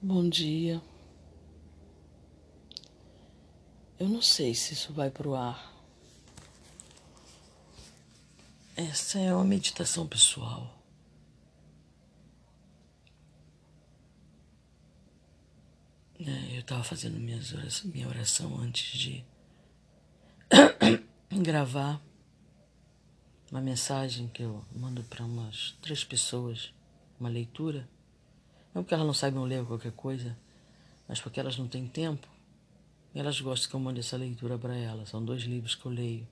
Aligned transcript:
Bom 0.00 0.28
dia. 0.28 0.80
Eu 3.98 4.08
não 4.08 4.22
sei 4.22 4.54
se 4.54 4.72
isso 4.72 4.92
vai 4.92 5.10
pro 5.10 5.34
ar. 5.34 5.74
Essa 8.76 9.18
é 9.18 9.34
uma 9.34 9.42
meditação 9.42 10.06
pessoal. 10.06 10.72
É, 16.20 16.54
eu 16.54 16.60
estava 16.60 16.84
fazendo 16.84 17.18
minhas 17.18 17.52
oração, 17.52 17.90
minha 17.90 18.06
oração 18.06 18.56
antes 18.60 18.96
de 18.96 19.24
gravar 21.42 22.00
uma 23.50 23.60
mensagem 23.60 24.28
que 24.28 24.44
eu 24.44 24.64
mando 24.72 25.02
para 25.02 25.24
umas 25.24 25.76
três 25.82 26.04
pessoas, 26.04 26.72
uma 27.18 27.28
leitura. 27.28 27.88
Não 28.74 28.82
porque 28.82 28.94
elas 28.94 29.06
não 29.06 29.14
saibam 29.14 29.44
ler 29.44 29.64
qualquer 29.64 29.92
coisa, 29.92 30.36
mas 31.08 31.20
porque 31.20 31.40
elas 31.40 31.56
não 31.56 31.66
têm 31.66 31.86
tempo. 31.86 32.28
E 33.14 33.18
elas 33.18 33.40
gostam 33.40 33.70
que 33.70 33.76
eu 33.76 33.80
mande 33.80 34.00
essa 34.00 34.16
leitura 34.16 34.58
para 34.58 34.76
elas. 34.76 35.08
São 35.08 35.24
dois 35.24 35.42
livros 35.42 35.74
que 35.74 35.86
eu 35.86 35.92
leio. 35.92 36.28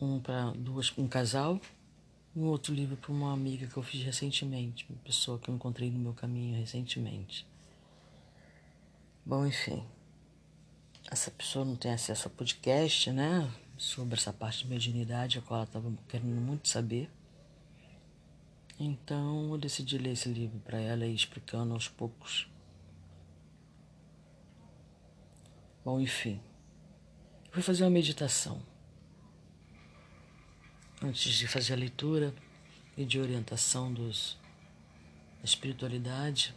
Um 0.00 0.18
para 0.18 0.52
duas 0.52 0.96
um 0.96 1.06
casal, 1.06 1.60
um 2.34 2.44
outro 2.44 2.72
livro 2.72 2.96
para 2.96 3.12
uma 3.12 3.32
amiga 3.32 3.66
que 3.66 3.76
eu 3.76 3.82
fiz 3.82 4.02
recentemente, 4.02 4.86
uma 4.88 4.98
pessoa 5.00 5.38
que 5.38 5.50
eu 5.50 5.54
encontrei 5.54 5.90
no 5.90 5.98
meu 5.98 6.14
caminho 6.14 6.58
recentemente. 6.58 7.46
Bom, 9.26 9.46
enfim. 9.46 9.84
Essa 11.10 11.30
pessoa 11.30 11.64
não 11.64 11.76
tem 11.76 11.92
acesso 11.92 12.28
a 12.28 12.30
podcast, 12.30 13.10
né? 13.10 13.50
Sobre 13.76 14.14
essa 14.14 14.32
parte 14.32 14.64
de 14.64 14.68
mediunidade, 14.68 15.38
a 15.38 15.42
qual 15.42 15.58
ela 15.58 15.66
estava 15.66 15.92
querendo 16.08 16.40
muito 16.40 16.68
saber. 16.68 17.10
Então 18.82 19.52
eu 19.52 19.58
decidi 19.58 19.98
ler 19.98 20.12
esse 20.12 20.26
livro 20.30 20.58
para 20.60 20.80
ela 20.80 21.04
e 21.04 21.14
explicando 21.14 21.74
aos 21.74 21.86
poucos. 21.86 22.48
Bom, 25.84 26.00
enfim. 26.00 26.40
Eu 27.44 27.52
fui 27.52 27.62
fazer 27.62 27.84
uma 27.84 27.90
meditação. 27.90 28.62
Antes 31.02 31.34
de 31.34 31.46
fazer 31.46 31.74
a 31.74 31.76
leitura 31.76 32.34
e 32.96 33.04
de 33.04 33.20
orientação 33.20 33.92
dos, 33.92 34.38
da 35.38 35.44
espiritualidade, 35.44 36.54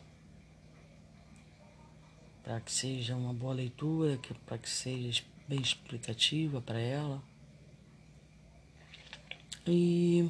para 2.42 2.62
que 2.62 2.72
seja 2.72 3.18
uma 3.18 3.34
boa 3.34 3.54
leitura, 3.54 4.18
para 4.46 4.58
que 4.58 4.70
seja 4.70 5.24
bem 5.46 5.60
explicativa 5.60 6.62
para 6.62 6.80
ela. 6.80 7.22
E 9.68 10.30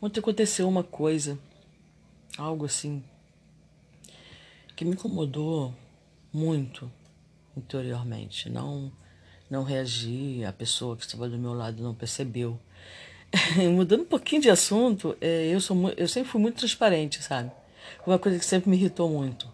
Ontem 0.00 0.20
aconteceu 0.20 0.68
uma 0.68 0.84
coisa, 0.84 1.38
algo 2.36 2.66
assim, 2.66 3.02
que 4.74 4.84
me 4.84 4.92
incomodou 4.92 5.74
muito 6.32 6.90
interiormente. 7.56 8.50
Não, 8.50 8.92
não 9.48 9.62
reagi, 9.62 10.44
a 10.44 10.52
pessoa 10.52 10.96
que 10.96 11.04
estava 11.04 11.28
do 11.28 11.38
meu 11.38 11.54
lado 11.54 11.82
não 11.82 11.94
percebeu. 11.94 12.58
Mudando 13.74 14.02
um 14.02 14.06
pouquinho 14.06 14.42
de 14.42 14.50
assunto, 14.50 15.16
é, 15.20 15.46
eu, 15.46 15.60
sou, 15.60 15.90
eu 15.96 16.06
sempre 16.06 16.30
fui 16.30 16.40
muito 16.40 16.58
transparente, 16.58 17.22
sabe? 17.22 17.50
Uma 18.06 18.18
coisa 18.18 18.38
que 18.38 18.44
sempre 18.44 18.68
me 18.68 18.76
irritou 18.76 19.08
muito. 19.08 19.50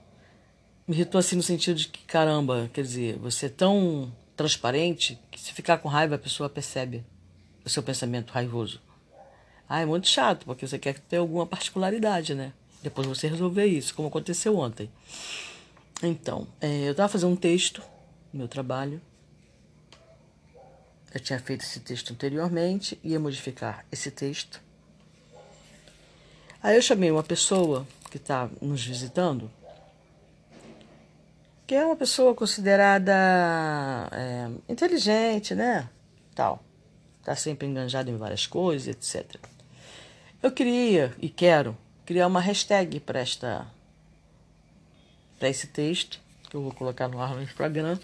Me 0.89 0.97
irritou 0.97 1.19
assim 1.19 1.37
no 1.37 1.43
sentido 1.43 1.77
de 1.77 1.89
que, 1.89 2.05
caramba, 2.05 2.69
quer 2.73 2.83
dizer, 2.83 3.17
você 3.19 3.47
é 3.47 3.49
tão 3.49 4.13
transparente 4.37 5.19
que 5.31 5.41
se 5.41 5.53
ficar 5.53 5.79
com 5.79 5.89
raiva 5.89 6.17
a 6.17 6.19
pessoa 6.19 6.49
percebe 6.49 7.05
o 7.65 7.69
seu 7.71 7.83
pensamento 7.83 8.33
raivoso. 8.33 8.81
Ah, 9.75 9.81
é 9.81 9.87
muito 9.87 10.07
chato, 10.07 10.45
porque 10.45 10.69
você 10.69 10.79
quer 10.79 10.99
ter 10.99 11.17
alguma 11.17 11.47
particularidade, 11.47 12.35
né? 12.35 12.53
Depois 12.83 13.07
você 13.07 13.27
resolver 13.27 13.65
isso, 13.65 13.95
como 13.95 14.09
aconteceu 14.09 14.59
ontem. 14.59 14.91
Então, 16.03 16.47
é, 16.61 16.89
eu 16.89 16.91
estava 16.91 17.09
fazendo 17.09 17.33
um 17.33 17.37
texto 17.37 17.83
no 18.31 18.41
meu 18.41 18.49
trabalho. 18.49 19.01
Eu 21.15 21.19
tinha 21.21 21.39
feito 21.39 21.63
esse 21.63 21.81
texto 21.81 22.13
anteriormente, 22.13 23.01
ia 23.03 23.19
modificar 23.19 23.83
esse 23.91 24.11
texto. 24.11 24.61
Aí 26.63 26.77
eu 26.77 26.83
chamei 26.83 27.11
uma 27.11 27.23
pessoa 27.23 27.89
que 28.11 28.19
está 28.19 28.51
nos 28.61 28.85
visitando, 28.85 29.51
que 31.67 31.75
é 31.75 31.83
uma 31.83 31.97
pessoa 31.97 32.35
considerada 32.35 33.11
é, 34.13 34.51
inteligente, 34.69 35.55
né? 35.55 35.89
Tal. 36.35 36.63
Está 37.21 37.35
sempre 37.35 37.67
enganjada 37.67 38.11
em 38.11 38.19
várias 38.19 38.47
coisas, 38.47 38.87
etc. 38.87 39.52
Eu 40.43 40.51
queria 40.51 41.15
e 41.21 41.29
quero 41.29 41.79
criar 42.05 42.27
uma 42.27 42.41
hashtag 42.41 42.99
para 42.99 43.21
esta 43.21 43.65
para 45.39 45.49
esse 45.49 45.69
texto 45.69 46.21
que 46.51 46.57
eu 46.57 46.63
vou 46.63 46.75
colocar 46.75 47.07
no 47.07 47.21
ar 47.21 47.37
no 47.37 47.43
Instagram. 47.43 47.97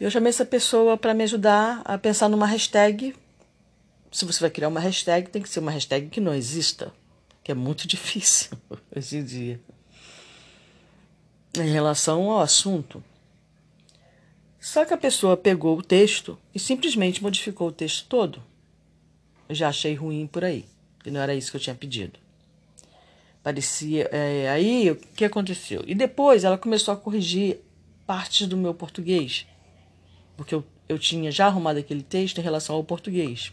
Eu 0.00 0.10
chamei 0.10 0.30
essa 0.30 0.46
pessoa 0.46 0.96
para 0.96 1.12
me 1.12 1.22
ajudar 1.24 1.82
a 1.84 1.98
pensar 1.98 2.30
numa 2.30 2.46
hashtag. 2.46 3.14
Se 4.10 4.24
você 4.24 4.40
vai 4.40 4.48
criar 4.48 4.68
uma 4.68 4.80
hashtag, 4.80 5.28
tem 5.28 5.42
que 5.42 5.50
ser 5.50 5.60
uma 5.60 5.70
hashtag 5.70 6.08
que 6.08 6.18
não 6.18 6.34
exista, 6.34 6.90
que 7.42 7.52
é 7.52 7.54
muito 7.54 7.84
difícil 7.86 8.56
hoje 8.96 9.18
em 9.18 9.24
dia. 9.24 9.60
Em 11.58 11.70
relação 11.70 12.30
ao 12.30 12.40
assunto. 12.40 13.04
Só 14.58 14.86
que 14.86 14.94
a 14.94 14.98
pessoa 14.98 15.36
pegou 15.36 15.76
o 15.76 15.82
texto 15.82 16.38
e 16.54 16.58
simplesmente 16.58 17.22
modificou 17.22 17.68
o 17.68 17.72
texto 17.72 18.06
todo 18.08 18.42
já 19.50 19.68
achei 19.68 19.94
ruim 19.94 20.26
por 20.26 20.44
aí, 20.44 20.64
que 21.02 21.10
não 21.10 21.20
era 21.20 21.34
isso 21.34 21.50
que 21.50 21.56
eu 21.56 21.60
tinha 21.60 21.74
pedido. 21.74 22.18
Parecia. 23.42 24.08
É, 24.10 24.48
aí 24.48 24.90
o 24.90 24.96
que 24.96 25.24
aconteceu? 25.24 25.84
E 25.86 25.94
depois 25.94 26.44
ela 26.44 26.56
começou 26.56 26.94
a 26.94 26.96
corrigir 26.96 27.60
partes 28.06 28.46
do 28.46 28.56
meu 28.56 28.72
português, 28.72 29.46
porque 30.36 30.54
eu, 30.54 30.64
eu 30.88 30.98
tinha 30.98 31.30
já 31.30 31.46
arrumado 31.46 31.78
aquele 31.78 32.02
texto 32.02 32.38
em 32.38 32.42
relação 32.42 32.74
ao 32.74 32.84
português. 32.84 33.52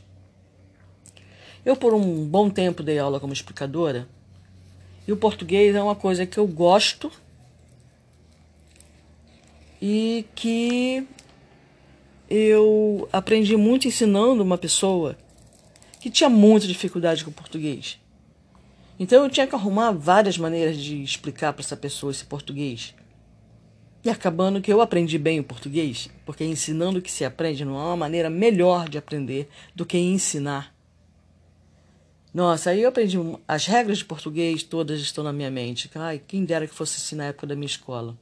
Eu, 1.66 1.75
por 1.75 1.94
um 1.94 2.25
bom 2.25 2.50
tempo, 2.50 2.81
dei 2.81 2.97
aula 2.97 3.19
como 3.19 3.34
explicadora, 3.34 4.07
e 5.07 5.12
o 5.12 5.18
português 5.18 5.75
é 5.75 5.84
uma 5.84 5.96
coisa 5.96 6.25
que 6.25 6.38
eu 6.38 6.47
gosto 6.47 7.12
e 9.81 10.25
que 10.35 11.06
eu 12.30 13.09
aprendi 13.12 13.57
muito 13.57 13.88
ensinando 13.88 14.41
uma 14.41 14.57
pessoa 14.57 15.18
que 16.01 16.09
tinha 16.09 16.29
muita 16.29 16.67
dificuldade 16.67 17.23
com 17.23 17.29
o 17.29 17.34
português. 17.34 18.00
Então 19.00 19.23
eu 19.23 19.29
tinha 19.29 19.47
que 19.47 19.56
arrumar 19.56 19.91
várias 19.91 20.38
maneiras 20.38 20.78
de 20.78 21.01
explicar 21.01 21.53
para 21.53 21.62
essa 21.62 21.78
pessoa 21.78 22.12
esse 22.12 22.25
português. 22.25 22.95
E 24.03 24.09
acabando 24.09 24.62
que 24.62 24.73
eu 24.73 24.81
aprendi 24.81 25.19
bem 25.19 25.39
o 25.39 25.44
português, 25.44 26.09
porque 26.25 26.44
ensinando 26.44 27.01
que 27.01 27.12
se 27.12 27.23
aprende 27.23 27.63
não 27.63 27.78
há 27.78 27.85
uma 27.85 27.97
maneira 27.97 28.31
melhor 28.31 28.89
de 28.89 28.97
aprender 28.97 29.47
do 29.75 29.85
que 29.85 29.97
ensinar. 29.97 30.73
Nossa, 32.33 32.72
aí 32.72 32.81
eu 32.81 32.89
aprendi 32.89 33.18
as 33.47 33.68
regras 33.68 34.00
de 34.00 34.06
português, 34.06 34.63
todas 34.63 35.00
estão 35.01 35.23
na 35.23 35.33
minha 35.33 35.51
mente. 35.51 35.89
Ai, 35.94 36.19
quem 36.25 36.45
dera 36.45 36.66
que 36.66 36.73
fosse 36.73 36.97
assim 36.97 37.16
na 37.16 37.25
época 37.25 37.45
da 37.45 37.56
minha 37.56 37.68
escola. 37.68 38.18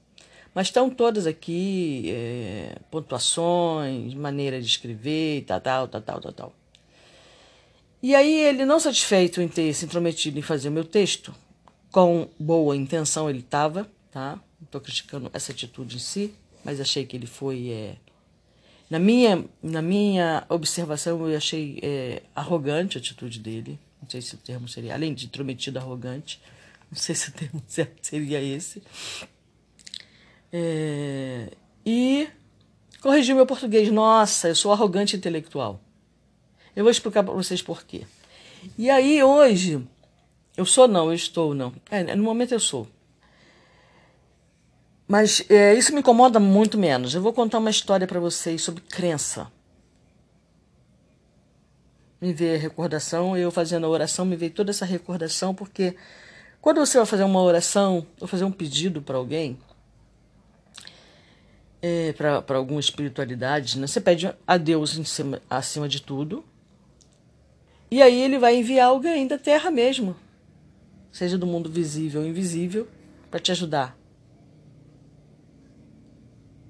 Mas 0.53 0.67
estão 0.67 0.89
todas 0.89 1.25
aqui, 1.27 2.05
é, 2.07 2.75
pontuações, 2.91 4.13
maneira 4.15 4.59
de 4.59 4.67
escrever, 4.67 5.43
tal, 5.45 5.61
tal, 5.61 5.87
tal, 5.87 6.01
tal, 6.01 6.33
tal. 6.33 6.58
E 8.01 8.15
aí 8.15 8.33
ele, 8.33 8.65
não 8.65 8.79
satisfeito 8.79 9.41
em 9.41 9.47
ter 9.47 9.73
se 9.73 9.85
intrometido 9.85 10.39
em 10.39 10.41
fazer 10.41 10.69
o 10.69 10.71
meu 10.71 10.85
texto, 10.85 11.35
com 11.91 12.29
boa 12.39 12.75
intenção 12.75 13.29
ele 13.29 13.39
estava, 13.39 13.89
tá? 14.11 14.35
Não 14.59 14.65
estou 14.65 14.79
criticando 14.79 15.29
essa 15.33 15.51
atitude 15.51 15.97
em 15.97 15.99
si, 15.99 16.33
mas 16.63 16.79
achei 16.79 17.05
que 17.05 17.15
ele 17.17 17.27
foi... 17.27 17.69
É... 17.69 17.95
Na, 18.89 18.99
minha, 18.99 19.45
na 19.61 19.81
minha 19.81 20.45
observação, 20.49 21.27
eu 21.29 21.37
achei 21.37 21.79
é, 21.83 22.23
arrogante 22.33 22.97
a 22.97 23.01
atitude 23.01 23.39
dele. 23.39 23.77
Não 24.01 24.09
sei 24.09 24.21
se 24.21 24.33
o 24.33 24.37
termo 24.37 24.67
seria, 24.67 24.93
além 24.93 25.13
de 25.13 25.25
intrometido, 25.25 25.77
arrogante. 25.77 26.41
Não 26.89 26.97
sei 26.97 27.13
se 27.13 27.29
o 27.29 27.33
termo 27.33 27.61
certo 27.67 27.99
seria 28.01 28.41
esse. 28.41 28.81
É... 30.51 31.51
E 31.85 32.27
corrigiu 33.01 33.35
meu 33.35 33.45
português. 33.45 33.91
Nossa, 33.91 34.47
eu 34.47 34.55
sou 34.55 34.71
arrogante 34.71 35.15
intelectual. 35.15 35.79
Eu 36.79 36.85
vou 36.85 36.91
explicar 36.91 37.23
para 37.23 37.33
vocês 37.33 37.61
por 37.61 37.83
quê. 37.83 38.07
E 38.77 38.89
aí, 38.89 39.21
hoje, 39.21 39.85
eu 40.55 40.65
sou 40.65 40.87
não, 40.87 41.07
eu 41.07 41.13
estou 41.13 41.53
não. 41.53 41.73
É, 41.91 42.15
no 42.15 42.23
momento 42.23 42.53
eu 42.53 42.59
sou. 42.61 42.87
Mas 45.05 45.43
é, 45.49 45.73
isso 45.73 45.91
me 45.91 45.99
incomoda 45.99 46.39
muito 46.39 46.77
menos. 46.77 47.13
Eu 47.13 47.21
vou 47.21 47.33
contar 47.33 47.57
uma 47.57 47.69
história 47.69 48.07
para 48.07 48.17
vocês 48.21 48.61
sobre 48.61 48.81
crença. 48.81 49.51
Me 52.21 52.31
a 52.31 52.57
recordação, 52.57 53.35
eu 53.35 53.51
fazendo 53.51 53.85
a 53.85 53.89
oração, 53.89 54.23
me 54.23 54.37
veio 54.37 54.53
toda 54.53 54.71
essa 54.71 54.85
recordação, 54.85 55.53
porque 55.53 55.97
quando 56.61 56.77
você 56.77 56.97
vai 56.97 57.05
fazer 57.05 57.25
uma 57.25 57.41
oração 57.41 58.07
ou 58.21 58.25
fazer 58.25 58.45
um 58.45 58.53
pedido 58.53 59.01
para 59.01 59.17
alguém, 59.17 59.59
é, 61.81 62.13
para 62.13 62.57
alguma 62.57 62.79
espiritualidade, 62.79 63.77
né? 63.77 63.85
você 63.85 63.99
pede 63.99 64.33
a 64.47 64.55
Deus 64.55 64.97
cima, 65.03 65.41
acima 65.49 65.89
de 65.89 66.01
tudo, 66.01 66.41
e 67.91 68.01
aí 68.01 68.21
ele 68.21 68.37
vai 68.37 68.55
enviar 68.55 68.89
alguém 68.89 69.27
da 69.27 69.37
terra 69.37 69.71
mesmo 69.71 70.15
seja 71.11 71.37
do 71.37 71.45
mundo 71.45 71.69
visível 71.69 72.21
ou 72.21 72.27
invisível, 72.27 72.87
para 73.29 73.39
te 73.39 73.51
ajudar. 73.51 73.97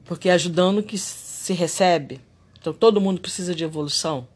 Porque 0.05 0.29
é 0.29 0.33
ajudando 0.33 0.83
que 0.83 0.97
se 0.97 1.53
recebe. 1.53 2.21
Então 2.59 2.73
todo 2.73 3.01
mundo 3.01 3.21
precisa 3.21 3.53
de 3.53 3.63
evolução. 3.63 4.27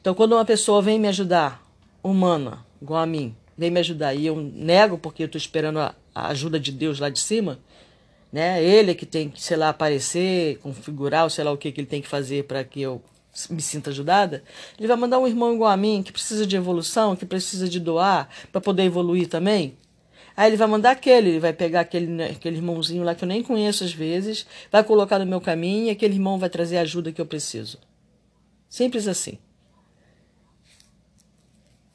Então 0.00 0.14
quando 0.14 0.32
uma 0.32 0.44
pessoa 0.44 0.80
vem 0.80 0.98
me 0.98 1.08
ajudar, 1.08 1.62
humana, 2.02 2.64
igual 2.80 3.02
a 3.02 3.06
mim, 3.06 3.36
vem 3.56 3.70
me 3.70 3.80
ajudar 3.80 4.14
e 4.14 4.26
eu 4.26 4.36
nego 4.36 4.96
porque 4.96 5.22
eu 5.22 5.26
estou 5.26 5.38
esperando 5.38 5.78
a, 5.78 5.94
a 6.14 6.28
ajuda 6.28 6.58
de 6.58 6.72
Deus 6.72 6.98
lá 6.98 7.10
de 7.10 7.20
cima, 7.20 7.58
né? 8.32 8.64
Ele 8.64 8.92
é 8.92 8.94
que 8.94 9.04
tem 9.04 9.28
que, 9.28 9.42
sei 9.42 9.56
lá, 9.56 9.68
aparecer, 9.68 10.58
configurar, 10.58 11.24
ou 11.24 11.30
sei 11.30 11.44
lá 11.44 11.52
o 11.52 11.58
que, 11.58 11.70
que 11.70 11.80
ele 11.80 11.86
tem 11.86 12.00
que 12.00 12.08
fazer 12.08 12.44
para 12.44 12.64
que 12.64 12.80
eu 12.80 13.02
me 13.48 13.62
sinta 13.62 13.90
ajudada. 13.90 14.42
Ele 14.78 14.88
vai 14.88 14.96
mandar 14.96 15.18
um 15.18 15.26
irmão 15.26 15.54
igual 15.54 15.70
a 15.70 15.76
mim, 15.76 16.02
que 16.02 16.12
precisa 16.12 16.46
de 16.46 16.56
evolução, 16.56 17.14
que 17.16 17.24
precisa 17.24 17.68
de 17.68 17.78
doar 17.78 18.28
para 18.50 18.60
poder 18.60 18.84
evoluir 18.84 19.28
também. 19.28 19.76
Aí 20.36 20.48
ele 20.48 20.56
vai 20.56 20.68
mandar 20.68 20.92
aquele, 20.92 21.30
ele 21.30 21.40
vai 21.40 21.52
pegar 21.52 21.80
aquele, 21.80 22.06
né, 22.06 22.30
aquele 22.30 22.56
irmãozinho 22.56 23.02
lá 23.02 23.14
que 23.14 23.24
eu 23.24 23.28
nem 23.28 23.42
conheço 23.42 23.84
às 23.84 23.92
vezes, 23.92 24.46
vai 24.70 24.82
colocar 24.82 25.18
no 25.18 25.26
meu 25.26 25.40
caminho 25.40 25.86
e 25.86 25.90
aquele 25.90 26.14
irmão 26.14 26.38
vai 26.38 26.48
trazer 26.48 26.78
a 26.78 26.82
ajuda 26.82 27.12
que 27.12 27.20
eu 27.20 27.26
preciso. 27.26 27.78
Simples 28.68 29.06
assim. 29.06 29.38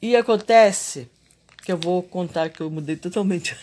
E 0.00 0.14
acontece 0.14 1.10
que 1.64 1.72
eu 1.72 1.76
vou 1.76 2.02
contar 2.02 2.50
que 2.50 2.60
eu 2.60 2.70
mudei 2.70 2.96
totalmente. 2.96 3.56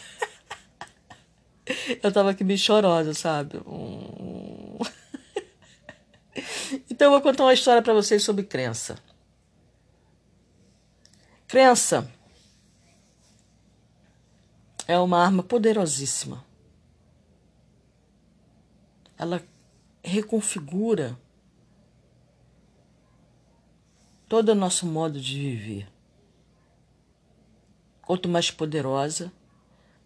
eu 2.04 2.12
tava 2.12 2.32
aqui 2.32 2.44
meio 2.44 2.60
chorosa, 2.60 3.14
sabe? 3.14 3.60
Então 6.90 7.08
eu 7.08 7.12
vou 7.12 7.22
contar 7.22 7.44
uma 7.44 7.54
história 7.54 7.82
para 7.82 7.94
vocês 7.94 8.24
sobre 8.24 8.44
crença. 8.44 8.98
Crença 11.48 12.12
é 14.88 14.98
uma 14.98 15.24
arma 15.24 15.44
poderosíssima. 15.44 16.44
Ela 19.18 19.44
reconfigura 20.04 21.18
todo 24.28 24.50
o 24.50 24.56
nosso 24.56 24.86
modo 24.86 25.20
de 25.22 25.40
viver. 25.40 25.88
Quanto 28.02 28.28
mais 28.28 28.52
poderosa, 28.52 29.32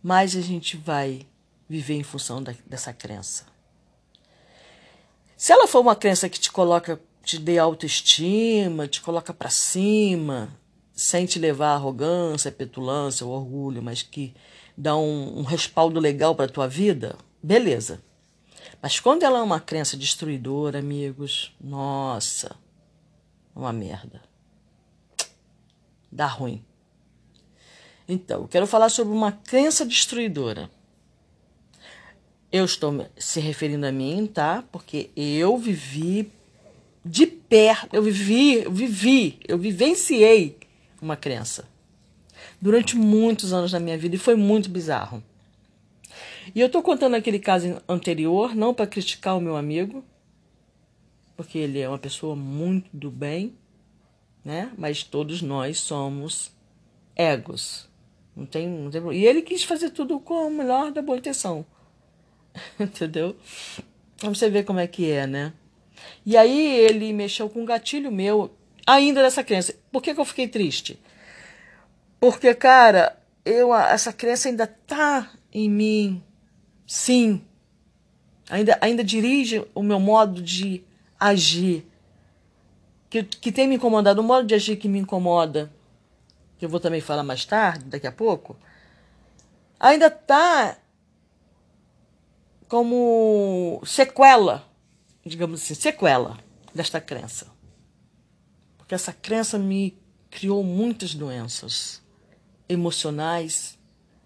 mais 0.04 0.36
a 0.36 0.42
gente 0.42 0.78
vai 0.78 1.26
viver 1.68 1.96
em 1.96 2.04
função 2.04 2.44
da, 2.44 2.54
dessa 2.66 2.94
crença. 2.94 3.46
Se 5.38 5.54
ela 5.54 5.68
for 5.68 5.82
uma 5.82 5.96
crença 5.96 6.28
que 6.28 6.40
te 6.40 6.52
coloca, 6.52 7.00
te 7.24 7.38
dê 7.38 7.60
autoestima, 7.60 8.88
te 8.88 9.00
coloca 9.00 9.32
para 9.32 9.52
cima, 9.52 10.50
sem 10.94 11.28
te 11.28 11.38
levar 11.38 11.76
arrogância, 11.76 12.52
petulância, 12.52 13.24
ao 13.24 13.30
orgulho, 13.30 13.84
mas 13.84 14.02
que 14.02 14.34
dá 14.76 14.98
um, 14.98 15.38
um 15.40 15.44
respaldo 15.44 16.00
legal 16.00 16.34
para 16.34 16.52
tua 16.52 16.68
vida, 16.68 17.16
beleza. 17.42 18.02
Mas 18.82 19.00
quando 19.00 19.22
ela 19.22 19.38
é 19.38 19.42
uma 19.44 19.60
crença 19.60 19.96
destruidora, 19.96 20.80
amigos, 20.80 21.56
nossa, 21.62 22.56
uma 23.56 23.72
merda. 23.72 24.24
Dá 26.12 26.26
ruim. 26.26 26.66
Então, 28.08 28.42
eu 28.42 28.48
quero 28.48 28.66
falar 28.66 28.90
sobre 28.90 29.14
uma 29.14 29.32
crença 29.32 29.86
destruidora. 29.86 30.68
Eu 32.52 32.66
estou 32.66 33.06
se 33.18 33.40
referindo 33.40 33.86
a 33.86 33.92
mim, 33.92 34.26
tá? 34.26 34.64
Porque 34.72 35.10
eu 35.16 35.58
vivi 35.58 36.32
de 37.04 37.26
perto, 37.26 37.96
eu 37.96 38.02
vivi, 38.02 38.64
eu 38.64 38.72
vivi, 38.72 39.40
eu 39.48 39.58
vivenciei 39.58 40.58
uma 41.02 41.16
crença 41.16 41.68
durante 42.62 42.96
muitos 42.96 43.54
anos 43.54 43.72
da 43.72 43.80
minha 43.80 43.98
vida 43.98 44.16
e 44.16 44.20
foi 44.20 44.36
muito 44.36 44.70
bizarro. 44.70 45.24
E 46.56 46.62
eu 46.62 46.68
estou 46.68 46.82
contando 46.82 47.16
aquele 47.16 47.40
caso 47.40 47.82
anterior, 47.88 48.56
não 48.56 48.74
para 48.74 48.88
criticar 48.88 49.38
o 49.38 49.42
meu 49.42 49.56
amigo, 49.56 50.04
porque 51.36 51.58
ele 51.58 51.80
é 51.80 51.88
uma 51.88 52.00
pessoa 52.00 52.36
muito 52.36 52.90
do 52.94 53.12
bem, 53.12 53.54
né? 54.44 54.72
Mas 54.78 55.04
todos 55.04 55.42
nós 55.42 55.80
somos 55.80 56.52
egos. 57.16 57.88
Não 58.36 58.46
tem, 58.46 58.68
não 58.68 58.90
tem 58.90 59.02
E 59.14 59.26
ele 59.26 59.42
quis 59.42 59.64
fazer 59.64 59.90
tudo 59.90 60.20
com 60.20 60.48
a 60.48 60.50
melhor 60.50 60.92
da 60.92 61.02
boa 61.02 61.18
intenção. 61.18 61.66
Entendeu? 62.80 63.36
Pra 64.18 64.30
você 64.30 64.50
ver 64.50 64.64
como 64.64 64.80
é 64.80 64.88
que 64.88 65.12
é, 65.12 65.28
né? 65.28 65.54
E 66.26 66.36
aí 66.36 66.78
ele 66.78 67.12
mexeu 67.14 67.50
com 67.50 67.62
um 67.62 67.66
gatilho 67.66 68.12
meu, 68.12 68.56
ainda 68.86 69.22
dessa 69.22 69.44
crença. 69.44 69.76
Por 69.92 70.02
que, 70.02 70.14
que 70.14 70.20
eu 70.20 70.26
fiquei 70.26 70.48
triste? 70.48 71.00
Porque, 72.20 72.54
cara, 72.54 73.18
eu 73.46 73.74
essa 73.74 74.12
crença 74.12 74.50
ainda 74.50 74.68
tá 74.68 75.32
em 75.54 75.70
mim. 75.70 76.24
Sim. 76.86 77.42
Ainda, 78.50 78.78
ainda 78.82 79.04
dirige 79.04 79.66
o 79.76 79.84
meu 79.84 80.00
modo 80.00 80.42
de 80.42 80.84
agir. 81.20 81.86
Que, 83.10 83.24
que 83.24 83.52
tem 83.52 83.68
me 83.68 83.76
incomodado, 83.76 84.22
o 84.22 84.24
modo 84.24 84.46
de 84.46 84.56
agir 84.56 84.78
que 84.78 84.88
me 84.88 85.00
incomoda 85.00 85.72
que 86.58 86.66
eu 86.66 86.70
vou 86.70 86.80
também 86.80 87.02
falar 87.02 87.24
mais 87.24 87.46
tarde, 87.46 87.86
daqui 87.86 88.08
a 88.08 88.12
pouco, 88.12 88.58
ainda 89.80 90.08
está 90.08 90.78
como 92.68 93.82
sequela, 93.86 94.68
digamos 95.26 95.62
assim, 95.62 95.74
sequela 95.74 96.38
desta 96.74 97.00
crença. 97.00 97.48
Porque 98.78 98.96
essa 98.96 99.14
crença 99.14 99.58
me 99.58 99.98
criou 100.30 100.64
muitas 100.64 101.14
doenças 101.14 102.02
emocionais, 102.70 103.78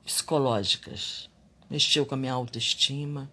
psicológicas. 0.06 1.30
Mexeu 1.70 2.06
com 2.06 2.16
a 2.16 2.18
minha 2.18 2.34
autoestima. 2.34 3.32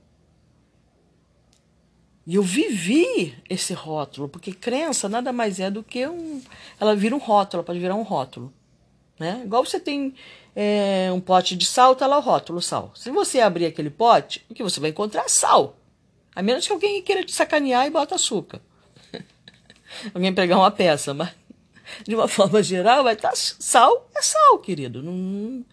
E 2.26 2.34
eu 2.34 2.42
vivi 2.42 3.34
esse 3.48 3.72
rótulo, 3.72 4.28
porque 4.28 4.52
crença 4.52 5.08
nada 5.08 5.32
mais 5.32 5.58
é 5.58 5.70
do 5.70 5.82
que 5.82 6.06
um. 6.06 6.42
Ela 6.78 6.94
vira 6.94 7.16
um 7.16 7.18
rótulo, 7.18 7.64
pode 7.64 7.78
virar 7.78 7.94
um 7.94 8.02
rótulo. 8.02 8.52
Né? 9.18 9.42
Igual 9.44 9.64
você 9.64 9.80
tem 9.80 10.14
é, 10.54 11.10
um 11.12 11.20
pote 11.20 11.56
de 11.56 11.66
sal, 11.66 11.96
tá 11.96 12.06
lá 12.06 12.18
o 12.18 12.22
rótulo 12.22 12.62
sal. 12.62 12.92
Se 12.94 13.10
você 13.10 13.40
abrir 13.40 13.66
aquele 13.66 13.90
pote, 13.90 14.44
o 14.48 14.54
que 14.54 14.62
você 14.62 14.78
vai 14.78 14.90
encontrar 14.90 15.24
é 15.24 15.28
sal. 15.28 15.76
A 16.34 16.42
menos 16.42 16.66
que 16.66 16.72
alguém 16.72 17.02
queira 17.02 17.24
te 17.24 17.32
sacanear 17.32 17.86
e 17.86 17.90
bota 17.90 18.14
açúcar. 18.14 18.60
alguém 20.14 20.32
pegar 20.32 20.58
uma 20.58 20.70
peça, 20.70 21.12
mas 21.12 21.30
de 22.06 22.14
uma 22.14 22.26
forma 22.28 22.62
geral 22.62 23.02
vai 23.02 23.14
estar 23.14 23.30
tá 23.30 23.36
sal, 23.36 24.08
é 24.14 24.22
sal, 24.22 24.58
querido. 24.58 25.02
Não, 25.02 25.64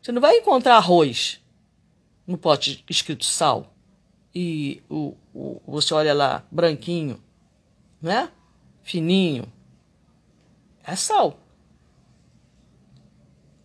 você 0.00 0.12
não 0.12 0.20
vai 0.20 0.38
encontrar 0.38 0.76
arroz 0.76 1.40
no 2.26 2.38
pote 2.38 2.84
escrito 2.88 3.24
sal. 3.24 3.72
E 4.34 4.82
o, 4.88 5.14
o, 5.34 5.60
você 5.66 5.94
olha 5.94 6.12
lá, 6.12 6.44
branquinho, 6.50 7.22
né? 8.00 8.30
Fininho. 8.82 9.50
É 10.84 10.94
sal. 10.94 11.38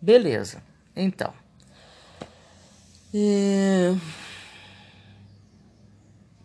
Beleza. 0.02 0.60
Então. 0.96 1.32
É... 3.14 3.94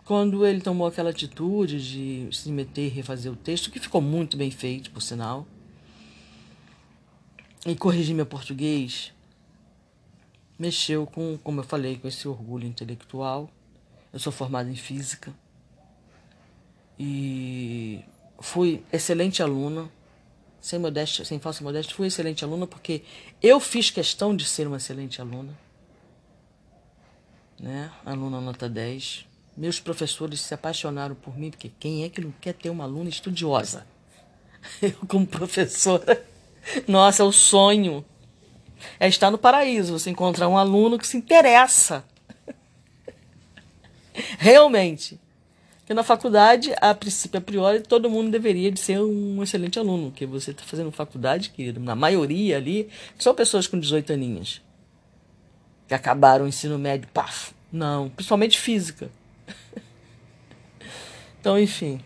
Quando 0.06 0.46
ele 0.46 0.62
tomou 0.62 0.88
aquela 0.88 1.10
atitude 1.10 1.82
de 1.82 2.30
se 2.36 2.52
meter 2.52 2.86
e 2.86 2.90
refazer 2.90 3.32
o 3.32 3.36
texto, 3.36 3.72
que 3.72 3.80
ficou 3.80 4.00
muito 4.00 4.38
bem 4.38 4.52
feito, 4.52 4.92
por 4.92 5.02
sinal, 5.02 5.46
e 7.66 7.76
corrigir 7.76 8.16
meu 8.16 8.26
português, 8.26 9.12
mexeu 10.58 11.06
com, 11.08 11.38
como 11.44 11.60
eu 11.60 11.64
falei, 11.64 11.98
com 11.98 12.08
esse 12.08 12.28
orgulho 12.28 12.68
intelectual. 12.68 13.50
Eu 14.14 14.20
sou 14.20 14.32
formado 14.32 14.70
em 14.70 14.76
física 14.76 15.34
e 16.98 18.02
fui 18.40 18.84
excelente 18.94 19.44
aluna, 19.44 19.92
sem 20.68 20.78
modéstia, 20.80 21.24
sem 21.24 21.40
falsa 21.40 21.64
modéstia, 21.64 21.96
fui 21.96 22.08
excelente 22.08 22.44
aluna 22.44 22.68
porque 22.68 23.02
eu 23.42 23.58
fiz 23.58 23.90
questão 23.90 24.36
de 24.36 24.44
ser 24.44 24.68
uma 24.68 24.76
excelente 24.76 25.22
aluna. 25.22 25.58
Né? 27.58 27.90
Aluna 28.06 28.42
nota 28.42 28.68
10. 28.68 29.26
Meus 29.56 29.80
professores 29.80 30.42
se 30.42 30.54
apaixonaram 30.54 31.16
por 31.16 31.38
mim, 31.38 31.52
porque 31.52 31.72
quem 31.80 32.04
é 32.04 32.10
que 32.10 32.20
não 32.20 32.32
quer 32.32 32.54
ter 32.54 32.70
uma 32.70 32.84
aluna 32.84 33.08
estudiosa? 33.08 33.88
Eu, 34.82 34.92
como 35.08 35.26
professora, 35.26 36.22
nossa, 36.86 37.24
é 37.24 37.26
o 37.26 37.32
sonho. 37.32 38.04
É 39.00 39.08
estar 39.08 39.32
no 39.32 39.38
paraíso, 39.38 39.98
você 39.98 40.10
encontrar 40.10 40.50
um 40.50 40.58
aluno 40.58 41.00
que 41.00 41.08
se 41.08 41.16
interessa. 41.16 42.04
Realmente. 44.38 45.18
Porque 45.88 45.94
na 45.94 46.04
faculdade, 46.04 46.76
a 46.82 46.94
princípio, 46.94 47.38
a 47.38 47.42
priori, 47.42 47.80
todo 47.80 48.10
mundo 48.10 48.30
deveria 48.30 48.70
de 48.70 48.78
ser 48.78 49.00
um 49.00 49.42
excelente 49.42 49.80
aluno, 49.80 50.12
porque 50.12 50.26
você 50.26 50.52
está 50.52 50.62
fazendo 50.62 50.92
faculdade, 50.92 51.50
querido, 51.50 51.80
na 51.80 51.96
maioria 51.96 52.58
ali, 52.58 52.90
são 53.18 53.34
pessoas 53.34 53.68
com 53.68 53.80
18 53.80 54.12
aninhos, 54.12 54.62
que 55.88 55.94
acabaram 55.94 56.44
o 56.44 56.48
ensino 56.50 56.78
médio, 56.78 57.08
paf, 57.14 57.54
não, 57.72 58.10
principalmente 58.10 58.60
física. 58.60 59.10
então, 61.40 61.58
enfim. 61.58 62.02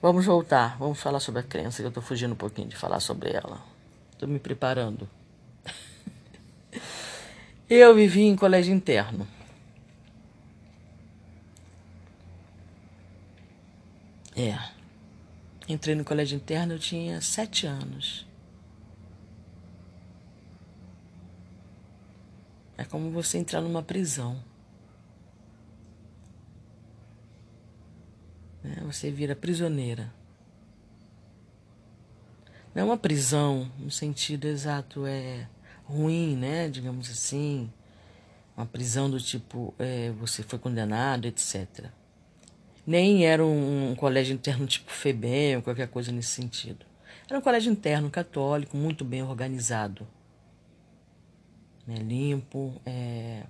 Vamos 0.00 0.24
voltar, 0.24 0.78
vamos 0.78 0.98
falar 0.98 1.20
sobre 1.20 1.42
a 1.42 1.44
crença, 1.44 1.82
que 1.82 1.84
eu 1.84 1.88
estou 1.88 2.02
fugindo 2.02 2.32
um 2.32 2.36
pouquinho 2.36 2.68
de 2.68 2.76
falar 2.76 3.00
sobre 3.00 3.32
ela. 3.32 3.60
Estou 4.12 4.26
me 4.26 4.38
preparando. 4.38 5.06
Eu 7.68 7.94
vivi 7.94 8.22
em 8.22 8.34
colégio 8.34 8.74
interno. 8.74 9.28
É. 14.40 14.58
Entrei 15.68 15.94
no 15.94 16.02
colégio 16.02 16.36
interno, 16.36 16.72
eu 16.72 16.78
tinha 16.78 17.20
sete 17.20 17.66
anos. 17.66 18.26
É 22.78 22.84
como 22.84 23.10
você 23.10 23.36
entrar 23.36 23.60
numa 23.60 23.82
prisão. 23.82 24.42
É, 28.64 28.80
você 28.80 29.10
vira 29.10 29.36
prisioneira. 29.36 30.10
Não 32.74 32.80
é 32.80 32.84
uma 32.84 32.96
prisão 32.96 33.70
no 33.78 33.90
sentido 33.90 34.46
exato, 34.46 35.04
é 35.04 35.46
ruim, 35.84 36.34
né? 36.34 36.70
Digamos 36.70 37.10
assim. 37.10 37.70
Uma 38.56 38.64
prisão 38.64 39.10
do 39.10 39.20
tipo, 39.20 39.74
é, 39.78 40.10
você 40.12 40.42
foi 40.42 40.58
condenado, 40.58 41.26
etc. 41.26 41.90
Nem 42.90 43.24
era 43.24 43.46
um, 43.46 43.92
um 43.92 43.94
colégio 43.94 44.34
interno 44.34 44.66
tipo 44.66 44.90
FEBEM 44.90 45.58
ou 45.58 45.62
qualquer 45.62 45.86
coisa 45.86 46.10
nesse 46.10 46.30
sentido. 46.30 46.84
Era 47.28 47.38
um 47.38 47.40
colégio 47.40 47.70
interno 47.70 48.10
católico, 48.10 48.76
muito 48.76 49.04
bem 49.04 49.22
organizado. 49.22 50.04
Né, 51.86 51.94
limpo, 51.98 52.82
é, 52.84 53.44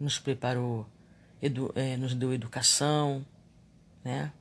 nos 0.00 0.18
preparou, 0.18 0.86
edu, 1.42 1.70
é, 1.74 1.98
nos 1.98 2.14
deu 2.14 2.32
educação, 2.32 3.22
né? 4.02 4.32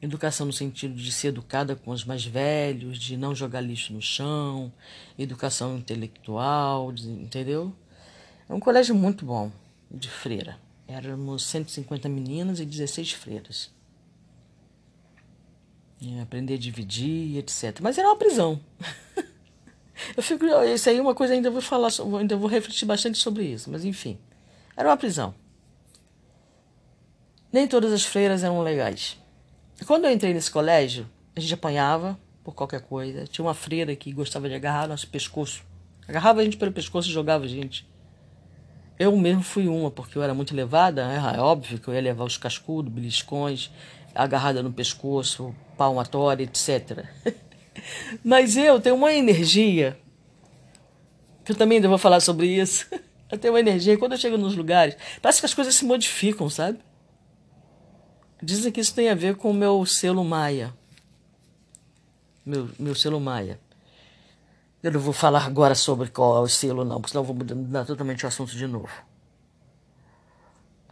Educação 0.00 0.46
no 0.46 0.52
sentido 0.52 0.94
de 0.94 1.10
ser 1.10 1.28
educada 1.28 1.74
com 1.74 1.90
os 1.90 2.04
mais 2.04 2.24
velhos, 2.24 2.96
de 2.96 3.16
não 3.16 3.34
jogar 3.34 3.60
lixo 3.60 3.92
no 3.92 4.00
chão, 4.00 4.72
educação 5.18 5.76
intelectual, 5.76 6.92
entendeu? 6.92 7.74
É 8.48 8.54
um 8.54 8.60
colégio 8.60 8.94
muito 8.94 9.26
bom, 9.26 9.50
de 9.90 10.08
freira. 10.08 10.61
Éramos 10.86 11.44
150 11.44 12.08
meninas 12.08 12.60
e 12.60 12.66
16 12.66 13.12
freiras. 13.12 13.70
Aprender 16.20 16.54
a 16.54 16.58
dividir, 16.58 17.38
etc. 17.38 17.78
Mas 17.80 17.96
era 17.96 18.08
uma 18.08 18.16
prisão. 18.16 18.60
Eu 20.16 20.22
fico, 20.22 20.44
isso 20.46 20.88
aí 20.88 20.98
é 20.98 21.00
uma 21.00 21.14
coisa 21.14 21.32
ainda 21.32 21.50
vou 21.50 21.62
falar, 21.62 21.90
ainda 22.18 22.36
vou 22.36 22.48
refletir 22.48 22.84
bastante 22.84 23.18
sobre 23.18 23.44
isso, 23.44 23.70
mas 23.70 23.84
enfim. 23.84 24.18
Era 24.76 24.88
uma 24.88 24.96
prisão. 24.96 25.34
Nem 27.52 27.68
todas 27.68 27.92
as 27.92 28.04
freiras 28.04 28.42
eram 28.42 28.60
legais. 28.62 29.16
Quando 29.86 30.06
eu 30.06 30.10
entrei 30.10 30.32
nesse 30.32 30.50
colégio, 30.50 31.08
a 31.36 31.40
gente 31.40 31.54
apanhava 31.54 32.18
por 32.42 32.54
qualquer 32.54 32.80
coisa. 32.80 33.26
Tinha 33.26 33.44
uma 33.44 33.54
freira 33.54 33.94
que 33.94 34.12
gostava 34.12 34.48
de 34.48 34.54
agarrar 34.54 34.88
nosso 34.88 35.06
pescoço. 35.08 35.64
Agarrava 36.08 36.40
a 36.40 36.44
gente 36.44 36.56
pelo 36.56 36.72
pescoço 36.72 37.08
e 37.08 37.12
jogava 37.12 37.44
a 37.44 37.48
gente. 37.48 37.86
Eu 38.98 39.16
mesmo 39.16 39.42
fui 39.42 39.68
uma, 39.68 39.90
porque 39.90 40.16
eu 40.16 40.22
era 40.22 40.34
muito 40.34 40.54
levada. 40.54 41.02
É, 41.02 41.36
é 41.36 41.40
óbvio 41.40 41.78
que 41.78 41.88
eu 41.88 41.94
ia 41.94 42.00
levar 42.00 42.24
os 42.24 42.36
cascudos, 42.36 42.92
beliscões, 42.92 43.70
agarrada 44.14 44.62
no 44.62 44.72
pescoço, 44.72 45.54
palmatória, 45.76 46.44
etc. 46.44 47.04
Mas 48.22 48.56
eu 48.56 48.80
tenho 48.80 48.94
uma 48.94 49.12
energia, 49.12 49.98
que 51.44 51.52
eu 51.52 51.56
também 51.56 51.76
ainda 51.76 51.88
vou 51.88 51.98
falar 51.98 52.20
sobre 52.20 52.46
isso. 52.46 52.86
Eu 53.30 53.38
tenho 53.38 53.54
uma 53.54 53.60
energia, 53.60 53.96
quando 53.96 54.12
eu 54.12 54.18
chego 54.18 54.36
nos 54.36 54.54
lugares, 54.54 54.94
parece 55.22 55.40
que 55.40 55.46
as 55.46 55.54
coisas 55.54 55.74
se 55.74 55.86
modificam, 55.86 56.50
sabe? 56.50 56.78
Dizem 58.42 58.70
que 58.70 58.78
isso 58.78 58.94
tem 58.94 59.08
a 59.08 59.14
ver 59.14 59.36
com 59.36 59.50
o 59.50 59.54
meu 59.54 59.86
selo 59.86 60.22
Maia. 60.22 60.74
Meu, 62.44 62.68
meu 62.78 62.94
selo 62.94 63.18
Maia. 63.18 63.58
Eu 64.82 64.90
não 64.90 65.00
vou 65.00 65.12
falar 65.12 65.46
agora 65.46 65.74
sobre 65.74 66.08
qual 66.08 66.38
é 66.38 66.40
o 66.40 66.48
selo, 66.48 66.84
não, 66.84 67.00
porque 67.00 67.12
senão 67.12 67.22
eu 67.22 67.26
vou 67.26 67.36
mudar 67.36 67.84
totalmente 67.84 68.24
o 68.24 68.28
assunto 68.28 68.56
de 68.56 68.66
novo. 68.66 68.90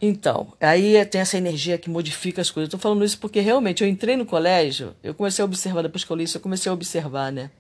Então, 0.01 0.55
aí 0.61 1.05
tem 1.07 1.21
essa 1.21 1.37
energia 1.37 1.77
que 1.77 1.91
modifica 1.91 2.41
as 2.41 2.51
coisas. 2.51 2.69
Estou 2.69 2.81
falando 2.81 3.05
isso 3.05 3.19
porque 3.19 3.41
realmente 3.41 3.83
eu 3.83 3.89
entrei 3.89 4.17
no 4.17 4.25
colégio, 4.25 4.95
eu 5.03 5.13
comecei 5.13 5.43
a 5.43 5.45
observar, 5.45 5.83
depois 5.83 6.05
que 6.05 6.11
eu 6.11 6.17
li 6.17 6.25
isso, 6.25 6.37
eu 6.39 6.41
comecei 6.41 6.71
a 6.71 6.73
observar, 6.73 7.33
né? 7.33 7.51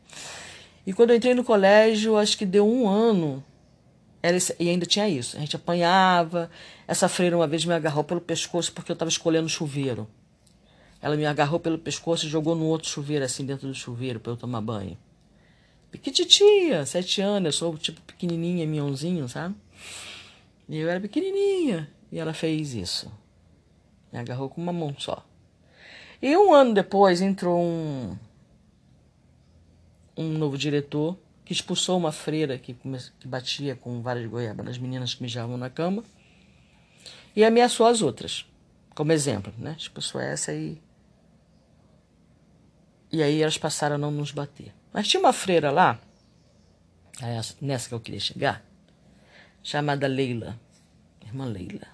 E 0.86 0.92
quando 0.92 1.10
eu 1.10 1.16
entrei 1.16 1.34
no 1.34 1.44
colégio, 1.44 2.16
acho 2.16 2.38
que 2.38 2.46
deu 2.46 2.66
um 2.66 2.88
ano, 2.88 3.44
era 4.22 4.36
esse, 4.36 4.54
e 4.58 4.68
ainda 4.68 4.86
tinha 4.86 5.08
isso. 5.08 5.36
A 5.36 5.40
gente 5.40 5.56
apanhava. 5.56 6.50
Essa 6.86 7.08
freira 7.08 7.36
uma 7.36 7.46
vez 7.46 7.64
me 7.64 7.74
agarrou 7.74 8.04
pelo 8.04 8.20
pescoço 8.20 8.72
porque 8.72 8.90
eu 8.90 8.94
estava 8.94 9.08
escolhendo 9.08 9.48
chuveiro. 9.48 10.08
Ela 11.02 11.16
me 11.16 11.26
agarrou 11.26 11.58
pelo 11.58 11.78
pescoço 11.78 12.26
e 12.26 12.28
jogou 12.28 12.54
no 12.54 12.64
outro 12.66 12.88
chuveiro, 12.88 13.24
assim, 13.24 13.44
dentro 13.44 13.66
do 13.66 13.74
chuveiro, 13.74 14.20
para 14.20 14.32
eu 14.32 14.36
tomar 14.36 14.60
banho. 14.60 14.96
Piquititia, 15.90 16.86
sete 16.86 17.20
anos, 17.20 17.46
eu 17.46 17.58
sou 17.58 17.76
tipo 17.76 18.00
pequenininha, 18.02 18.66
minhãozinho, 18.66 19.28
sabe? 19.28 19.54
E 20.68 20.76
eu 20.78 20.88
era 20.88 21.00
pequenininha. 21.00 21.90
E 22.12 22.18
ela 22.18 22.32
fez 22.32 22.74
isso. 22.74 23.10
Me 24.12 24.18
agarrou 24.18 24.48
com 24.48 24.60
uma 24.60 24.72
mão 24.72 24.94
só. 24.98 25.24
E 26.22 26.36
um 26.36 26.52
ano 26.52 26.74
depois 26.74 27.20
entrou 27.20 27.60
um, 27.60 28.16
um 30.16 30.28
novo 30.28 30.58
diretor 30.58 31.16
que 31.44 31.52
expulsou 31.52 31.96
uma 31.96 32.12
freira 32.12 32.58
que, 32.58 32.76
que 33.18 33.26
batia 33.26 33.74
com 33.74 34.02
vara 34.02 34.20
de 34.20 34.28
goiaba 34.28 34.62
nas 34.62 34.78
meninas 34.78 35.14
que 35.14 35.22
mijavam 35.22 35.56
na 35.56 35.70
cama 35.70 36.04
e 37.34 37.44
ameaçou 37.44 37.86
as 37.86 38.02
outras, 38.02 38.46
como 38.94 39.12
exemplo, 39.12 39.52
né? 39.58 39.74
Expulsou 39.78 40.20
essa 40.20 40.52
e. 40.52 40.80
E 43.12 43.22
aí 43.22 43.42
elas 43.42 43.58
passaram 43.58 43.96
a 43.96 43.98
não 43.98 44.10
nos 44.10 44.30
bater. 44.30 44.72
Mas 44.92 45.06
tinha 45.06 45.20
uma 45.20 45.32
freira 45.32 45.70
lá, 45.70 46.00
nessa 47.60 47.88
que 47.88 47.94
eu 47.94 48.00
queria 48.00 48.20
chegar, 48.20 48.64
chamada 49.62 50.06
Leila, 50.06 50.58
irmã 51.22 51.44
Leila. 51.44 51.86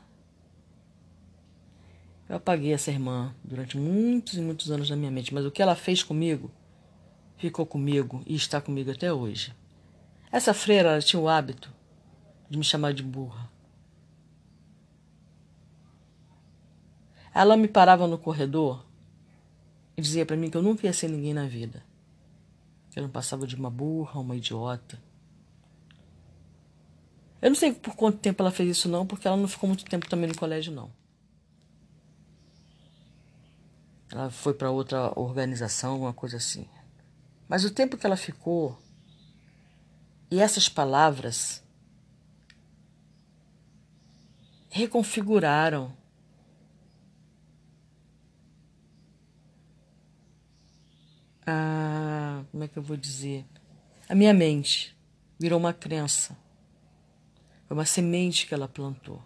Eu 2.28 2.36
apaguei 2.36 2.72
essa 2.72 2.90
irmã 2.90 3.34
durante 3.44 3.76
muitos 3.76 4.34
e 4.34 4.40
muitos 4.40 4.70
anos 4.70 4.90
na 4.90 4.96
minha 4.96 5.10
mente, 5.10 5.32
mas 5.32 5.44
o 5.44 5.50
que 5.50 5.62
ela 5.62 5.76
fez 5.76 6.02
comigo 6.02 6.50
ficou 7.36 7.66
comigo 7.66 8.22
e 8.26 8.34
está 8.34 8.60
comigo 8.60 8.90
até 8.90 9.12
hoje. 9.12 9.54
Essa 10.32 10.52
freira 10.52 10.90
ela 10.90 11.00
tinha 11.00 11.20
o 11.20 11.28
hábito 11.28 11.72
de 12.48 12.58
me 12.58 12.64
chamar 12.64 12.92
de 12.92 13.02
burra. 13.02 13.50
Ela 17.32 17.56
me 17.56 17.68
parava 17.68 18.06
no 18.06 18.18
corredor 18.18 18.84
e 19.96 20.02
dizia 20.02 20.24
para 20.24 20.36
mim 20.36 20.50
que 20.50 20.56
eu 20.56 20.62
nunca 20.62 20.86
ia 20.86 20.92
ser 20.92 21.08
ninguém 21.08 21.34
na 21.34 21.46
vida. 21.46 21.85
Eu 22.96 23.02
não 23.02 23.10
passava 23.10 23.46
de 23.46 23.54
uma 23.54 23.70
burra, 23.70 24.18
uma 24.18 24.34
idiota. 24.34 24.98
Eu 27.42 27.50
não 27.50 27.54
sei 27.54 27.72
por 27.72 27.94
quanto 27.94 28.18
tempo 28.18 28.42
ela 28.42 28.50
fez 28.50 28.70
isso 28.70 28.88
não, 28.88 29.06
porque 29.06 29.28
ela 29.28 29.36
não 29.36 29.46
ficou 29.46 29.68
muito 29.68 29.84
tempo 29.84 30.08
também 30.08 30.28
no 30.28 30.36
colégio 30.36 30.72
não. 30.72 30.90
Ela 34.10 34.30
foi 34.30 34.54
para 34.54 34.70
outra 34.70 35.12
organização, 35.18 35.92
alguma 35.92 36.14
coisa 36.14 36.38
assim. 36.38 36.66
Mas 37.46 37.64
o 37.64 37.70
tempo 37.70 37.98
que 37.98 38.06
ela 38.06 38.16
ficou 38.16 38.78
e 40.30 40.40
essas 40.40 40.68
palavras 40.68 41.62
reconfiguraram 44.70 45.92
a, 51.46 52.42
como 52.50 52.64
é 52.64 52.68
que 52.68 52.76
eu 52.76 52.82
vou 52.82 52.96
dizer? 52.96 53.46
A 54.08 54.14
minha 54.14 54.34
mente 54.34 54.96
virou 55.38 55.58
uma 55.58 55.72
crença. 55.72 56.36
Foi 57.66 57.76
uma 57.76 57.84
semente 57.84 58.46
que 58.46 58.54
ela 58.54 58.68
plantou. 58.68 59.22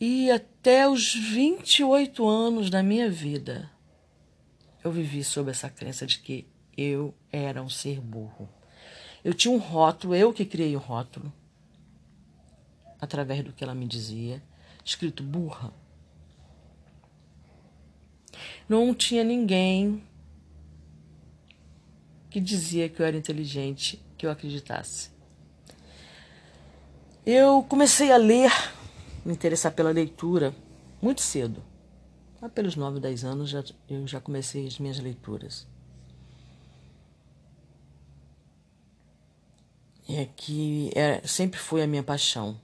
E 0.00 0.30
até 0.30 0.88
os 0.88 1.12
28 1.14 2.26
anos 2.28 2.70
da 2.70 2.82
minha 2.82 3.10
vida, 3.10 3.70
eu 4.84 4.92
vivi 4.92 5.24
sob 5.24 5.50
essa 5.50 5.68
crença 5.68 6.06
de 6.06 6.20
que 6.20 6.46
eu 6.76 7.12
era 7.32 7.60
um 7.60 7.68
ser 7.68 8.00
burro. 8.00 8.48
Eu 9.24 9.34
tinha 9.34 9.52
um 9.52 9.58
rótulo, 9.58 10.14
eu 10.14 10.32
que 10.32 10.44
criei 10.44 10.76
o 10.76 10.78
rótulo, 10.78 11.32
através 13.00 13.42
do 13.42 13.52
que 13.52 13.64
ela 13.64 13.74
me 13.74 13.86
dizia, 13.86 14.40
escrito 14.84 15.24
burra. 15.24 15.72
Não 18.68 18.94
tinha 18.94 19.24
ninguém 19.24 20.02
que 22.30 22.40
dizia 22.40 22.88
que 22.88 23.00
eu 23.00 23.06
era 23.06 23.16
inteligente, 23.16 24.04
que 24.16 24.26
eu 24.26 24.30
acreditasse. 24.30 25.10
Eu 27.24 27.62
comecei 27.62 28.10
a 28.10 28.16
ler 28.16 28.50
me 29.24 29.32
interessar 29.32 29.72
pela 29.72 29.90
leitura 29.90 30.54
muito 31.00 31.20
cedo. 31.20 31.62
Lá 32.40 32.48
pelos 32.48 32.76
9, 32.76 33.00
10 33.00 33.24
anos 33.24 33.50
já, 33.50 33.64
eu 33.88 34.06
já 34.06 34.20
comecei 34.20 34.66
as 34.66 34.78
minhas 34.78 34.98
leituras. 34.98 35.66
É 40.08 40.24
que 40.24 40.90
é, 40.94 41.20
sempre 41.26 41.58
foi 41.60 41.82
a 41.82 41.86
minha 41.86 42.02
paixão. 42.02 42.58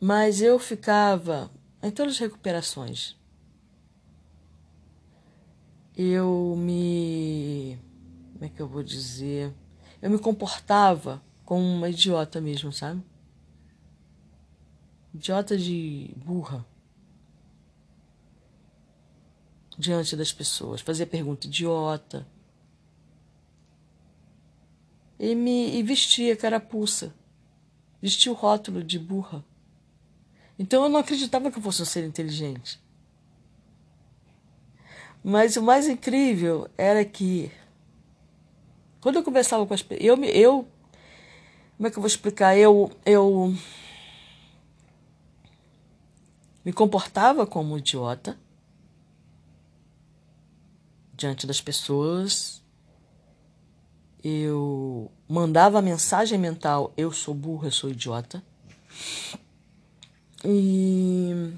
Mas 0.00 0.40
eu 0.40 0.58
ficava 0.58 1.50
em 1.84 1.90
todas 1.90 2.14
as 2.14 2.18
recuperações. 2.18 3.16
eu 5.96 6.54
me. 6.56 7.78
Como 8.32 8.44
é 8.44 8.48
que 8.48 8.60
eu 8.60 8.66
vou 8.66 8.82
dizer? 8.82 9.54
Eu 10.02 10.10
me 10.10 10.18
comportava 10.18 11.22
como 11.44 11.62
uma 11.62 11.88
idiota 11.88 12.40
mesmo, 12.40 12.72
sabe? 12.72 13.02
Idiota 15.14 15.56
de 15.56 16.12
burra. 16.16 16.66
Diante 19.78 20.16
das 20.16 20.32
pessoas. 20.32 20.80
Fazia 20.80 21.06
pergunta 21.06 21.46
idiota. 21.46 22.26
E 25.18 25.34
me 25.34 25.78
e 25.78 25.82
vestia 25.82 26.36
carapuça. 26.36 27.14
Vestia 28.02 28.32
o 28.32 28.34
rótulo 28.34 28.82
de 28.82 28.98
burra. 28.98 29.44
Então 30.58 30.84
eu 30.84 30.88
não 30.88 31.00
acreditava 31.00 31.50
que 31.50 31.58
eu 31.58 31.62
fosse 31.62 31.82
um 31.82 31.84
ser 31.84 32.04
inteligente. 32.04 32.80
Mas 35.22 35.56
o 35.56 35.62
mais 35.62 35.88
incrível 35.88 36.68
era 36.76 37.04
que 37.04 37.50
quando 39.00 39.16
eu 39.16 39.22
conversava 39.22 39.66
com 39.66 39.74
as 39.74 39.82
pessoas, 39.82 40.06
eu, 40.06 40.24
eu 40.24 40.68
como 41.76 41.88
é 41.88 41.90
que 41.90 41.98
eu 41.98 42.02
vou 42.02 42.06
explicar? 42.06 42.56
Eu 42.56 42.90
eu 43.04 43.54
me 46.64 46.72
comportava 46.72 47.46
como 47.46 47.76
idiota 47.76 48.38
diante 51.14 51.46
das 51.46 51.60
pessoas. 51.60 52.62
Eu 54.22 55.10
mandava 55.28 55.82
mensagem 55.82 56.38
mental: 56.38 56.92
eu 56.96 57.12
sou 57.12 57.34
burro, 57.34 57.66
eu 57.66 57.72
sou 57.72 57.90
idiota. 57.90 58.42
E 60.44 61.54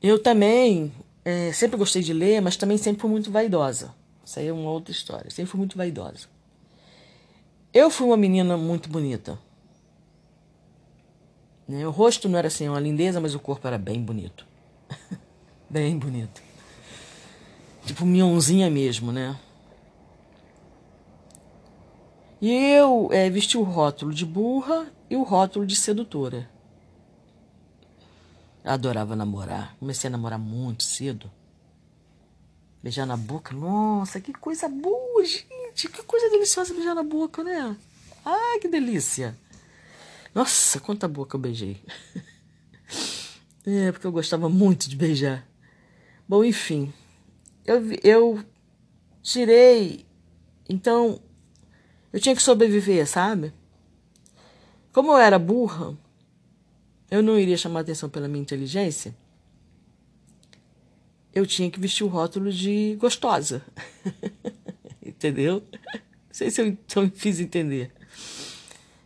Eu 0.00 0.18
também 0.18 0.92
é, 1.24 1.52
sempre 1.52 1.76
gostei 1.76 2.02
de 2.02 2.12
ler, 2.12 2.40
mas 2.40 2.56
também 2.56 2.78
sempre 2.78 3.00
fui 3.00 3.10
muito 3.10 3.30
vaidosa. 3.30 3.94
Isso 4.24 4.38
aí 4.38 4.46
é 4.46 4.52
uma 4.52 4.70
outra 4.70 4.92
história. 4.92 5.30
Sempre 5.30 5.50
fui 5.50 5.58
muito 5.58 5.76
vaidosa. 5.76 6.28
Eu 7.74 7.90
fui 7.90 8.06
uma 8.06 8.16
menina 8.16 8.56
muito 8.56 8.88
bonita. 8.88 9.38
Né? 11.66 11.86
O 11.86 11.90
rosto 11.90 12.28
não 12.28 12.38
era 12.38 12.48
assim 12.48 12.68
uma 12.68 12.80
lindeza, 12.80 13.20
mas 13.20 13.34
o 13.34 13.40
corpo 13.40 13.66
era 13.66 13.76
bem 13.76 14.00
bonito. 14.00 14.46
bem 15.68 15.98
bonito. 15.98 16.40
Tipo 17.84 18.06
mionzinha 18.06 18.70
mesmo, 18.70 19.10
né? 19.10 19.38
E 22.40 22.50
eu 22.50 23.08
é, 23.12 23.28
vesti 23.28 23.58
o 23.58 23.62
rótulo 23.62 24.14
de 24.14 24.24
burra 24.24 24.92
e 25.10 25.16
o 25.16 25.22
rótulo 25.22 25.66
de 25.66 25.74
sedutora. 25.74 26.48
Adorava 28.64 29.16
namorar. 29.16 29.76
Comecei 29.78 30.08
a 30.08 30.10
namorar 30.10 30.38
muito 30.38 30.84
cedo. 30.84 31.30
Beijar 32.82 33.06
na 33.06 33.16
boca. 33.16 33.54
Nossa, 33.54 34.20
que 34.20 34.32
coisa 34.32 34.68
boa, 34.68 35.24
gente. 35.24 35.88
Que 35.88 36.02
coisa 36.04 36.30
deliciosa 36.30 36.74
beijar 36.74 36.94
na 36.94 37.02
boca, 37.02 37.42
né? 37.42 37.76
Ah, 38.24 38.58
que 38.60 38.68
delícia. 38.68 39.36
Nossa, 40.34 40.78
quanta 40.78 41.08
boca 41.08 41.36
eu 41.36 41.40
beijei. 41.40 41.80
É, 43.66 43.92
porque 43.92 44.06
eu 44.06 44.12
gostava 44.12 44.48
muito 44.48 44.88
de 44.88 44.96
beijar. 44.96 45.46
Bom, 46.26 46.42
enfim. 46.42 46.90
Eu, 47.66 47.82
eu 48.02 48.42
tirei. 49.22 50.06
Então, 50.66 51.20
eu 52.12 52.20
tinha 52.20 52.34
que 52.34 52.42
sobreviver, 52.42 53.06
sabe? 53.06 53.52
Como 54.92 55.12
eu 55.12 55.18
era 55.18 55.38
burra, 55.38 55.96
eu 57.10 57.22
não 57.22 57.38
iria 57.38 57.56
chamar 57.56 57.80
atenção 57.80 58.08
pela 58.08 58.28
minha 58.28 58.42
inteligência, 58.42 59.14
eu 61.34 61.46
tinha 61.46 61.70
que 61.70 61.78
vestir 61.78 62.04
o 62.04 62.08
rótulo 62.08 62.52
de 62.52 62.96
gostosa. 62.96 63.62
Entendeu? 65.04 65.62
Não 65.72 66.32
sei 66.32 66.50
se 66.50 66.60
eu 66.60 66.66
então 66.66 67.10
fiz 67.14 67.40
entender. 67.40 67.92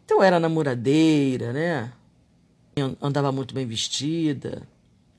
Então 0.05 0.19
eu 0.19 0.23
era 0.23 0.41
namoradeira, 0.41 1.53
né? 1.53 1.93
Eu 2.75 2.97
andava 3.03 3.31
muito 3.31 3.55
bem 3.55 3.67
vestida, 3.67 4.67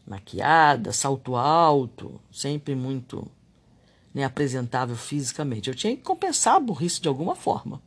maquiada, 0.08 0.92
salto 0.92 1.36
alto, 1.36 2.20
sempre 2.32 2.76
muito 2.76 3.30
né, 4.14 4.24
apresentável 4.24 4.96
fisicamente. 4.96 5.70
Eu 5.70 5.76
tinha 5.76 5.96
que 5.96 6.04
compensar 6.04 6.56
a 6.56 6.60
burrice 6.60 7.02
de 7.02 7.08
alguma 7.08 7.36
forma. 7.36 7.82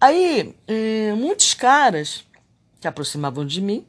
Aí, 0.00 0.56
eh, 0.66 1.14
muitos 1.14 1.54
caras 1.54 2.24
se 2.80 2.88
aproximavam 2.88 3.46
de 3.46 3.60
mim 3.60 3.86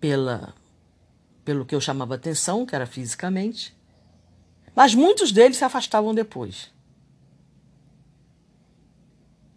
pela 0.00 0.54
pelo 1.44 1.64
que 1.64 1.76
eu 1.76 1.80
chamava 1.80 2.16
atenção, 2.16 2.66
que 2.66 2.74
era 2.74 2.86
fisicamente, 2.86 3.72
mas 4.74 4.96
muitos 4.96 5.30
deles 5.30 5.56
se 5.56 5.64
afastavam 5.64 6.12
depois. 6.12 6.72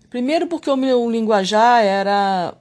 Primeiro 0.08 0.46
porque 0.46 0.70
o 0.70 0.78
meu 0.78 1.10
linguajar 1.10 1.84
era 1.84 2.56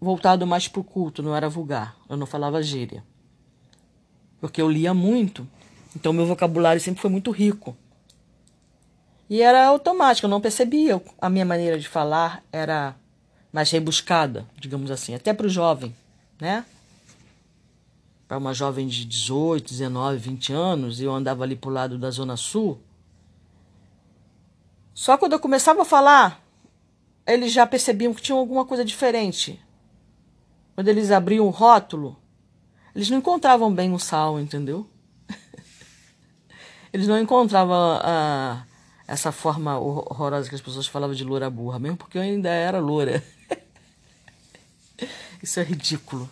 voltado 0.00 0.44
mais 0.48 0.66
para 0.66 0.80
o 0.80 0.84
culto, 0.84 1.22
não 1.22 1.34
era 1.34 1.48
vulgar, 1.48 1.96
eu 2.08 2.16
não 2.16 2.26
falava 2.26 2.60
gíria. 2.60 3.04
Porque 4.42 4.60
eu 4.60 4.68
lia 4.68 4.92
muito, 4.92 5.48
então 5.94 6.12
meu 6.12 6.26
vocabulário 6.26 6.80
sempre 6.80 7.00
foi 7.00 7.08
muito 7.08 7.30
rico. 7.30 7.76
E 9.30 9.40
era 9.40 9.64
automático, 9.64 10.26
eu 10.26 10.30
não 10.30 10.40
percebia. 10.40 11.00
A 11.20 11.30
minha 11.30 11.44
maneira 11.44 11.78
de 11.78 11.88
falar 11.88 12.42
era 12.50 12.96
mais 13.52 13.70
rebuscada, 13.70 14.44
digamos 14.58 14.90
assim, 14.90 15.14
até 15.14 15.32
para 15.32 15.46
o 15.46 15.48
jovem, 15.48 15.94
né? 16.40 16.64
Para 18.26 18.36
uma 18.36 18.52
jovem 18.52 18.88
de 18.88 19.04
18, 19.04 19.68
19, 19.70 20.18
20 20.18 20.52
anos, 20.52 21.00
e 21.00 21.04
eu 21.04 21.14
andava 21.14 21.44
ali 21.44 21.54
para 21.54 21.70
o 21.70 21.72
lado 21.72 21.96
da 21.96 22.10
Zona 22.10 22.36
Sul. 22.36 22.80
Só 24.92 25.16
quando 25.16 25.34
eu 25.34 25.40
começava 25.40 25.82
a 25.82 25.84
falar, 25.84 26.42
eles 27.24 27.52
já 27.52 27.64
percebiam 27.64 28.12
que 28.12 28.20
tinha 28.20 28.36
alguma 28.36 28.64
coisa 28.64 28.84
diferente. 28.84 29.64
Quando 30.74 30.88
eles 30.88 31.12
abriam 31.12 31.46
o 31.46 31.50
rótulo, 31.50 32.20
eles 32.94 33.10
não 33.10 33.18
encontravam 33.18 33.72
bem 33.72 33.92
o 33.92 33.98
sal, 33.98 34.40
entendeu? 34.40 34.88
eles 36.92 37.08
não 37.08 37.18
encontravam 37.20 37.98
a 38.02 38.64
essa 39.06 39.32
forma 39.32 39.78
horrorosa 39.78 40.48
que 40.48 40.54
as 40.54 40.60
pessoas 40.60 40.86
falavam 40.86 41.14
de 41.14 41.24
loura 41.24 41.50
burra, 41.50 41.78
mesmo 41.78 41.96
porque 41.96 42.16
eu 42.16 42.22
ainda 42.22 42.48
era 42.48 42.78
loura. 42.78 43.22
Isso 45.42 45.60
é 45.60 45.62
ridículo. 45.62 46.30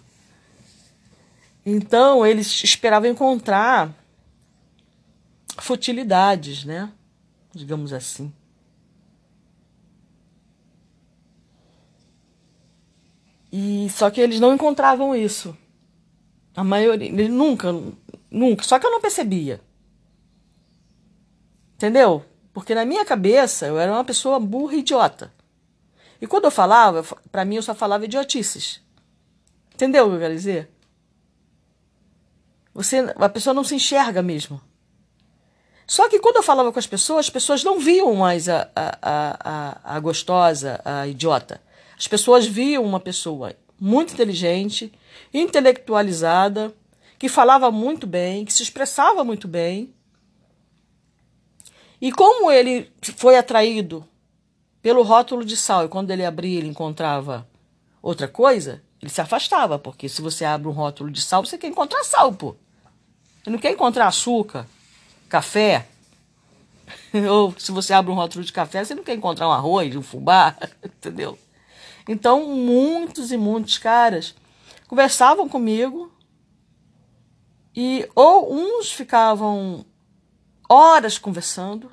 Então, 1.65 2.25
eles 2.25 2.63
esperavam 2.65 3.11
encontrar 3.11 3.93
futilidades, 5.59 6.65
né? 6.65 6.91
Digamos 7.53 7.93
assim. 7.93 8.33
E 13.53 13.89
só 13.91 14.11
que 14.11 14.21
eles 14.21 14.41
não 14.41 14.55
encontravam 14.55 15.15
isso. 15.15 15.57
A 16.55 16.65
maioria, 16.65 17.09
eles 17.09 17.29
nunca, 17.29 17.69
nunca. 18.31 18.63
Só 18.65 18.79
que 18.79 18.87
eu 18.87 18.91
não 18.91 19.01
percebia. 19.01 19.61
Entendeu? 21.75 22.25
Porque 22.53 22.75
na 22.75 22.85
minha 22.85 23.05
cabeça 23.05 23.67
eu 23.67 23.79
era 23.79 23.93
uma 23.93 24.05
pessoa 24.05 24.39
burra 24.41 24.75
e 24.75 24.81
idiota. 24.81 25.33
E 26.21 26.27
quando 26.27 26.45
eu 26.45 26.51
falava, 26.51 27.03
para 27.31 27.45
mim 27.45 27.57
eu 27.57 27.63
só 27.63 27.75
falava 27.75 28.05
idiotices. 28.05 28.83
Entendeu 29.75 30.07
o 30.07 30.09
que 30.11 30.17
eu 30.17 30.21
quero 30.21 30.35
dizer? 30.35 30.71
Você, 32.75 32.99
a 33.17 33.29
pessoa 33.29 33.55
não 33.55 33.65
se 33.65 33.75
enxerga 33.75 34.23
mesmo. 34.23 34.61
Só 35.87 36.09
que 36.09 36.21
quando 36.21 36.37
eu 36.37 36.43
falava 36.43 36.71
com 36.71 36.79
as 36.79 36.87
pessoas, 36.87 37.27
as 37.27 37.31
pessoas 37.31 37.65
não 37.65 37.81
viam 37.81 38.15
mais 38.15 38.49
a, 38.49 38.71
a, 38.77 38.99
a, 39.03 39.97
a 39.97 40.01
gostosa, 40.01 40.81
a 40.85 41.07
idiota. 41.09 41.61
As 41.99 42.07
pessoas 42.07 42.47
viam 42.47 42.85
uma 42.85 43.01
pessoa 43.01 43.55
muito 43.81 44.13
inteligente, 44.13 44.93
intelectualizada, 45.33 46.75
que 47.19 47.29
falava 47.29 47.71
muito 47.71 48.07
bem, 48.07 48.45
que 48.45 48.53
se 48.53 48.63
expressava 48.63 49.23
muito 49.25 49.47
bem 49.47 49.95
e 52.01 52.11
como 52.11 52.51
ele 52.51 52.91
foi 53.17 53.37
atraído 53.37 54.07
pelo 54.81 55.03
rótulo 55.03 55.45
de 55.45 55.57
sal 55.57 55.85
e 55.85 55.89
quando 55.89 56.11
ele 56.11 56.25
abria 56.25 56.59
ele 56.59 56.69
encontrava 56.69 57.47
outra 58.01 58.27
coisa, 58.27 58.83
ele 59.03 59.11
se 59.11 59.21
afastava, 59.21 59.79
porque 59.79 60.09
se 60.09 60.23
você 60.23 60.45
abre 60.45 60.67
um 60.67 60.73
rótulo 60.73 61.11
de 61.11 61.21
sal, 61.21 61.45
você 61.45 61.59
quer 61.59 61.67
encontrar 61.67 62.03
sal, 62.05 62.33
pô. 62.33 62.57
Você 63.43 63.51
não 63.51 63.59
quer 63.59 63.73
encontrar 63.73 64.07
açúcar, 64.07 64.67
café. 65.29 65.87
Ou 67.31 67.55
se 67.59 67.71
você 67.71 67.93
abre 67.93 68.11
um 68.11 68.15
rótulo 68.15 68.43
de 68.43 68.53
café, 68.53 68.83
você 68.83 68.95
não 68.95 69.05
quer 69.05 69.15
encontrar 69.15 69.49
um 69.49 69.53
arroz, 69.53 69.95
um 69.95 70.03
fubá, 70.03 70.57
entendeu? 70.83 71.39
Então, 72.09 72.47
muitos 72.47 73.31
e 73.31 73.37
muitos 73.37 73.77
caras 73.77 74.35
conversavam 74.91 75.49
comigo 75.49 76.13
e 77.77 78.09
ou 78.13 78.53
uns 78.53 78.91
ficavam 78.91 79.87
horas 80.69 81.17
conversando, 81.17 81.93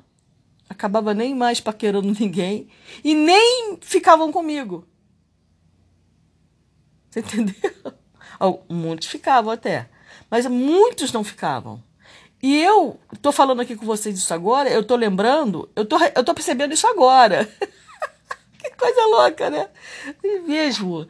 acabava 0.68 1.14
nem 1.14 1.32
mais 1.32 1.60
paquerando 1.60 2.10
ninguém 2.18 2.68
e 3.04 3.14
nem 3.14 3.78
ficavam 3.80 4.32
comigo. 4.32 4.84
Você 7.08 7.20
entendeu? 7.20 7.54
Muitos 8.68 9.06
ficavam 9.06 9.52
até. 9.52 9.88
Mas 10.28 10.44
muitos 10.46 11.12
não 11.12 11.22
ficavam. 11.22 11.80
E 12.42 12.56
eu 12.56 12.98
tô 13.22 13.30
falando 13.30 13.60
aqui 13.60 13.76
com 13.76 13.86
vocês 13.86 14.18
isso 14.18 14.34
agora, 14.34 14.68
eu 14.68 14.84
tô 14.84 14.96
lembrando, 14.96 15.70
eu 15.74 15.86
tô, 15.86 15.98
eu 15.98 16.24
tô 16.24 16.34
percebendo 16.34 16.74
isso 16.74 16.86
agora. 16.86 17.46
que 18.58 18.70
coisa 18.70 19.06
louca, 19.06 19.48
né? 19.50 19.68
E 20.22 20.40
mesmo. 20.40 21.06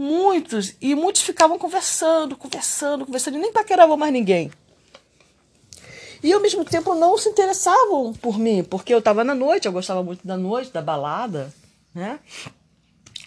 Muitos, 0.00 0.76
e 0.80 0.94
muitos 0.94 1.22
ficavam 1.22 1.58
conversando, 1.58 2.36
conversando, 2.36 3.04
conversando, 3.04 3.36
e 3.36 3.40
nem 3.40 3.52
paqueravam 3.52 3.96
mais 3.96 4.12
ninguém. 4.12 4.48
E 6.22 6.32
ao 6.32 6.40
mesmo 6.40 6.64
tempo 6.64 6.94
não 6.94 7.18
se 7.18 7.28
interessavam 7.28 8.12
por 8.12 8.38
mim, 8.38 8.62
porque 8.62 8.94
eu 8.94 9.00
estava 9.00 9.24
na 9.24 9.34
noite, 9.34 9.66
eu 9.66 9.72
gostava 9.72 10.00
muito 10.00 10.24
da 10.24 10.36
noite, 10.36 10.70
da 10.70 10.80
balada, 10.80 11.52
né? 11.92 12.20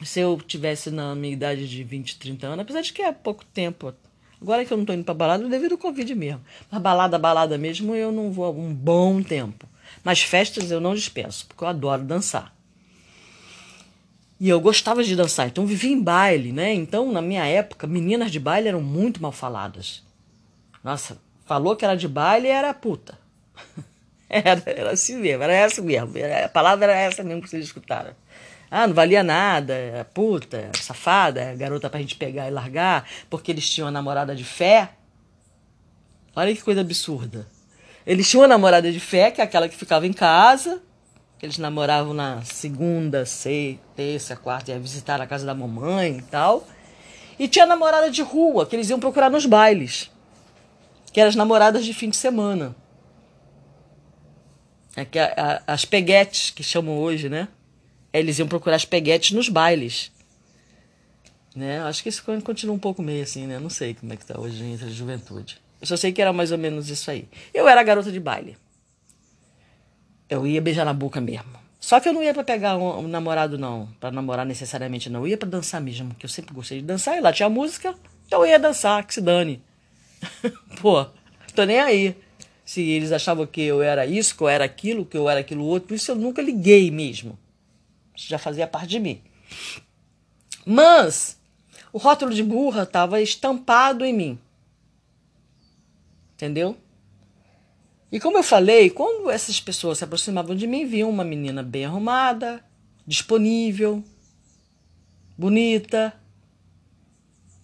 Se 0.05 0.21
eu 0.21 0.38
tivesse 0.38 0.89
na 0.89 1.13
minha 1.13 1.34
idade 1.34 1.67
de 1.67 1.84
20, 1.84 2.17
30 2.17 2.47
anos, 2.47 2.60
apesar 2.60 2.79
de 2.79 2.93
que 2.93 3.01
é 3.01 3.12
pouco 3.12 3.43
tempo, 3.43 3.93
agora 4.41 4.63
que 4.63 4.71
eu 4.71 4.77
não 4.77 4.84
estou 4.84 4.95
indo 4.95 5.03
para 5.03 5.13
balada, 5.13 5.49
devido 5.49 5.73
ao 5.73 5.77
Covid 5.77 6.15
mesmo. 6.15 6.39
Mas 6.71 6.81
balada, 6.81 7.19
balada 7.19 7.57
mesmo, 7.57 7.93
eu 7.93 8.13
não 8.13 8.31
vou 8.31 8.45
há 8.45 8.49
um 8.49 8.73
bom 8.73 9.21
tempo. 9.21 9.67
Mas 10.05 10.21
festas 10.21 10.71
eu 10.71 10.79
não 10.79 10.95
dispenso, 10.95 11.47
porque 11.47 11.65
eu 11.65 11.67
adoro 11.67 12.05
dançar. 12.05 12.61
E 14.41 14.49
eu 14.49 14.60
gostava 14.60 15.04
de 15.04 15.15
dançar, 15.15 15.45
então 15.45 15.67
vivia 15.67 15.91
em 15.91 16.01
baile, 16.01 16.51
né? 16.51 16.73
Então, 16.73 17.12
na 17.12 17.21
minha 17.21 17.45
época, 17.45 17.86
meninas 17.86 18.32
de 18.32 18.39
baile 18.39 18.69
eram 18.69 18.82
muito 18.82 19.21
mal 19.21 19.32
faladas. 19.32 20.04
Nossa, 20.84 21.19
falou 21.45 21.75
que 21.75 21.86
era 21.86 21.95
de 21.95 22.08
baile 22.08 22.47
era 22.47 22.73
puta. 22.73 23.19
Era, 24.34 24.63
era 24.65 24.91
assim 24.91 25.17
mesmo, 25.17 25.43
era 25.43 25.51
essa 25.51 25.82
mesmo. 25.82 26.13
A 26.45 26.47
palavra 26.47 26.86
era 26.86 26.97
essa 26.97 27.21
mesmo 27.21 27.41
que 27.41 27.49
vocês 27.49 27.65
escutaram. 27.65 28.15
Ah, 28.71 28.88
não 28.88 28.93
valia 28.93 29.21
nada, 29.21 29.73
é 29.73 30.06
puta, 30.06 30.71
safada, 30.80 31.41
é 31.41 31.54
garota 31.54 31.89
pra 31.89 31.99
gente 31.99 32.15
pegar 32.15 32.47
e 32.47 32.49
largar, 32.49 33.06
porque 33.30 33.51
eles 33.51 33.69
tinham 33.69 33.88
uma 33.88 33.91
namorada 33.91 34.34
de 34.34 34.45
fé. 34.45 34.91
Olha 36.34 36.56
que 36.56 36.63
coisa 36.63 36.80
absurda. 36.80 37.45
Eles 38.08 38.30
tinham 38.30 38.43
uma 38.43 38.47
namorada 38.47 38.89
de 38.89 39.01
fé, 39.01 39.32
que 39.32 39.41
é 39.41 39.43
aquela 39.43 39.67
que 39.67 39.75
ficava 39.75 40.08
em 40.08 40.13
casa, 40.13 40.82
eles 41.45 41.58
namoravam 41.58 42.13
na 42.13 42.43
segunda, 42.43 43.25
sexta, 43.25 43.82
terça, 43.95 44.36
quarta, 44.36 44.71
ia 44.71 44.80
visitar 44.80 45.19
a 45.19 45.27
casa 45.27 45.45
da 45.45 45.56
mamãe 45.56 46.17
e 46.17 46.21
tal. 46.21 46.67
E 47.39 47.47
tinha 47.47 47.65
namorada 47.65 48.12
de 48.12 48.21
rua, 48.21 48.65
que 48.65 48.75
eles 48.75 48.89
iam 48.89 48.99
procurar 48.99 49.30
nos 49.30 49.45
bailes. 49.45 50.12
Que 51.12 51.19
eram 51.19 51.30
as 51.30 51.36
namoradas 51.36 51.84
de 51.84 51.93
fim 51.93 52.10
de 52.10 52.17
semana. 52.17 52.75
É 54.95 55.04
que 55.04 55.17
a, 55.17 55.62
a, 55.65 55.73
as 55.73 55.84
peguetes, 55.86 56.51
que 56.51 56.62
chamam 56.63 56.97
hoje, 56.99 57.30
né? 57.30 57.47
Eles 58.13 58.38
iam 58.38 58.47
procurar 58.47 58.75
as 58.75 58.86
peguetes 58.86 59.32
nos 59.32 59.49
bailes. 59.49 60.12
Né? 61.56 61.82
Acho 61.82 62.04
que 62.04 62.10
isso 62.10 62.23
continua 62.43 62.75
um 62.75 62.80
pouco 62.80 63.01
meio 63.01 63.23
assim, 63.23 63.47
né? 63.47 63.58
Não 63.58 63.69
sei 63.69 63.93
como 63.93 64.13
é 64.13 64.15
que 64.15 64.25
tá 64.25 64.39
hoje 64.39 64.63
entre 64.63 64.86
a 64.86 64.89
juventude. 64.89 65.60
Eu 65.82 65.88
só 65.88 65.97
sei 65.97 66.12
que 66.12 66.21
era 66.21 66.32
mais 66.32 66.51
ou 66.51 66.58
menos 66.58 66.89
isso 66.89 67.10
aí. 67.10 67.27
Eu 67.54 67.67
era 67.67 67.82
garota 67.82 68.12
de 68.12 68.19
baile. 68.19 68.56
Eu 70.32 70.48
ia 70.48 70.62
beijar 70.62 70.86
na 70.86 70.94
boca 70.94 71.20
mesmo. 71.20 71.60
Só 71.78 72.00
que 72.00 72.08
eu 72.08 72.13
não 72.13 72.24
ia 72.24 72.34
para 72.34 72.46
pegar 72.46 72.78
um, 72.78 73.00
um, 73.00 73.08
namorado, 73.10 73.58
não. 73.58 73.89
para 74.00 74.12
namorar 74.12 74.46
necessariamente, 74.46 75.10
não. 75.10 75.20
Eu 75.20 75.28
ia 75.28 75.38
para 75.38 75.50
dançar 75.50 75.82
mesmo, 75.82 76.15
que 76.15 76.26
eu 76.26 76.30
sempre 76.30 76.54
gostei 76.56 76.80
de 76.80 76.86
dançar. 76.86 77.17
E 77.17 77.20
lá 77.20 77.34
tinha 77.34 77.50
música, 77.50 77.94
então 78.26 78.39
eu 78.46 78.50
ia 78.50 78.58
dançar, 78.58 79.06
que 79.06 79.13
se 79.13 79.20
dane. 79.20 79.62
Pô, 80.80 81.06
tô 81.54 81.65
nem 81.65 81.82
aí. 81.82 82.15
Se 82.63 82.82
eles 82.82 83.12
achavam 83.12 83.46
que 83.46 83.62
eu 83.62 83.82
era 83.82 84.06
isso, 84.06 84.38
que 84.38 84.41
eu 84.41 84.48
era 84.48 84.63
aquilo, 84.63 85.06
que 85.06 85.17
eu 85.17 85.30
era 85.30 85.41
aquilo 85.41 85.65
outro. 85.65 85.89
Por 85.89 85.96
isso 85.96 86.12
eu 86.12 86.15
nunca 86.15 86.41
liguei 86.41 86.89
mesmo. 86.89 87.38
Isso 88.15 88.30
já 88.30 88.38
fazia 88.38 88.65
parte 88.65 88.88
de 88.88 89.00
mim. 89.02 89.22
Mas 90.65 91.38
o 91.91 91.98
rótulo 91.98 92.34
de 92.34 92.41
burra 92.41 92.84
estava 92.84 93.20
estampado 93.20 94.06
em 94.06 94.13
mim. 94.13 94.39
Entendeu? 96.36 96.78
E 98.12 98.19
como 98.19 98.38
eu 98.38 98.43
falei, 98.43 98.89
quando 98.89 99.30
essas 99.30 99.62
pessoas 99.62 99.97
se 99.97 100.04
aproximavam 100.04 100.54
de 100.54 100.67
mim, 100.67 100.86
viam 100.86 101.10
uma 101.10 101.24
menina 101.24 101.63
bem 101.63 101.86
arrumada, 101.86 102.63
disponível, 103.08 104.04
bonita, 105.38 106.13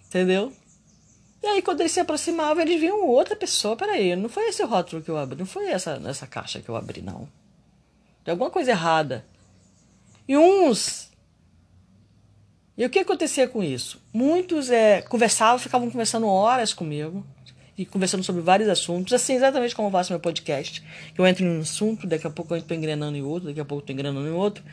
entendeu? 0.06 0.54
E 1.44 1.48
aí, 1.48 1.62
quando 1.62 1.82
eles 1.82 1.92
se 1.92 2.00
aproximavam, 2.00 2.64
eles 2.64 2.80
viam 2.80 3.06
outra 3.06 3.36
pessoa. 3.36 3.76
Peraí, 3.76 4.16
não 4.16 4.30
foi 4.30 4.48
esse 4.48 4.64
rótulo 4.64 5.02
que 5.02 5.10
eu 5.10 5.18
abri, 5.18 5.38
não 5.38 5.46
foi 5.46 5.68
essa, 5.68 6.02
essa 6.06 6.26
caixa 6.26 6.62
que 6.62 6.70
eu 6.70 6.76
abri, 6.76 7.02
não. 7.02 7.28
Tem 8.24 8.32
alguma 8.32 8.50
coisa 8.50 8.72
errada. 8.72 9.26
E 10.28 10.38
uns. 10.38 11.12
E 12.78 12.86
o 12.86 12.90
que 12.90 13.00
acontecia 13.00 13.48
com 13.48 13.64
isso? 13.64 14.02
Muitos 14.14 14.70
é, 14.70 15.02
conversavam, 15.02 15.60
ficavam 15.60 15.90
conversando 15.92 16.28
horas 16.28 16.74
comigo 16.74 17.26
e 17.78 17.86
conversando 17.86 18.24
sobre 18.24 18.42
vários 18.42 18.68
assuntos, 18.68 19.13
assim 19.13 19.36
exatamente 19.36 19.76
como 19.76 19.88
eu 19.88 19.92
faço 19.92 20.12
meu 20.12 20.20
podcast. 20.20 20.84
Eu 21.16 21.28
entro 21.28 21.46
em 21.46 21.58
um 21.58 21.62
assunto, 21.62 22.08
daqui 22.08 22.26
a 22.26 22.30
pouco 22.30 22.54
eu 22.54 22.58
estou 22.58 22.76
engrenando 22.76 23.16
em 23.16 23.22
outro, 23.22 23.50
daqui 23.50 23.60
a 23.60 23.66
pouco 23.66 23.84
estou 23.84 23.94
engrenando 23.94 24.28
em 24.28 24.32
outro. 24.32 24.63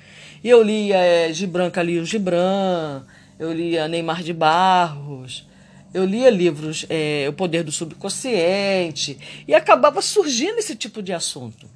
E 0.43 0.49
eu 0.49 0.63
lia 0.63 0.97
é, 0.97 1.33
Gibran 1.33 1.69
Khalil 1.69 2.05
Gibran, 2.07 3.03
eu 3.39 3.53
lia 3.53 3.87
Neymar 3.89 4.23
de 4.23 4.33
Barros, 4.33 5.47
eu 5.93 6.05
lia 6.05 6.31
livros 6.31 6.87
é, 6.89 7.27
O 7.29 7.33
Poder 7.35 7.63
do 7.63 7.71
Subconsciente, 7.71 9.19
e 9.47 9.55
acabava 9.55 10.01
surgindo 10.01 10.59
esse 10.59 10.75
tipo 10.75 11.03
de 11.03 11.13
assunto. 11.13 11.69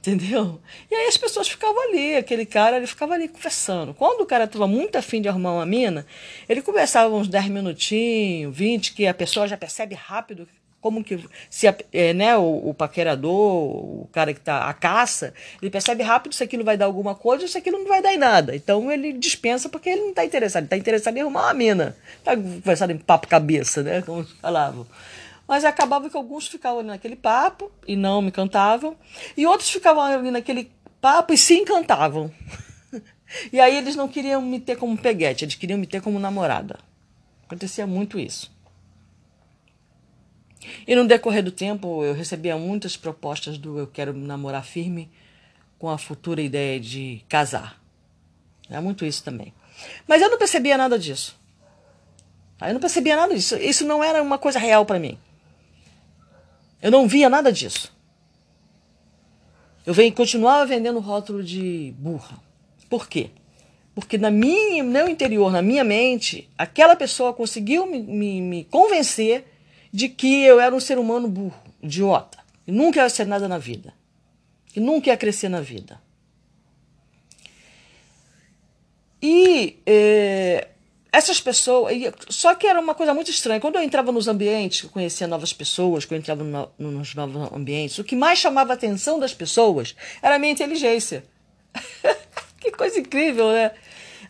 Entendeu? 0.00 0.58
E 0.90 0.94
aí 0.94 1.06
as 1.08 1.18
pessoas 1.18 1.46
ficavam 1.46 1.78
ali, 1.90 2.16
aquele 2.16 2.46
cara, 2.46 2.78
ele 2.78 2.86
ficava 2.86 3.12
ali 3.12 3.28
conversando. 3.28 3.92
Quando 3.92 4.22
o 4.22 4.26
cara 4.26 4.44
estava 4.44 4.66
muito 4.66 4.96
afim 4.96 5.20
de 5.20 5.28
arrumar 5.28 5.52
uma 5.52 5.66
mina, 5.66 6.06
ele 6.48 6.62
conversava 6.62 7.14
uns 7.14 7.28
10 7.28 7.48
minutinhos, 7.48 8.56
20, 8.56 8.94
que 8.94 9.06
a 9.06 9.12
pessoa 9.12 9.46
já 9.46 9.58
percebe 9.58 9.94
rápido 9.94 10.48
como 10.80 11.04
que 11.04 11.22
se 11.50 11.66
é, 11.92 12.14
né, 12.14 12.34
o, 12.38 12.70
o, 12.70 12.72
paquerador, 12.72 13.30
o 13.30 14.08
cara 14.10 14.32
que 14.32 14.40
está 14.40 14.64
a 14.68 14.72
caça, 14.72 15.34
ele 15.60 15.70
percebe 15.70 16.02
rápido 16.02 16.34
se 16.34 16.42
aquilo 16.42 16.64
vai 16.64 16.78
dar 16.78 16.86
alguma 16.86 17.14
coisa 17.14 17.44
ou 17.44 17.48
se 17.48 17.58
aquilo 17.58 17.78
não 17.78 17.86
vai 17.86 18.00
dar 18.00 18.14
em 18.14 18.18
nada. 18.18 18.56
Então 18.56 18.90
ele 18.90 19.12
dispensa 19.12 19.68
porque 19.68 19.90
ele 19.90 20.00
não 20.00 20.10
está 20.10 20.24
interessado, 20.24 20.62
ele 20.62 20.66
está 20.66 20.76
interessado 20.78 21.16
em 21.16 21.20
arrumar 21.20 21.42
uma 21.42 21.54
mina. 21.54 21.96
Está 22.16 22.34
conversando 22.34 22.92
em 22.92 22.98
papo 22.98 23.28
cabeça, 23.28 23.82
né? 23.82 24.00
Como 24.00 24.24
falavam. 24.40 24.86
Mas 25.50 25.64
acabava 25.64 26.08
que 26.08 26.16
alguns 26.16 26.46
ficavam 26.46 26.78
ali 26.78 26.86
naquele 26.86 27.16
papo 27.16 27.72
e 27.84 27.96
não 27.96 28.22
me 28.22 28.30
cantavam, 28.30 28.96
e 29.36 29.44
outros 29.44 29.68
ficavam 29.68 30.00
ali 30.00 30.30
naquele 30.30 30.70
papo 31.00 31.32
e 31.32 31.36
se 31.36 31.54
encantavam. 31.54 32.32
e 33.52 33.58
aí 33.58 33.76
eles 33.76 33.96
não 33.96 34.06
queriam 34.06 34.40
me 34.40 34.60
ter 34.60 34.76
como 34.76 34.96
peguete, 34.96 35.44
eles 35.44 35.56
queriam 35.56 35.76
me 35.76 35.88
ter 35.88 36.00
como 36.00 36.20
namorada. 36.20 36.78
Acontecia 37.46 37.84
muito 37.84 38.16
isso. 38.16 38.48
E 40.86 40.94
no 40.94 41.04
decorrer 41.04 41.42
do 41.42 41.50
tempo 41.50 42.04
eu 42.04 42.14
recebia 42.14 42.56
muitas 42.56 42.96
propostas 42.96 43.58
do 43.58 43.76
eu 43.76 43.88
quero 43.88 44.12
namorar 44.12 44.64
firme 44.64 45.10
com 45.80 45.90
a 45.90 45.98
futura 45.98 46.40
ideia 46.40 46.78
de 46.78 47.24
casar. 47.28 47.82
É 48.70 48.78
muito 48.78 49.04
isso 49.04 49.24
também. 49.24 49.52
Mas 50.06 50.22
eu 50.22 50.30
não 50.30 50.38
percebia 50.38 50.78
nada 50.78 50.96
disso. 50.96 51.36
Eu 52.62 52.72
não 52.72 52.80
percebia 52.80 53.16
nada 53.16 53.34
disso. 53.34 53.56
Isso 53.56 53.84
não 53.84 54.04
era 54.04 54.22
uma 54.22 54.38
coisa 54.38 54.60
real 54.60 54.86
para 54.86 55.00
mim. 55.00 55.18
Eu 56.82 56.90
não 56.90 57.06
via 57.06 57.28
nada 57.28 57.52
disso. 57.52 57.92
Eu 59.84 59.94
venho, 59.94 60.12
continuava 60.12 60.66
vendendo 60.66 60.98
rótulo 61.00 61.42
de 61.42 61.94
burra. 61.98 62.38
Por 62.88 63.08
quê? 63.08 63.30
Porque 63.94 64.16
na 64.16 64.30
minha, 64.30 64.82
no 64.82 64.90
meu 64.90 65.08
interior, 65.08 65.50
na 65.50 65.62
minha 65.62 65.84
mente, 65.84 66.48
aquela 66.56 66.96
pessoa 66.96 67.32
conseguiu 67.32 67.86
me, 67.86 68.00
me, 68.00 68.40
me 68.40 68.64
convencer 68.64 69.44
de 69.92 70.08
que 70.08 70.44
eu 70.44 70.60
era 70.60 70.74
um 70.74 70.80
ser 70.80 70.98
humano 70.98 71.28
burro, 71.28 71.60
idiota, 71.82 72.38
que 72.64 72.72
nunca 72.72 73.00
ia 73.00 73.08
ser 73.08 73.26
nada 73.26 73.48
na 73.48 73.58
vida, 73.58 73.92
que 74.66 74.80
nunca 74.80 75.10
ia 75.10 75.16
crescer 75.16 75.48
na 75.48 75.60
vida. 75.60 76.00
E 79.22 79.78
é, 79.84 80.68
essas 81.12 81.40
pessoas. 81.40 81.92
Só 82.28 82.54
que 82.54 82.66
era 82.66 82.80
uma 82.80 82.94
coisa 82.94 83.12
muito 83.12 83.30
estranha. 83.30 83.60
Quando 83.60 83.76
eu 83.76 83.82
entrava 83.82 84.12
nos 84.12 84.28
ambientes, 84.28 84.84
eu 84.84 84.90
conhecia 84.90 85.26
novas 85.26 85.52
pessoas, 85.52 86.04
quando 86.04 86.12
eu 86.12 86.18
entrava 86.18 86.44
no, 86.44 86.70
nos 86.78 87.14
novos 87.14 87.52
ambientes, 87.52 87.98
o 87.98 88.04
que 88.04 88.16
mais 88.16 88.38
chamava 88.38 88.72
a 88.72 88.74
atenção 88.74 89.18
das 89.18 89.34
pessoas 89.34 89.94
era 90.22 90.36
a 90.36 90.38
minha 90.38 90.52
inteligência. 90.52 91.24
que 92.60 92.70
coisa 92.70 92.98
incrível, 93.00 93.50
né? 93.52 93.72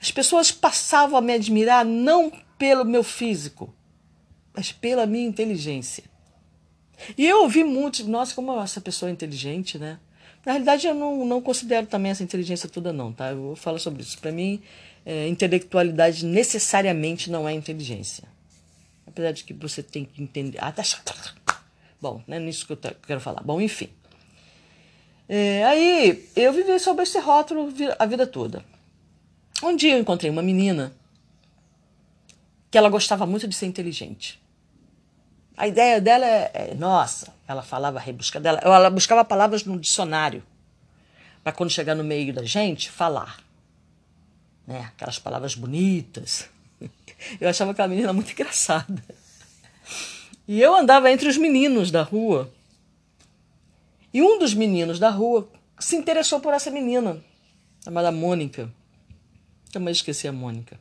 As 0.01 0.11
pessoas 0.11 0.51
passavam 0.51 1.19
a 1.19 1.21
me 1.21 1.35
admirar 1.35 1.85
não 1.85 2.33
pelo 2.59 2.85
meu 2.85 3.03
físico, 3.03 3.75
mas 4.55 4.73
pela 4.73 5.07
minha 5.07 5.27
inteligência. 5.27 6.05
E 7.17 7.27
eu 7.27 7.43
ouvi 7.43 7.65
muito, 7.65 8.07
nossa, 8.09 8.35
como 8.35 8.59
essa 8.61 8.81
pessoa 8.81 9.11
é 9.11 9.13
inteligente, 9.13 9.79
né? 9.79 9.99
Na 10.45 10.53
realidade, 10.53 10.87
eu 10.87 10.95
não, 10.95 11.25
não 11.27 11.41
considero 11.41 11.87
também 11.87 12.11
essa 12.11 12.23
inteligência 12.23 12.69
toda, 12.69 12.93
não, 12.93 13.13
tá? 13.13 13.31
Eu 13.31 13.55
falar 13.57 13.79
sobre 13.79 14.03
isso. 14.03 14.19
Para 14.19 14.33
mim, 14.33 14.63
é, 15.05 15.29
intelectualidade 15.29 16.25
necessariamente 16.25 17.31
não 17.31 17.49
é 17.49 17.53
inteligência. 17.53 18.25
Apesar 19.07 19.33
de 19.33 19.45
que 19.45 19.53
você 19.53 19.83
tem 19.83 20.05
que 20.05 20.23
entender. 20.23 20.59
Ah, 20.61 20.71
tá 20.71 20.83
chato. 20.83 21.13
Bom, 22.01 22.23
não 22.27 22.37
é 22.37 22.41
nisso 22.41 22.67
que 22.67 22.73
eu 22.73 22.79
quero 23.07 23.21
falar. 23.21 23.43
Bom, 23.43 23.61
enfim. 23.61 23.89
É, 25.29 25.65
aí 25.65 26.29
eu 26.35 26.53
vivi 26.53 26.79
sobre 26.81 27.03
esse 27.03 27.19
rótulo 27.19 27.73
a 27.99 28.07
vida 28.07 28.27
toda. 28.27 28.65
Um 29.63 29.77
dia 29.77 29.95
eu 29.95 30.01
encontrei 30.01 30.31
uma 30.31 30.43
menina 30.43 30.93
que 32.71 32.79
ela 32.79 32.89
gostava 32.89 33.27
muito 33.27 33.47
de 33.47 33.55
ser 33.55 33.67
inteligente. 33.67 34.41
A 35.57 35.69
ideia 35.69 36.01
dela 36.01 36.25
é, 36.25 36.51
é 36.55 36.75
nossa, 36.75 37.35
ela 37.47 37.63
falava 37.63 37.99
rebuscada, 37.99 38.49
ela, 38.49 38.61
ela 38.63 38.91
buscava 38.91 39.25
palavras 39.25 39.65
no 39.65 39.79
dicionário 39.79 40.43
para 41.45 41.53
quando 41.53 41.71
chegar 41.71 41.95
no 41.95 42.05
meio 42.05 42.33
da 42.33 42.45
gente 42.45 42.91
falar, 42.91 43.39
né? 44.71 44.93
Aquelas 44.95 45.19
palavras 45.19 45.57
bonitas. 45.57 46.49
Eu 47.41 47.49
achava 47.49 47.73
aquela 47.73 47.89
menina 47.89 48.13
muito 48.13 48.31
engraçada. 48.33 49.03
E 50.47 50.61
eu 50.61 50.75
andava 50.75 51.11
entre 51.11 51.29
os 51.29 51.37
meninos 51.37 51.91
da 51.91 52.03
rua. 52.03 52.51
E 54.15 54.23
um 54.23 54.39
dos 54.39 54.55
meninos 54.55 54.99
da 54.99 55.11
rua 55.11 55.51
se 55.79 55.97
interessou 55.97 56.41
por 56.41 56.55
essa 56.55 56.71
menina, 56.71 57.23
chamada 57.85 58.13
Mônica. 58.13 58.73
Também 59.73 59.93
esqueci 59.93 60.27
a 60.27 60.33
Mônica. 60.33 60.79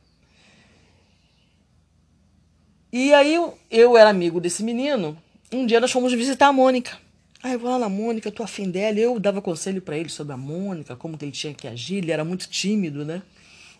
E 2.92 3.12
aí 3.12 3.34
eu, 3.34 3.58
eu 3.70 3.96
era 3.96 4.10
amigo 4.10 4.40
desse 4.40 4.62
menino. 4.62 5.16
Um 5.52 5.66
dia 5.66 5.80
nós 5.80 5.92
fomos 5.92 6.12
visitar 6.12 6.46
a 6.48 6.52
Mônica. 6.52 6.96
Aí 7.42 7.52
eu 7.52 7.58
vou 7.58 7.70
lá 7.70 7.78
na 7.78 7.88
Mônica, 7.88 8.28
eu 8.28 8.32
tô 8.32 8.42
afim 8.42 8.70
dela. 8.70 8.98
Eu 8.98 9.18
dava 9.18 9.42
conselho 9.42 9.82
para 9.82 9.96
ele 9.96 10.08
sobre 10.08 10.32
a 10.32 10.36
Mônica, 10.36 10.96
como 10.96 11.16
que 11.16 11.24
ele 11.24 11.32
tinha 11.32 11.54
que 11.54 11.68
agir. 11.68 11.96
Ele 11.96 12.12
era 12.12 12.24
muito 12.24 12.48
tímido, 12.48 13.04
né? 13.04 13.22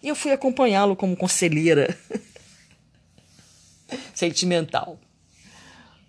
E 0.02 0.08
eu 0.08 0.14
fui 0.14 0.32
acompanhá-lo 0.32 0.96
como 0.96 1.16
conselheira 1.16 1.96
sentimental. 4.14 4.98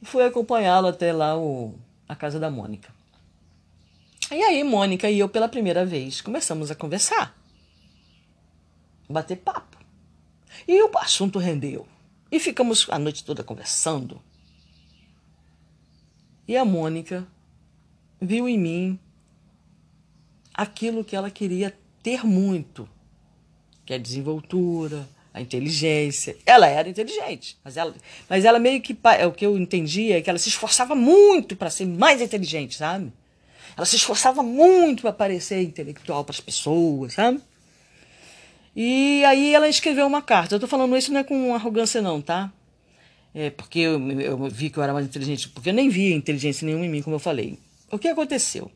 Fui 0.02 0.24
acompanhá-lo 0.24 0.88
até 0.88 1.12
lá 1.12 1.38
o, 1.38 1.76
a 2.08 2.16
casa 2.16 2.40
da 2.40 2.50
Mônica. 2.50 2.94
E 4.32 4.42
aí, 4.42 4.64
Mônica 4.64 5.10
e 5.10 5.20
eu, 5.20 5.28
pela 5.28 5.50
primeira 5.50 5.86
vez, 5.86 6.22
começamos 6.22 6.72
a 6.72 6.76
conversar, 6.76 7.38
bater 9.10 9.38
papo. 9.38 9.78
E 10.66 10.82
o 10.82 10.98
assunto 10.98 11.38
rendeu. 11.38 11.86
E 12.32 12.40
ficamos 12.40 12.88
a 12.90 12.98
noite 12.98 13.26
toda 13.26 13.44
conversando. 13.44 14.22
E 16.48 16.56
a 16.56 16.64
Mônica 16.64 17.28
viu 18.22 18.48
em 18.48 18.58
mim 18.58 19.00
aquilo 20.54 21.04
que 21.04 21.16
ela 21.16 21.30
queria 21.30 21.78
ter 22.02 22.24
muito, 22.26 22.88
que 23.86 23.94
é 23.94 23.96
a 23.96 24.00
desenvoltura, 24.00 25.08
a 25.34 25.42
inteligência. 25.42 26.36
Ela 26.46 26.68
era 26.68 26.90
inteligente, 26.90 27.58
mas 27.64 27.78
ela, 27.78 27.94
mas 28.30 28.46
ela 28.46 28.60
meio 28.60 28.82
que 28.82 28.98
é 29.18 29.26
o 29.26 29.32
que 29.32 29.46
eu 29.46 29.58
entendia 29.58 30.18
é 30.18 30.22
que 30.22 30.30
ela 30.30 30.40
se 30.40 30.50
esforçava 30.50 30.96
muito 30.96 31.56
para 31.56 31.70
ser 31.70 31.86
mais 31.86 32.22
inteligente, 32.22 32.78
sabe? 32.78 33.12
Ela 33.76 33.86
se 33.86 33.96
esforçava 33.96 34.44
muito 34.44 35.02
para 35.02 35.14
parecer 35.14 35.62
intelectual 35.62 36.24
para 36.24 36.34
as 36.34 36.40
pessoas, 36.40 37.14
sabe? 37.14 37.40
E 38.76 39.24
aí 39.26 39.54
ela 39.54 39.68
escreveu 39.68 40.06
uma 40.06 40.22
carta. 40.22 40.56
Eu 40.56 40.60
tô 40.60 40.68
falando 40.68 40.96
isso 40.98 41.12
não 41.12 41.20
é 41.20 41.24
com 41.24 41.54
arrogância, 41.54 42.02
não, 42.02 42.22
tá? 42.22 42.52
É 43.34 43.50
porque 43.50 43.80
eu, 43.80 44.12
eu 44.20 44.50
vi 44.50 44.70
que 44.70 44.78
eu 44.78 44.84
era 44.84 44.94
mais 44.94 45.06
inteligente, 45.06 45.50
porque 45.50 45.70
eu 45.70 45.74
nem 45.74 45.90
via 45.90 46.14
inteligência 46.14 46.66
nenhuma 46.66 46.86
em 46.86 46.90
mim, 46.90 47.02
como 47.02 47.16
eu 47.16 47.20
falei. 47.20 47.58
O 47.90 47.98
que 47.98 48.08
aconteceu? 48.08 48.70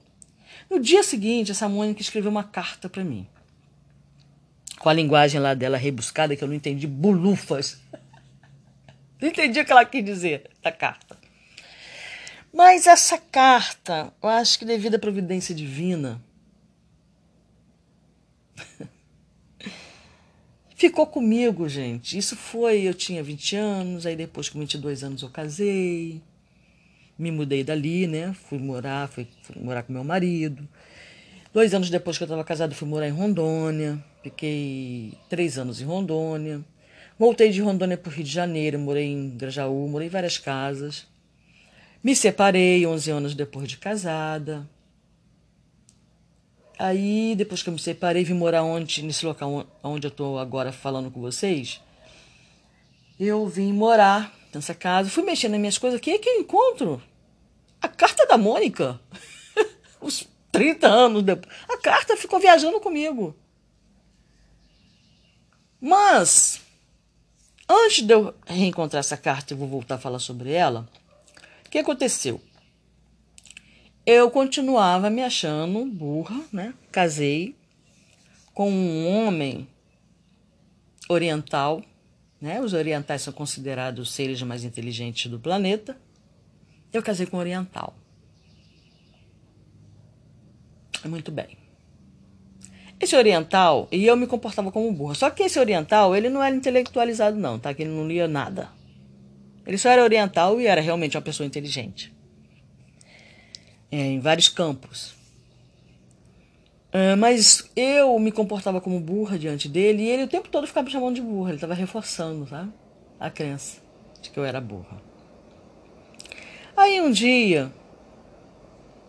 No 0.69 0.79
dia 0.79 1.03
seguinte, 1.03 1.51
essa 1.51 1.69
Mônica 1.69 2.01
escreveu 2.01 2.31
uma 2.31 2.43
carta 2.43 2.89
para 2.89 3.03
mim. 3.03 3.27
Com 4.79 4.89
a 4.89 4.93
linguagem 4.93 5.39
lá 5.39 5.53
dela 5.53 5.77
rebuscada, 5.77 6.35
que 6.35 6.43
eu 6.43 6.47
não 6.47 6.55
entendi 6.55 6.87
bulufas. 6.87 7.79
Não 9.21 9.29
entendi 9.29 9.61
o 9.61 9.65
que 9.65 9.71
ela 9.71 9.85
quis 9.85 10.03
dizer 10.03 10.51
da 10.61 10.73
carta. 10.73 11.17
Mas 12.53 12.85
essa 12.87 13.17
carta, 13.17 14.13
eu 14.23 14.29
acho 14.29 14.59
que 14.59 14.65
devido 14.65 14.95
à 14.95 14.99
providência 14.99 15.53
divina, 15.53 16.21
ficou 20.75 21.05
comigo, 21.05 21.67
gente. 21.67 22.17
Isso 22.17 22.35
foi, 22.35 22.81
eu 22.81 22.93
tinha 22.93 23.21
20 23.21 23.55
anos, 23.57 24.05
aí 24.05 24.15
depois 24.15 24.47
com 24.47 24.59
22 24.59 25.03
anos 25.03 25.21
eu 25.21 25.29
casei, 25.29 26.21
me 27.17 27.29
mudei 27.29 27.61
dali, 27.63 28.07
né? 28.07 28.33
Fui 28.33 28.57
morar, 28.57 29.09
fui, 29.09 29.27
fui 29.43 29.61
morar 29.61 29.83
com 29.83 29.91
meu 29.91 30.03
marido. 30.03 30.65
Dois 31.53 31.73
anos 31.73 31.89
depois 31.89 32.17
que 32.17 32.23
eu 32.23 32.25
estava 32.25 32.43
casada, 32.43 32.73
fui 32.73 32.87
morar 32.87 33.07
em 33.07 33.11
Rondônia. 33.11 34.01
Fiquei 34.25 35.13
três 35.29 35.55
anos 35.55 35.79
em 35.79 35.85
Rondônia. 35.85 36.65
Voltei 37.19 37.51
de 37.51 37.61
Rondônia 37.61 37.95
para 37.95 38.09
o 38.09 38.11
Rio 38.11 38.23
de 38.23 38.31
Janeiro, 38.31 38.79
morei 38.79 39.05
em 39.05 39.37
Grajaú, 39.37 39.87
morei 39.87 40.07
em 40.07 40.09
várias 40.09 40.39
casas. 40.39 41.05
Me 42.03 42.15
separei 42.15 42.87
11 42.87 43.11
anos 43.11 43.35
depois 43.35 43.67
de 43.67 43.77
casada. 43.77 44.67
Aí, 46.79 47.35
depois 47.37 47.61
que 47.61 47.69
eu 47.69 47.73
me 47.73 47.77
separei, 47.77 48.23
vim 48.23 48.33
morar 48.33 48.63
onde, 48.63 49.03
nesse 49.03 49.23
local 49.23 49.67
onde 49.83 50.07
eu 50.07 50.09
estou 50.09 50.39
agora 50.39 50.71
falando 50.71 51.11
com 51.11 51.21
vocês. 51.21 51.79
Eu 53.19 53.45
vim 53.45 53.71
morar 53.73 54.33
nessa 54.51 54.73
casa, 54.73 55.07
fui 55.07 55.21
mexendo 55.21 55.51
nas 55.51 55.59
minhas 55.59 55.77
coisas. 55.77 55.99
O 55.99 56.01
que 56.01 56.09
é 56.09 56.17
que 56.17 56.29
eu 56.29 56.39
encontro? 56.39 56.99
A 57.79 57.87
carta 57.87 58.25
da 58.25 58.39
Mônica. 58.39 58.99
Os 60.01 60.27
30 60.51 60.87
anos 60.87 61.21
depois. 61.21 61.55
A 61.69 61.77
carta 61.77 62.17
ficou 62.17 62.39
viajando 62.39 62.79
comigo. 62.79 63.35
Mas, 65.87 66.61
antes 67.69 68.01
de 68.01 68.11
eu 68.11 68.33
reencontrar 68.47 69.01
essa 69.01 69.15
carta, 69.15 69.53
eu 69.53 69.57
vou 69.57 69.67
voltar 69.67 69.95
a 69.95 69.99
falar 69.99 70.17
sobre 70.17 70.51
ela. 70.51 70.89
O 71.63 71.69
que 71.69 71.77
aconteceu? 71.77 72.41
eu 74.05 74.29
continuava 74.29 75.09
me 75.09 75.23
achando 75.23 75.85
burra, 75.85 76.39
né? 76.51 76.73
Casei 76.91 77.55
com 78.53 78.71
um 78.71 79.07
homem 79.07 79.67
oriental, 81.09 81.83
né? 82.39 82.61
Os 82.61 82.73
orientais 82.73 83.23
são 83.23 83.33
considerados 83.33 84.07
os 84.07 84.13
seres 84.13 84.41
mais 84.43 84.63
inteligentes 84.63 85.29
do 85.29 85.39
planeta. 85.39 85.97
Eu 86.93 87.01
casei 87.01 87.25
com 87.25 87.37
um 87.37 87.39
oriental. 87.39 87.95
Muito 91.03 91.31
bem. 91.31 91.64
Esse 92.99 93.15
oriental, 93.15 93.87
e 93.91 94.05
eu 94.05 94.15
me 94.15 94.25
comportava 94.25 94.71
como 94.71 94.91
burra. 94.91 95.15
Só 95.15 95.29
que 95.29 95.43
esse 95.43 95.59
oriental, 95.59 96.15
ele 96.15 96.29
não 96.29 96.41
era 96.41 96.55
intelectualizado 96.55 97.37
não, 97.37 97.59
tá? 97.59 97.73
Que 97.73 97.83
ele 97.83 97.91
não 97.91 98.07
lia 98.07 98.27
nada. 98.27 98.69
Ele 99.65 99.77
só 99.77 99.89
era 99.89 100.03
oriental 100.03 100.61
e 100.61 100.67
era 100.67 100.79
realmente 100.79 101.17
uma 101.17 101.23
pessoa 101.23 101.45
inteligente 101.45 102.15
é, 103.91 103.97
em 103.97 104.19
vários 104.19 104.49
campos. 104.49 105.15
É, 106.91 107.15
mas 107.15 107.69
eu 107.75 108.17
me 108.19 108.31
comportava 108.31 108.79
como 108.79 108.99
burra 108.99 109.37
diante 109.37 109.67
dele 109.67 110.03
e 110.03 110.09
ele 110.09 110.23
o 110.23 110.27
tempo 110.27 110.49
todo 110.49 110.67
ficava 110.67 110.85
me 110.85 110.91
chamando 110.91 111.15
de 111.15 111.21
burra. 111.21 111.49
Ele 111.49 111.57
estava 111.57 111.73
reforçando, 111.73 112.47
sabe? 112.47 112.71
A 113.19 113.29
crença 113.29 113.81
de 114.21 114.29
que 114.29 114.37
eu 114.37 114.45
era 114.45 114.59
burra. 114.59 115.01
Aí 116.75 116.99
um 116.99 117.11
dia, 117.11 117.71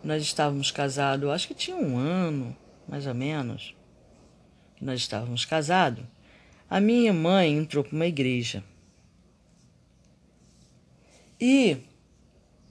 nós 0.03 0.23
estávamos 0.23 0.71
casados, 0.71 1.29
acho 1.29 1.47
que 1.47 1.53
tinha 1.53 1.75
um 1.75 1.97
ano, 1.97 2.55
mais 2.87 3.05
ou 3.05 3.13
menos, 3.13 3.75
que 4.77 4.85
nós 4.85 4.99
estávamos 4.99 5.43
casados. 5.43 6.03
A 6.69 6.79
minha 6.79 7.13
mãe 7.13 7.57
entrou 7.57 7.83
para 7.83 7.95
uma 7.95 8.05
igreja. 8.05 8.63
E 11.39 11.77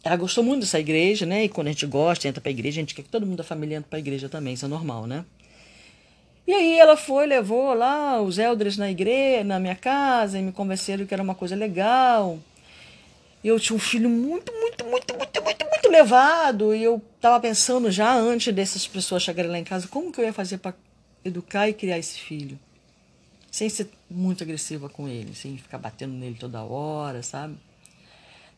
ela 0.04 0.16
gostou 0.16 0.44
muito 0.44 0.60
dessa 0.60 0.78
igreja, 0.78 1.26
né? 1.26 1.44
E 1.44 1.48
quando 1.48 1.68
a 1.68 1.70
gente 1.70 1.86
gosta, 1.86 2.28
entra 2.28 2.40
para 2.40 2.50
a 2.50 2.52
igreja, 2.52 2.80
a 2.80 2.82
gente 2.82 2.94
quer 2.94 3.02
que 3.02 3.08
todo 3.08 3.26
mundo 3.26 3.38
da 3.38 3.44
família 3.44 3.76
entre 3.76 3.90
para 3.90 3.98
a 3.98 4.00
igreja 4.00 4.28
também, 4.28 4.54
isso 4.54 4.64
é 4.64 4.68
normal, 4.68 5.06
né? 5.06 5.24
E 6.46 6.54
aí 6.54 6.78
ela 6.78 6.96
foi, 6.96 7.26
levou 7.26 7.74
lá 7.74 8.20
os 8.20 8.38
eldres 8.38 8.76
na 8.76 8.88
igreja, 8.88 9.42
na 9.42 9.58
minha 9.58 9.74
casa, 9.74 10.38
e 10.38 10.42
me 10.42 10.52
convenceram 10.52 11.04
que 11.04 11.12
era 11.12 11.22
uma 11.22 11.34
coisa 11.34 11.56
legal. 11.56 12.38
Eu 13.42 13.58
tinha 13.58 13.76
um 13.76 13.80
filho 13.80 14.08
muito, 14.08 14.52
muito, 14.52 14.84
muito, 14.84 15.12
muito, 15.16 15.42
muito, 15.42 15.66
muito 15.68 15.88
levado, 15.90 16.72
e 16.72 16.84
eu 16.84 17.02
estava 17.16 17.40
pensando 17.40 17.90
já 17.90 18.14
antes 18.14 18.54
dessas 18.54 18.86
pessoas 18.86 19.24
chegarem 19.24 19.50
lá 19.50 19.58
em 19.58 19.64
casa, 19.64 19.88
como 19.88 20.12
que 20.12 20.20
eu 20.20 20.24
ia 20.24 20.32
fazer 20.32 20.58
para 20.58 20.74
educar 21.26 21.68
e 21.68 21.74
criar 21.74 21.98
esse 21.98 22.18
filho? 22.18 22.58
Sem 23.50 23.68
ser 23.68 23.90
muito 24.08 24.44
agressiva 24.44 24.88
com 24.88 25.08
ele, 25.08 25.34
sem 25.34 25.56
ficar 25.56 25.78
batendo 25.78 26.14
nele 26.14 26.36
toda 26.38 26.62
hora, 26.62 27.22
sabe? 27.22 27.56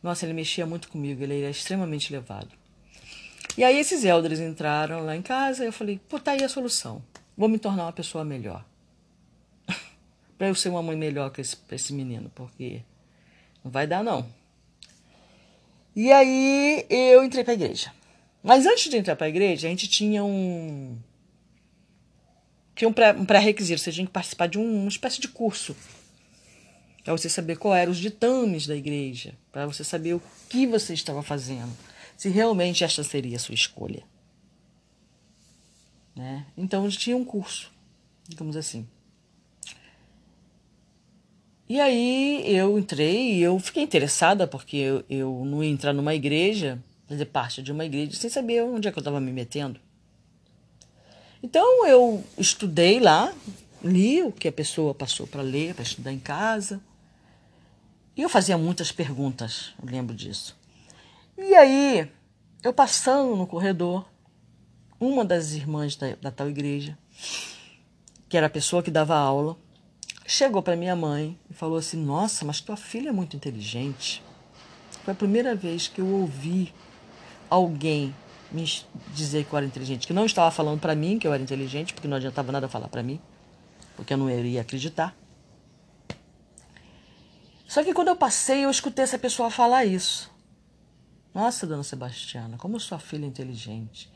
Nossa, 0.03 0.27
ele 0.27 0.33
mexia 0.33 0.67
muito 0.67 0.89
comigo, 0.89 1.23
ele 1.23 1.41
era 1.41 1.51
extremamente 1.51 2.13
levado. 2.13 2.49
E 3.57 3.65
aí 3.65 3.79
esses 3.79 4.05
elders 4.05 4.39
entraram 4.39 5.05
lá 5.05 5.17
em 5.17 5.23
casa 5.23 5.65
e 5.65 5.67
eu 5.67 5.73
falei, 5.73 6.01
pô, 6.09 6.19
tá 6.19 6.33
aí 6.33 6.45
a 6.45 6.49
solução. 6.49 7.03
Vou 7.37 7.49
me 7.49 7.59
tornar 7.59 7.85
uma 7.85 7.93
pessoa 7.93 8.25
melhor. 8.25 8.65
para 10.39 10.49
eu 10.49 10.55
ser 10.55 10.69
uma 10.69 10.83
mãe 10.83 10.97
melhor 10.97 11.31
que 11.31 11.41
esse, 11.41 11.57
pra 11.57 11.77
esse 11.77 11.93
menino, 11.93 12.31
porque 12.35 12.83
não 13.65 13.71
vai 13.71 13.87
dar 13.87 14.05
não. 14.05 14.29
E 15.95 16.13
aí 16.13 16.87
eu 16.89 17.25
entrei 17.25 17.43
para 17.43 17.55
a 17.55 17.57
igreja. 17.57 17.93
Mas 18.43 18.67
antes 18.67 18.89
de 18.89 18.97
entrar 18.97 19.17
para 19.17 19.27
a 19.27 19.31
igreja, 19.31 19.67
a 19.67 19.71
gente 19.71 19.89
tinha 19.89 20.23
um 20.23 20.97
tinha 22.79 22.89
um 22.89 23.25
pré-requisito, 23.25 23.81
você 23.81 23.91
tinha 23.91 24.07
que 24.07 24.13
participar 24.13 24.47
de 24.47 24.57
um, 24.57 24.83
uma 24.83 24.89
espécie 24.89 25.21
de 25.21 25.27
curso 25.27 25.75
para 27.03 27.13
você 27.13 27.29
saber 27.29 27.57
qual 27.57 27.75
eram 27.75 27.91
os 27.91 27.99
ditames 27.99 28.69
da 28.69 28.77
igreja, 28.77 29.35
para 29.51 29.67
você 29.67 29.83
saber 29.83 30.15
o 30.15 30.23
que 30.49 30.65
você 30.65 30.95
estava 30.95 31.21
fazendo, 31.21 31.77
se 32.17 32.29
realmente 32.29 32.85
esta 32.85 33.03
seria 33.03 33.37
a 33.37 33.41
sua 33.41 33.55
escolha. 33.55 34.05
Né? 36.15 36.47
Então 36.57 36.89
tinha 36.89 37.17
um 37.17 37.25
curso, 37.25 37.73
digamos 38.29 38.57
assim. 38.57 38.87
E 41.69 41.81
aí 41.81 42.45
eu 42.47 42.79
entrei 42.79 43.35
e 43.35 43.43
eu 43.43 43.59
fiquei 43.59 43.83
interessada 43.83 44.47
porque 44.47 44.77
eu, 44.77 45.05
eu 45.11 45.45
não 45.45 45.65
ia 45.65 45.71
entrar 45.71 45.93
numa 45.93 46.15
igreja, 46.15 46.81
fazer 47.09 47.25
parte 47.25 47.61
de 47.61 47.73
uma 47.73 47.85
igreja, 47.85 48.13
sem 48.13 48.31
saber 48.31 48.63
onde 48.63 48.87
é 48.87 48.93
que 48.93 48.99
eu 48.99 49.01
estava 49.01 49.21
me 49.21 49.33
metendo. 49.33 49.81
Então 51.43 51.87
eu 51.87 52.25
estudei 52.37 52.99
lá, 52.99 53.33
li 53.83 54.23
o 54.23 54.33
que 54.33 54.49
a 54.49 54.53
pessoa 54.53 54.95
passou 54.95 55.27
para 55.27 55.43
ler, 55.43 55.75
para 55.75 55.85
estudar 55.85 56.13
em 56.13 56.19
casa. 56.19 56.81
E 58.17 58.23
eu 58.23 58.29
fazia 58.29 58.59
muitas 58.59 58.91
perguntas, 58.91 59.73
eu 59.81 59.89
lembro 59.89 60.15
disso. 60.15 60.57
E 61.37 61.55
aí, 61.55 62.11
eu 62.65 62.73
passando 62.73 63.37
no 63.37 63.47
corredor, 63.47 64.05
uma 64.99 65.25
das 65.25 65.53
irmãs 65.53 65.95
da, 65.95 66.17
da 66.21 66.31
tal 66.33 66.51
igreja, 66.51 66.99
que 68.29 68.37
era 68.37 68.49
a 68.49 68.51
pessoa 68.51 68.83
que 68.83 68.91
dava 68.91 69.17
aula, 69.17 69.57
chegou 70.27 70.61
para 70.61 70.75
minha 70.75 70.97
mãe 70.97 71.39
e 71.49 71.55
falou 71.55 71.79
assim: 71.79 71.97
Nossa, 71.97 72.45
mas 72.45 72.61
tua 72.61 72.77
filha 72.77 73.11
é 73.11 73.13
muito 73.13 73.37
inteligente. 73.37 74.23
Foi 75.05 75.13
a 75.13 75.17
primeira 75.17 75.55
vez 75.55 75.87
que 75.87 76.01
eu 76.01 76.07
ouvi 76.07 76.75
alguém 77.49 78.13
me 78.51 78.65
dizer 79.15 79.45
que 79.45 79.53
eu 79.53 79.57
era 79.57 79.67
inteligente, 79.67 80.07
que 80.07 80.13
não 80.13 80.25
estava 80.25 80.51
falando 80.51 80.81
para 80.81 80.95
mim 80.95 81.19
que 81.19 81.27
eu 81.27 81.33
era 81.33 81.43
inteligente, 81.43 81.93
porque 81.93 82.09
não 82.09 82.17
adiantava 82.17 82.51
nada 82.51 82.69
falar 82.69 82.89
para 82.89 83.03
mim, 83.03 83.21
porque 83.97 84.13
eu 84.13 84.19
não 84.19 84.31
iria 84.31 84.63
acreditar. 84.63 85.17
Só 87.67 87.85
que 87.85 87.93
quando 87.93 88.09
eu 88.09 88.17
passei, 88.17 88.65
eu 88.65 88.71
escutei 88.71 89.05
essa 89.05 89.19
pessoa 89.19 89.51
falar 89.51 89.85
isso. 89.85 90.31
Nossa, 91.35 91.67
dona 91.67 91.83
Sebastiana, 91.83 92.57
como 92.57 92.81
sua 92.81 92.99
filha 92.99 93.25
é 93.25 93.29
inteligente. 93.29 94.11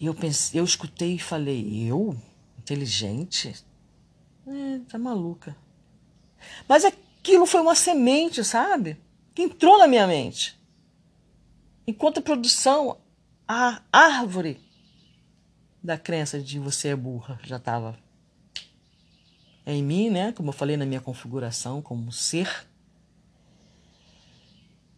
E 0.00 0.06
eu 0.06 0.14
pensei, 0.14 0.58
eu 0.58 0.64
escutei 0.64 1.14
e 1.14 1.18
falei, 1.18 1.86
eu? 1.86 2.16
Inteligente? 2.58 3.54
É, 4.46 4.80
tá 4.88 4.98
maluca. 4.98 5.54
Mas 6.66 6.84
aquilo 6.84 7.46
foi 7.46 7.60
uma 7.60 7.74
semente, 7.74 8.42
sabe? 8.42 8.96
Que 9.34 9.42
entrou 9.42 9.78
na 9.78 9.86
minha 9.86 10.06
mente. 10.06 10.58
Enquanto 11.86 12.18
a 12.18 12.22
produção, 12.22 12.98
a 13.46 13.80
árvore 13.92 14.60
da 15.82 15.98
crença 15.98 16.40
de 16.40 16.58
você 16.58 16.88
é 16.88 16.96
burra 16.96 17.38
já 17.44 17.56
estava 17.56 17.98
em 19.66 19.82
mim, 19.82 20.10
né? 20.10 20.32
Como 20.32 20.48
eu 20.48 20.52
falei 20.52 20.76
na 20.76 20.86
minha 20.86 21.00
configuração 21.00 21.82
como 21.82 22.10
ser. 22.10 22.66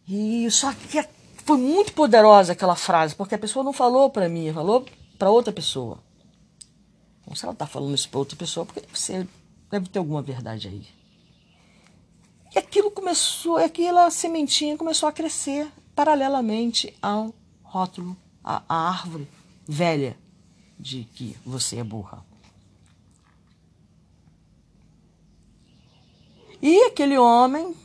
E 0.07 0.49
só 0.49 0.73
que 0.73 1.05
foi 1.43 1.57
muito 1.57 1.93
poderosa 1.93 2.53
aquela 2.53 2.75
frase, 2.75 3.15
porque 3.15 3.35
a 3.35 3.39
pessoa 3.39 3.63
não 3.63 3.73
falou 3.73 4.09
para 4.09 4.29
mim, 4.29 4.51
falou 4.53 4.85
para 5.17 5.29
outra 5.29 5.51
pessoa. 5.51 6.01
Então, 7.21 7.35
se 7.35 7.43
ela 7.43 7.53
está 7.53 7.67
falando 7.67 7.95
isso 7.95 8.09
para 8.09 8.19
outra 8.19 8.37
pessoa, 8.37 8.65
porque 8.65 8.81
você 8.93 9.27
deve 9.69 9.89
ter 9.89 9.99
alguma 9.99 10.21
verdade 10.21 10.69
aí. 10.69 10.87
E 12.55 12.59
aquilo 12.59 12.89
começou, 12.89 13.57
aquela 13.57 14.09
sementinha 14.09 14.77
começou 14.77 15.09
a 15.09 15.11
crescer 15.11 15.69
paralelamente 15.93 16.95
ao 17.01 17.33
rótulo 17.61 18.15
a, 18.47 18.63
a 18.69 18.89
árvore 18.89 19.27
velha 19.67 20.17
de 20.79 21.03
que 21.03 21.35
você 21.45 21.77
é 21.77 21.83
burra. 21.83 22.25
E 26.61 26.83
aquele 26.85 27.17
homem, 27.17 27.75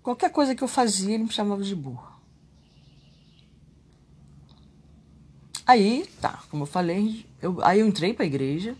qualquer 0.00 0.30
coisa 0.30 0.54
que 0.54 0.62
eu 0.62 0.68
fazia, 0.68 1.14
ele 1.14 1.24
me 1.24 1.32
chamava 1.32 1.62
de 1.64 1.74
burra. 1.74 2.12
Aí, 5.66 6.06
tá, 6.20 6.42
como 6.50 6.62
eu 6.62 6.66
falei, 6.66 7.26
eu, 7.40 7.58
aí 7.64 7.80
eu 7.80 7.88
entrei 7.88 8.14
para 8.14 8.24
a 8.24 8.26
igreja 8.26 8.76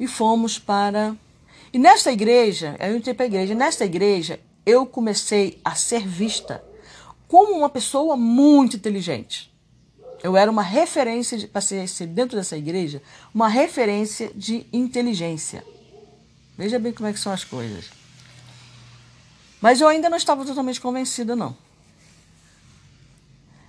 e 0.00 0.06
fomos 0.06 0.58
para. 0.58 1.14
E 1.72 1.78
nesta 1.78 2.10
igreja, 2.10 2.74
eu 2.80 2.96
entrei 2.96 3.14
para 3.14 3.26
a 3.26 3.28
igreja, 3.28 3.54
nesta 3.54 3.84
igreja 3.84 4.40
eu 4.64 4.86
comecei 4.86 5.60
a 5.62 5.74
ser 5.74 6.06
vista 6.06 6.64
como 7.26 7.54
uma 7.54 7.68
pessoa 7.68 8.16
muito 8.16 8.76
inteligente. 8.76 9.47
Eu 10.22 10.36
era 10.36 10.50
uma 10.50 10.62
referência, 10.62 11.48
passei 11.48 11.82
a 11.82 11.88
ser 11.88 12.06
dentro 12.06 12.36
dessa 12.36 12.56
igreja, 12.56 13.02
uma 13.32 13.48
referência 13.48 14.30
de 14.34 14.66
inteligência. 14.72 15.64
Veja 16.56 16.78
bem 16.78 16.92
como 16.92 17.08
é 17.08 17.12
que 17.12 17.20
são 17.20 17.32
as 17.32 17.44
coisas. 17.44 17.90
Mas 19.60 19.80
eu 19.80 19.88
ainda 19.88 20.08
não 20.08 20.16
estava 20.16 20.44
totalmente 20.44 20.80
convencida, 20.80 21.36
não. 21.36 21.56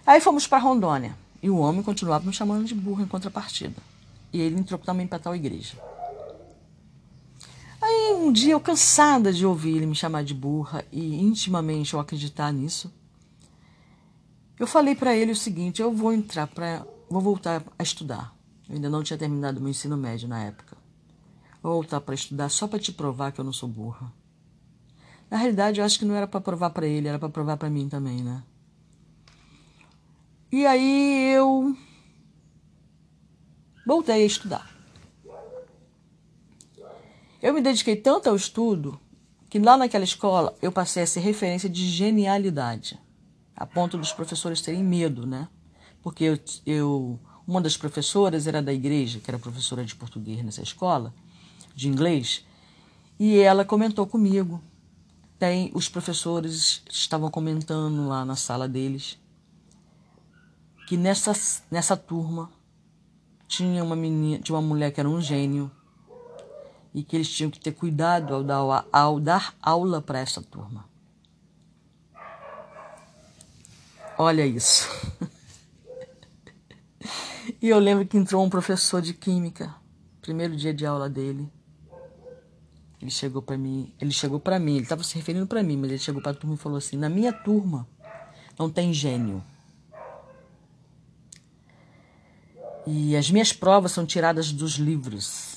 Aí 0.05 0.19
fomos 0.19 0.47
para 0.47 0.57
Rondônia. 0.57 1.15
E 1.41 1.49
o 1.49 1.57
homem 1.57 1.81
continuava 1.81 2.25
me 2.25 2.33
chamando 2.33 2.65
de 2.65 2.75
burro 2.75 3.03
em 3.03 3.07
contrapartida. 3.07 3.81
E 4.33 4.41
ele 4.41 4.59
entrou 4.59 4.79
também 4.79 5.07
para 5.07 5.19
tal 5.19 5.35
igreja. 5.35 5.77
Aí 7.81 8.13
um 8.13 8.31
dia 8.31 8.53
eu 8.53 8.59
cansada 8.59 9.31
de 9.31 9.45
ouvir 9.45 9.77
ele 9.77 9.85
me 9.85 9.95
chamar 9.95 10.23
de 10.23 10.33
burra 10.33 10.83
e 10.91 11.21
intimamente 11.21 11.93
eu 11.93 11.99
acreditar 11.99 12.51
nisso, 12.51 12.91
eu 14.60 14.67
falei 14.67 14.93
para 14.93 15.15
ele 15.15 15.32
o 15.32 15.36
seguinte: 15.36 15.82
eu 15.82 15.91
vou 15.91 16.12
entrar 16.12 16.45
para. 16.45 16.86
Vou 17.10 17.22
voltar 17.22 17.63
a 17.78 17.82
estudar. 17.82 18.36
Eu 18.67 18.76
ainda 18.76 18.89
não 18.89 19.02
tinha 19.02 19.17
terminado 19.17 19.60
meu 19.60 19.69
ensino 19.69 19.98
médio 19.98 20.28
na 20.28 20.43
época. 20.43 20.78
Vou 21.63 21.74
voltar 21.74 22.02
para 22.02 22.13
estudar 22.13 22.50
só 22.50 22.67
para 22.67 22.78
te 22.78 22.91
provar 22.91 23.32
que 23.32 23.39
eu 23.39 23.45
não 23.45 23.54
sou 23.54 23.67
burra. 23.67 24.12
Na 25.32 25.38
realidade, 25.38 25.80
eu 25.80 25.86
acho 25.86 25.98
que 25.98 26.06
não 26.06 26.13
era 26.13 26.28
para 26.28 26.41
provar 26.41 26.69
para 26.72 26.86
ele, 26.86 27.08
era 27.08 27.17
para 27.17 27.30
provar 27.30 27.58
para 27.58 27.69
mim 27.69 27.88
também, 27.88 28.22
né? 28.22 28.43
E 30.52 30.65
aí 30.65 31.34
eu 31.34 31.76
voltei 33.86 34.24
a 34.24 34.26
estudar. 34.26 34.69
Eu 37.41 37.54
me 37.54 37.62
dediquei 37.62 37.95
tanto 37.95 38.30
ao 38.30 38.36
estudo 38.36 39.00
que 39.50 39.58
lá 39.58 39.78
naquela 39.78 40.04
escola 40.04 40.56
eu 40.62 40.72
passei 40.72 41.04
a 41.04 41.08
ser 41.08 41.22
referência 41.22 41.69
de 41.69 41.88
genialidade 41.88 43.00
a 43.60 43.65
ponto 43.65 43.98
dos 43.98 44.13
professores 44.13 44.62
terem 44.62 44.82
medo, 44.82 45.28
né? 45.28 45.50
Porque 46.02 46.24
eu, 46.24 46.39
eu, 46.65 47.19
uma 47.45 47.60
das 47.60 47.76
professoras 47.76 48.48
era 48.48 48.62
da 48.62 48.72
igreja, 48.72 49.19
que 49.19 49.30
era 49.30 49.38
professora 49.38 49.84
de 49.84 49.93
português 49.93 50.41
nessa 50.41 50.63
escola, 50.63 51.13
de 51.76 51.89
inglês, 51.89 52.45
e 53.19 53.38
ela 53.38 53.65
comentou 53.65 54.08
comigo. 54.08 54.63
Tem 55.38 55.72
os 55.74 55.89
professores 55.89 56.82
estavam 56.89 57.30
comentando 57.30 58.08
lá 58.08 58.24
na 58.24 58.36
sala 58.36 58.67
deles 58.67 59.17
que 60.88 60.98
nessa, 60.98 61.34
nessa 61.69 61.95
turma 61.95 62.50
tinha 63.48 63.84
uma 63.84 63.95
menina, 63.95 64.41
tinha 64.41 64.56
uma 64.56 64.67
mulher 64.67 64.91
que 64.91 65.00
era 65.00 65.10
um 65.10 65.22
gênio 65.22 65.69
e 66.93 67.04
que 67.04 67.15
eles 67.15 67.30
tinham 67.30 67.52
que 67.52 67.60
ter 67.60 67.74
cuidado 67.74 68.34
ao 68.34 68.43
dar, 68.43 68.86
ao 68.91 69.19
dar 69.19 69.56
aula 69.62 70.02
para 70.02 70.19
essa 70.19 70.41
turma. 70.41 70.88
Olha 74.21 74.45
isso. 74.45 74.86
e 77.62 77.69
eu 77.69 77.79
lembro 77.79 78.05
que 78.05 78.17
entrou 78.17 78.43
um 78.43 78.49
professor 78.49 79.01
de 79.01 79.13
química, 79.13 79.73
primeiro 80.21 80.58
dia 80.58 80.73
de 80.73 80.86
aula 80.86 81.10
dele. 81.10 81.49
Ele 83.01 83.10
chegou 83.10 83.41
para 83.41 83.58
mim, 83.58 83.93
ele 83.97 84.12
chegou 84.12 84.38
para 84.38 84.60
mim, 84.60 84.73
ele 84.73 84.84
estava 84.84 85.05
se 85.05 85.15
referindo 85.15 85.47
para 85.47 85.63
mim, 85.63 85.77
mas 85.77 85.89
ele 85.91 85.99
chegou 85.99 86.21
para 86.21 86.34
a 86.34 86.36
turma 86.36 86.55
e 86.55 86.58
falou 86.58 86.77
assim: 86.77 86.97
"Na 86.97 87.08
minha 87.08 87.32
turma 87.32 87.88
não 88.58 88.69
tem 88.69 88.93
gênio. 88.93 89.41
E 92.86 93.15
as 93.15 93.32
minhas 93.32 93.53
provas 93.53 93.93
são 93.93 94.05
tiradas 94.05 94.51
dos 94.51 94.73
livros. 94.73 95.48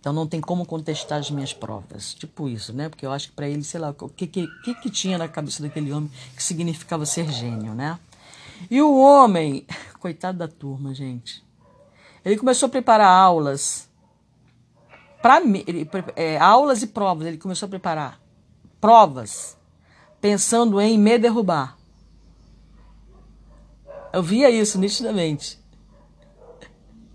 Então 0.00 0.12
não 0.12 0.26
tem 0.26 0.40
como 0.40 0.64
contestar 0.64 1.18
as 1.18 1.30
minhas 1.30 1.52
provas. 1.52 2.14
Tipo 2.14 2.48
isso, 2.48 2.72
né? 2.72 2.88
Porque 2.88 3.04
eu 3.04 3.12
acho 3.12 3.28
que 3.28 3.34
para 3.34 3.48
ele, 3.48 3.64
sei 3.64 3.80
lá, 3.80 3.94
o 4.00 4.08
que, 4.08 4.26
que, 4.26 4.48
que 4.74 4.90
tinha 4.90 5.18
na 5.18 5.28
cabeça 5.28 5.62
daquele 5.62 5.92
homem 5.92 6.10
que 6.36 6.42
significava 6.42 7.04
ser 7.04 7.30
gênio, 7.30 7.74
né? 7.74 7.98
E 8.70 8.80
o 8.80 8.96
homem, 8.96 9.66
coitado 10.00 10.38
da 10.38 10.48
turma, 10.48 10.94
gente, 10.94 11.44
ele 12.24 12.36
começou 12.36 12.66
a 12.66 12.70
preparar 12.70 13.08
aulas 13.08 13.88
para 15.20 15.40
é, 16.14 16.38
aulas 16.38 16.82
e 16.82 16.86
provas. 16.86 17.26
Ele 17.26 17.38
começou 17.38 17.66
a 17.66 17.70
preparar 17.70 18.20
provas 18.80 19.56
pensando 20.20 20.80
em 20.80 20.98
me 20.98 21.18
derrubar. 21.18 21.76
Eu 24.12 24.22
via 24.22 24.48
isso 24.48 24.78
nitidamente 24.78 25.58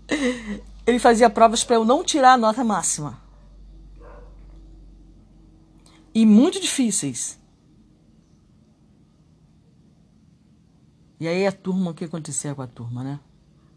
ele 0.86 0.98
fazia 0.98 1.30
provas 1.30 1.64
para 1.64 1.76
eu 1.76 1.84
não 1.84 2.04
tirar 2.04 2.34
a 2.34 2.38
nota 2.38 2.62
máxima. 2.62 3.18
E 6.14 6.24
muito 6.24 6.60
difíceis. 6.60 7.38
E 11.18 11.26
aí 11.26 11.46
a 11.46 11.52
turma, 11.52 11.90
o 11.90 11.94
que 11.94 12.04
acontecia 12.04 12.54
com 12.54 12.62
a 12.62 12.66
turma, 12.66 13.02
né? 13.02 13.20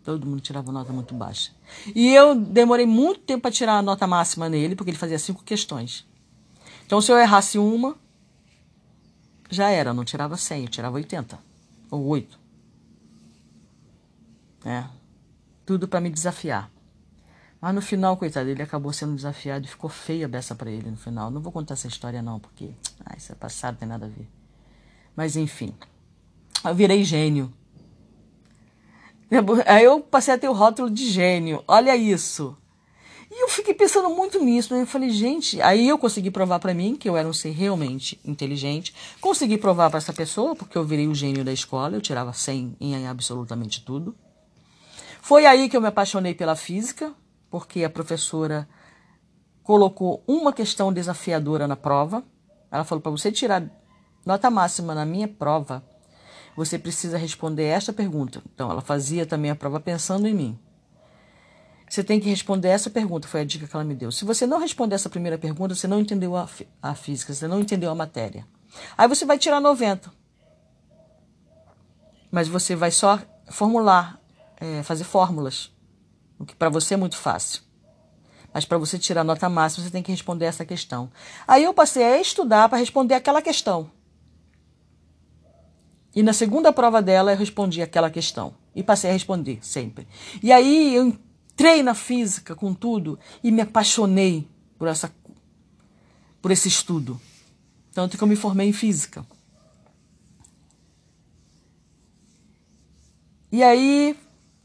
Todo 0.03 0.25
mundo 0.25 0.41
tirava 0.41 0.71
nota 0.71 0.93
muito 0.93 1.13
baixa. 1.13 1.51
E 1.95 2.13
eu 2.13 2.35
demorei 2.35 2.85
muito 2.85 3.21
tempo 3.21 3.41
para 3.41 3.51
tirar 3.51 3.77
a 3.77 3.81
nota 3.81 4.05
máxima 4.05 4.47
nele, 4.47 4.75
porque 4.75 4.91
ele 4.91 4.97
fazia 4.97 5.19
cinco 5.19 5.43
questões. 5.43 6.07
Então, 6.85 7.01
se 7.01 7.11
eu 7.11 7.17
errasse 7.17 7.57
uma, 7.57 7.97
já 9.49 9.69
era, 9.69 9.89
eu 9.89 9.93
não 9.93 10.05
tirava 10.05 10.37
100, 10.37 10.63
eu 10.63 10.69
tirava 10.69 10.95
80 10.95 11.39
ou 11.91 12.05
8. 12.05 12.39
É. 14.65 14.85
Tudo 15.65 15.87
para 15.87 15.99
me 15.99 16.09
desafiar. 16.09 16.71
Mas 17.59 17.73
no 17.73 17.81
final, 17.81 18.15
coitado, 18.17 18.49
ele 18.49 18.61
acabou 18.61 18.93
sendo 18.93 19.15
desafiado 19.15 19.65
e 19.65 19.69
ficou 19.69 19.89
feia 19.89 20.25
a 20.25 20.29
beça 20.29 20.53
para 20.53 20.69
ele 20.69 20.91
no 20.91 20.97
final. 20.97 21.31
Não 21.31 21.41
vou 21.41 21.51
contar 21.51 21.73
essa 21.73 21.87
história 21.87 22.21
não, 22.21 22.39
porque 22.39 22.69
ah, 23.05 23.15
isso 23.17 23.31
é 23.31 23.35
passado, 23.35 23.73
não 23.73 23.79
tem 23.79 23.89
nada 23.89 24.05
a 24.05 24.09
ver. 24.09 24.27
Mas 25.15 25.35
enfim, 25.35 25.73
eu 26.63 26.75
virei 26.75 27.03
gênio. 27.03 27.51
Aí 29.65 29.83
eu 29.83 29.99
passei 29.99 30.33
a 30.33 30.37
ter 30.37 30.47
o 30.47 30.53
rótulo 30.53 30.89
de 30.89 31.09
gênio. 31.09 31.63
Olha 31.67 31.95
isso. 31.95 32.55
E 33.29 33.43
eu 33.43 33.49
fiquei 33.49 33.73
pensando 33.73 34.09
muito 34.09 34.41
nisso. 34.41 34.73
Né? 34.73 34.83
Eu 34.83 34.87
falei, 34.87 35.09
gente, 35.09 35.61
aí 35.61 35.87
eu 35.89 35.97
consegui 35.97 36.31
provar 36.31 36.59
para 36.59 36.73
mim 36.73 36.95
que 36.95 37.09
eu 37.09 37.17
era 37.17 37.27
um 37.27 37.33
ser 37.33 37.51
realmente 37.51 38.19
inteligente. 38.23 38.93
Consegui 39.19 39.57
provar 39.57 39.89
para 39.89 39.97
essa 39.97 40.13
pessoa, 40.13 40.55
porque 40.55 40.77
eu 40.77 40.85
virei 40.85 41.07
o 41.07 41.15
gênio 41.15 41.43
da 41.43 41.51
escola. 41.51 41.97
Eu 41.97 42.01
tirava 42.01 42.31
100 42.31 42.77
em 42.79 43.07
absolutamente 43.07 43.83
tudo. 43.83 44.15
Foi 45.21 45.45
aí 45.45 45.67
que 45.67 45.75
eu 45.75 45.81
me 45.81 45.87
apaixonei 45.87 46.33
pela 46.33 46.55
física, 46.55 47.13
porque 47.57 47.83
a 47.83 47.89
professora 47.89 48.69
colocou 49.63 50.23
uma 50.27 50.53
questão 50.53 50.93
desafiadora 50.93 51.67
na 51.67 51.75
prova. 51.75 52.23
Ela 52.71 52.83
falou: 52.83 53.01
para 53.01 53.11
você 53.11 53.31
tirar 53.31 53.63
nota 54.23 54.51
máxima 54.51 54.93
na 54.93 55.03
minha 55.03 55.27
prova, 55.27 55.83
você 56.55 56.77
precisa 56.77 57.17
responder 57.17 57.63
esta 57.63 57.91
pergunta. 57.91 58.43
Então, 58.53 58.69
ela 58.69 58.81
fazia 58.81 59.25
também 59.25 59.49
a 59.49 59.55
prova 59.55 59.79
pensando 59.79 60.27
em 60.27 60.35
mim. 60.35 60.59
Você 61.89 62.03
tem 62.03 62.19
que 62.19 62.29
responder 62.29 62.67
essa 62.67 62.91
pergunta, 62.91 63.27
foi 63.27 63.41
a 63.41 63.45
dica 63.45 63.65
que 63.65 63.75
ela 63.75 63.83
me 63.83 63.95
deu. 63.95 64.11
Se 64.11 64.23
você 64.23 64.45
não 64.45 64.59
responder 64.59 64.93
essa 64.93 65.09
primeira 65.09 65.37
pergunta, 65.37 65.73
você 65.73 65.87
não 65.87 65.99
entendeu 65.99 66.35
a, 66.35 66.47
a 66.79 66.93
física, 66.93 67.33
você 67.33 67.47
não 67.47 67.59
entendeu 67.59 67.89
a 67.89 67.95
matéria. 67.95 68.45
Aí 68.95 69.07
você 69.07 69.25
vai 69.25 69.39
tirar 69.39 69.59
90. 69.59 70.11
Mas 72.29 72.47
você 72.47 72.75
vai 72.75 72.91
só 72.91 73.19
formular, 73.49 74.21
é, 74.59 74.83
fazer 74.83 75.05
fórmulas, 75.05 75.71
o 76.39 76.45
que 76.45 76.55
para 76.55 76.69
você 76.69 76.93
é 76.93 76.97
muito 76.97 77.17
fácil. 77.17 77.61
Mas 78.53 78.65
para 78.65 78.77
você 78.77 78.97
tirar 78.97 79.23
nota 79.23 79.49
máxima, 79.49 79.85
você 79.85 79.91
tem 79.91 80.03
que 80.03 80.11
responder 80.11 80.45
essa 80.45 80.65
questão. 80.65 81.11
Aí 81.47 81.63
eu 81.63 81.73
passei 81.73 82.03
a 82.03 82.19
estudar 82.19 82.69
para 82.69 82.77
responder 82.77 83.13
aquela 83.13 83.41
questão. 83.41 83.91
E 86.15 86.23
na 86.23 86.33
segunda 86.33 86.73
prova 86.73 87.01
dela 87.01 87.31
eu 87.31 87.37
respondi 87.37 87.81
aquela 87.81 88.09
questão. 88.09 88.55
E 88.75 88.81
passei 88.81 89.09
a 89.09 89.13
responder 89.13 89.59
sempre. 89.61 90.07
E 90.41 90.51
aí 90.51 90.95
eu 90.95 91.05
entrei 91.05 91.83
na 91.83 91.93
física 91.93 92.55
com 92.55 92.73
tudo 92.73 93.19
e 93.43 93.51
me 93.51 93.61
apaixonei 93.61 94.47
por, 94.77 94.87
essa, 94.87 95.13
por 96.41 96.51
esse 96.51 96.67
estudo. 96.67 97.19
Tanto 97.93 98.17
que 98.17 98.23
eu 98.23 98.27
me 98.27 98.35
formei 98.35 98.69
em 98.69 98.73
física. 98.73 99.25
E 103.51 103.63
aí 103.63 104.17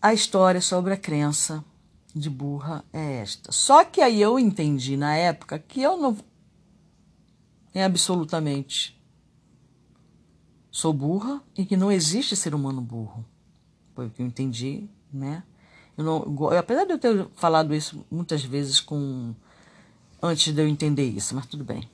a 0.02 0.12
história 0.12 0.60
sobre 0.60 0.92
a 0.92 0.96
crença 0.96 1.64
de 2.12 2.28
burra 2.28 2.84
é 2.92 3.18
esta. 3.18 3.52
Só 3.52 3.84
que 3.84 4.00
aí 4.00 4.20
eu 4.20 4.38
entendi 4.38 4.96
na 4.96 5.14
época 5.14 5.58
que 5.60 5.80
eu 5.80 5.96
não 5.96 6.16
é 7.72 7.84
absolutamente 7.84 9.00
sou 10.70 10.92
burra 10.92 11.40
e 11.56 11.64
que 11.64 11.76
não 11.76 11.90
existe 11.90 12.34
ser 12.34 12.54
humano 12.54 12.80
burro. 12.80 13.24
Foi 13.94 14.06
o 14.06 14.10
que 14.10 14.20
eu 14.20 14.26
entendi, 14.26 14.88
né? 15.12 15.44
Eu 15.96 16.04
não, 16.04 16.48
apesar 16.58 16.84
de 16.84 16.92
eu 16.92 16.98
ter 16.98 17.28
falado 17.34 17.74
isso 17.74 18.04
muitas 18.10 18.42
vezes 18.42 18.80
com 18.80 19.34
antes 20.20 20.52
de 20.52 20.60
eu 20.60 20.66
entender 20.66 21.08
isso, 21.08 21.34
mas 21.34 21.46
tudo 21.46 21.62
bem. 21.62 21.88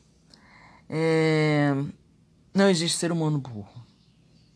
É, 0.89 1.75
não 2.55 2.71
existe 2.71 2.97
ser 2.97 3.13
humano 3.13 3.39
burro. 3.39 3.85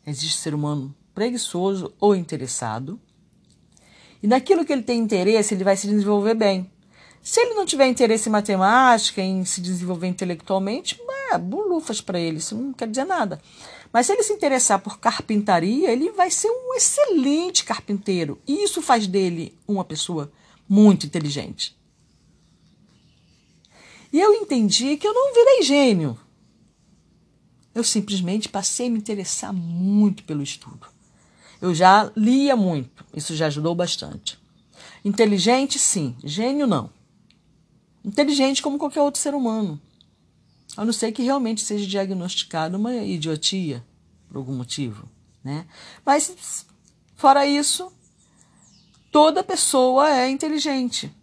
Existe 0.07 0.39
ser 0.39 0.55
humano 0.55 0.95
preguiçoso 1.15 1.93
ou 2.01 2.17
interessado. 2.17 2.99
E 4.23 4.27
naquilo 4.27 4.65
que 4.65 4.73
ele 4.73 4.83
tem 4.83 5.01
interesse, 5.01 5.55
ele 5.55 5.65
vai 5.65 5.77
se 5.77 5.87
desenvolver 5.87 6.35
bem. 6.35 6.71
Se 7.23 7.41
ele 7.41 7.55
não 7.55 7.65
tiver 7.65 7.87
interesse 7.87 8.29
em 8.29 8.33
matemática, 8.33 9.23
em 9.23 9.45
se 9.45 9.61
desenvolver 9.61 10.09
intelectualmente, 10.09 11.01
é, 11.33 11.39
bulufas 11.39 12.01
para 12.01 12.19
ele, 12.19 12.39
isso 12.39 12.57
não 12.57 12.73
quer 12.73 12.89
dizer 12.89 13.05
nada. 13.05 13.41
Mas 13.93 14.07
se 14.07 14.13
ele 14.13 14.23
se 14.23 14.33
interessar 14.33 14.79
por 14.81 14.99
carpintaria, 14.99 15.91
ele 15.91 16.11
vai 16.11 16.31
ser 16.31 16.49
um 16.49 16.75
excelente 16.75 17.65
carpinteiro. 17.65 18.41
E 18.47 18.65
isso 18.65 18.83
faz 18.83 19.07
dele 19.07 19.57
uma 19.67 19.85
pessoa 19.85 20.33
muito 20.69 21.07
inteligente. 21.07 21.77
E 24.13 24.21
eu 24.21 24.35
entendi 24.35 24.97
que 24.97 25.07
eu 25.07 25.15
não 25.15 25.33
virei 25.33 25.63
gênio. 25.63 26.19
Eu 27.75 27.83
simplesmente 27.83 28.49
passei 28.49 28.89
a 28.89 28.91
me 28.91 28.99
interessar 28.99 29.53
muito 29.53 30.25
pelo 30.25 30.43
estudo. 30.43 30.92
Eu 31.63 31.73
já 31.73 32.11
lia 32.17 32.57
muito, 32.57 33.05
isso 33.15 33.37
já 33.37 33.47
ajudou 33.47 33.73
bastante. 33.73 34.37
Inteligente, 35.05 35.79
sim, 35.79 36.17
gênio, 36.25 36.67
não. 36.67 36.91
Inteligente 38.05 38.61
como 38.61 38.81
qualquer 38.81 39.01
outro 39.01 39.21
ser 39.21 39.33
humano. 39.33 39.81
A 40.77 40.85
não 40.85 40.93
ser 40.93 41.13
que 41.13 41.23
realmente 41.23 41.61
seja 41.61 41.87
diagnosticado 41.87 42.77
uma 42.77 42.93
idiotia, 42.97 43.87
por 44.27 44.39
algum 44.39 44.53
motivo. 44.53 45.09
Né? 45.45 45.65
Mas, 46.05 46.67
fora 47.15 47.47
isso, 47.47 47.93
toda 49.13 49.45
pessoa 49.45 50.11
é 50.11 50.29
inteligente 50.29 51.15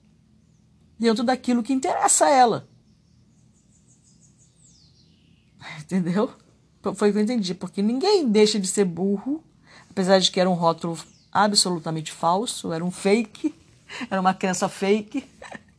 dentro 0.97 1.21
daquilo 1.21 1.63
que 1.63 1.73
interessa 1.73 2.27
a 2.27 2.29
ela. 2.29 2.69
Entendeu? 5.83 6.33
Foi 6.95 7.09
o 7.09 7.11
que 7.11 7.19
eu 7.19 7.23
entendi, 7.23 7.53
porque 7.53 7.81
ninguém 7.81 8.29
deixa 8.29 8.57
de 8.57 8.67
ser 8.67 8.85
burro, 8.85 9.43
apesar 9.99 10.19
de 10.19 10.31
que 10.31 10.39
era 10.39 10.49
um 10.49 10.53
rótulo 10.53 10.97
absolutamente 11.29 12.09
falso, 12.09 12.71
era 12.71 12.85
um 12.85 12.89
fake, 12.89 13.53
era 14.09 14.21
uma 14.21 14.33
crença 14.33 14.69
fake 14.69 15.25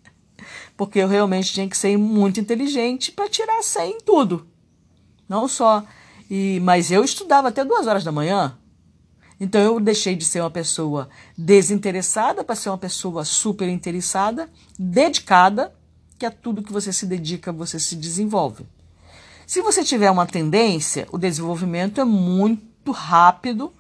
porque 0.77 0.99
eu 0.99 1.09
realmente 1.09 1.55
tinha 1.55 1.67
que 1.67 1.77
ser 1.77 1.97
muito 1.97 2.39
inteligente 2.39 3.13
para 3.13 3.31
tirar 3.31 3.63
100 3.63 3.91
em 3.91 4.01
tudo. 4.03 4.47
Não 5.27 5.49
só. 5.49 5.83
E, 6.31 6.61
mas 6.63 6.91
eu 6.91 7.03
estudava 7.03 7.49
até 7.49 7.65
duas 7.65 7.87
horas 7.87 8.05
da 8.05 8.13
manhã. 8.13 8.59
Então 9.41 9.59
eu 9.59 9.81
deixei 9.81 10.15
de 10.15 10.25
ser 10.27 10.41
uma 10.41 10.51
pessoa 10.51 11.09
desinteressada 11.37 12.45
para 12.45 12.55
ser 12.55 12.69
uma 12.69 12.77
pessoa 12.77 13.25
super 13.25 13.71
interessada, 13.71 14.51
dedicada, 14.79 15.75
que 16.19 16.27
é 16.27 16.31
tudo 16.31 16.63
que 16.63 16.73
você 16.73 16.93
se 16.93 17.07
dedica, 17.07 17.51
você 17.51 17.81
se 17.81 17.97
desenvolve. 17.97 18.67
Se 19.47 19.63
você 19.63 19.83
tiver 19.83 20.11
uma 20.11 20.27
tendência, 20.27 21.09
o 21.11 21.17
desenvolvimento 21.17 22.03
é 22.03 22.05
muito 22.05 22.93
rápido 22.93 23.73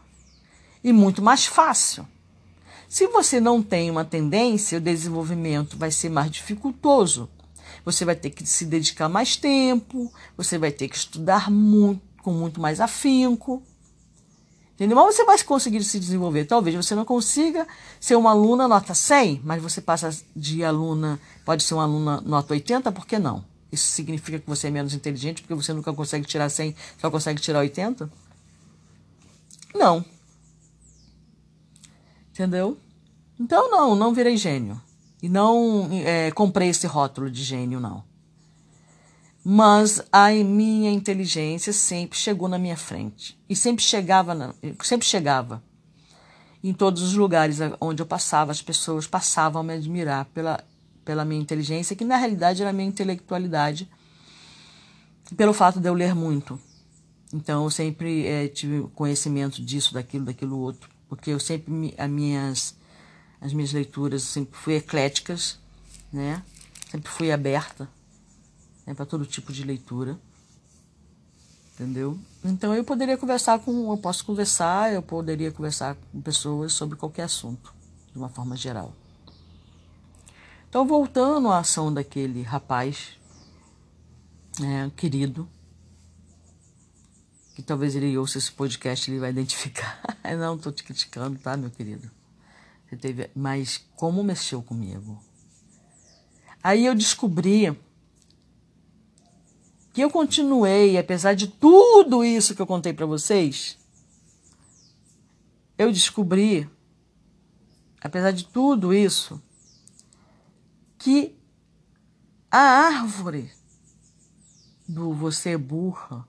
e 0.83 0.93
muito 0.93 1.23
mais 1.23 1.47
fácil. 1.47 2.07
Se 2.89 3.07
você 3.07 3.41
não 3.41 3.63
tem 3.63 3.91
uma 3.91 4.05
tendência, 4.05 4.79
o 4.79 4.81
desenvolvimento 4.81 5.77
vai 5.77 5.91
ser 5.91 6.09
mais 6.09 6.31
dificultoso. 6.31 7.29
Você 7.85 8.05
vai 8.05 8.17
ter 8.17 8.31
que 8.31 8.45
se 8.45 8.65
dedicar 8.65 9.09
mais 9.09 9.37
tempo, 9.37 10.13
você 10.37 10.59
vai 10.59 10.73
ter 10.73 10.89
que 10.89 10.97
estudar 10.97 11.51
muito, 11.51 12.03
com 12.23 12.33
muito 12.33 12.61
mais 12.61 12.81
afinco. 12.81 13.63
Entendeu? 14.75 14.97
Mas 14.97 15.15
você 15.15 15.25
vai 15.25 15.39
conseguir 15.43 15.85
se 15.85 16.01
desenvolver. 16.01 16.47
Talvez 16.47 16.75
você 16.75 16.95
não 16.95 17.05
consiga 17.05 17.67
ser 18.01 18.17
uma 18.17 18.31
aluna 18.31 18.67
nota 18.67 18.95
100, 18.95 19.43
mas 19.45 19.63
você 19.63 19.81
passa 19.81 20.11
de 20.35 20.65
aluna, 20.65 21.21
pode 21.45 21.63
ser 21.63 21.75
uma 21.75 21.83
aluna 21.85 22.21
nota 22.23 22.55
80, 22.55 22.91
por 22.91 23.07
que 23.07 23.19
não? 23.19 23.45
Isso 23.71 23.87
significa 23.93 24.39
que 24.39 24.49
você 24.49 24.69
é 24.69 24.71
menos 24.71 24.95
inteligente 24.95 25.43
porque 25.43 25.55
você 25.55 25.73
nunca 25.73 25.93
consegue 25.93 26.27
tirar 26.27 26.49
100, 26.49 26.75
só 26.99 27.11
consegue 27.11 27.41
tirar 27.41 27.61
80? 27.61 28.11
Não. 29.75 30.05
Entendeu? 32.41 32.79
Então, 33.39 33.71
não, 33.71 33.95
não 33.95 34.15
virei 34.15 34.35
gênio. 34.35 34.81
E 35.23 35.29
não 35.29 35.91
é, 35.93 36.31
comprei 36.31 36.71
esse 36.71 36.87
rótulo 36.87 37.31
de 37.31 37.43
gênio, 37.43 37.79
não. 37.79 38.03
Mas 39.45 40.03
a 40.11 40.31
minha 40.31 40.91
inteligência 40.91 41.71
sempre 41.71 42.19
chegou 42.19 42.49
na 42.49 42.59
minha 42.59 42.79
frente. 42.79 43.39
E 43.47 43.55
sempre 43.55 43.85
chegava, 43.85 44.35
na, 44.35 44.55
sempre 44.83 45.07
chegava. 45.07 45.63
Em 46.65 46.73
todos 46.73 47.03
os 47.03 47.13
lugares 47.13 47.59
onde 47.79 48.01
eu 48.01 48.07
passava, 48.07 48.53
as 48.53 48.63
pessoas 48.63 49.07
passavam 49.07 49.61
a 49.61 49.65
me 49.65 49.75
admirar 49.75 50.25
pela, 50.33 50.65
pela 51.05 51.27
minha 51.27 51.43
inteligência, 51.43 51.95
que 51.95 52.07
na 52.07 52.17
realidade 52.17 52.63
era 52.63 52.71
a 52.71 52.73
minha 52.73 52.89
intelectualidade, 52.89 53.87
pelo 55.37 55.53
fato 55.53 55.79
de 55.79 55.87
eu 55.87 55.93
ler 55.93 56.15
muito. 56.15 56.59
Então, 57.35 57.65
eu 57.65 57.71
sempre 57.71 58.27
é, 58.27 58.49
tive 58.49 58.89
conhecimento 58.95 59.63
disso, 59.63 59.93
daquilo, 59.93 60.25
daquilo 60.25 60.59
outro 60.59 60.90
porque 61.11 61.31
eu 61.31 61.41
sempre 61.41 61.93
as 61.99 62.09
minhas 62.09 62.75
as 63.41 63.53
minhas 63.53 63.73
leituras 63.73 64.23
sempre 64.23 64.57
fui 64.57 64.75
ecléticas, 64.75 65.59
né? 66.13 66.43
Sempre 66.91 67.11
fui 67.11 67.33
aberta 67.33 67.89
né, 68.87 68.95
para 68.95 69.07
todo 69.07 69.25
tipo 69.25 69.53
de 69.53 69.65
leitura, 69.65 70.19
entendeu? 71.75 72.19
Então 72.45 72.75
eu 72.75 72.85
poderia 72.85 73.17
conversar 73.17 73.59
com, 73.59 73.91
eu 73.91 73.97
posso 73.97 74.25
conversar, 74.25 74.93
eu 74.93 75.03
poderia 75.03 75.51
conversar 75.51 75.97
com 76.13 76.21
pessoas 76.21 76.73
sobre 76.73 76.97
qualquer 76.97 77.23
assunto, 77.23 77.73
de 78.13 78.19
uma 78.19 78.29
forma 78.29 78.57
geral. 78.57 78.93
Então 80.69 80.87
voltando 80.87 81.49
à 81.49 81.59
ação 81.59 81.93
daquele 81.93 82.43
rapaz, 82.43 83.19
né, 84.59 84.93
querido, 84.97 85.49
que 87.61 87.67
talvez 87.67 87.95
ele 87.95 88.17
ouça 88.17 88.39
esse 88.39 88.51
podcast 88.51 89.11
ele 89.11 89.21
vai 89.21 89.31
identificar. 89.31 90.01
não 90.39 90.57
estou 90.57 90.73
te 90.73 90.83
criticando, 90.83 91.39
tá, 91.39 91.57
meu 91.59 91.71
querido? 91.71 92.11
Você 92.89 92.97
teve, 92.97 93.31
mas 93.35 93.85
como 93.97 94.25
mexeu 94.25 94.63
comigo? 94.63 95.23
Aí 96.63 96.87
eu 96.87 96.95
descobri 96.95 97.79
que 99.93 100.01
eu 100.01 100.11
continuei, 100.11 100.97
apesar 100.97 101.35
de 101.35 101.49
tudo 101.49 102.25
isso 102.25 102.55
que 102.55 102.63
eu 102.63 102.67
contei 102.67 102.95
para 102.95 103.05
vocês, 103.05 103.79
eu 105.77 105.93
descobri, 105.93 106.69
apesar 108.01 108.31
de 108.31 108.45
tudo 108.45 108.95
isso, 108.95 109.41
que 110.99 111.37
a 112.51 112.59
árvore 112.59 113.51
do 114.89 115.13
você 115.13 115.51
é 115.51 115.59
burra, 115.59 116.27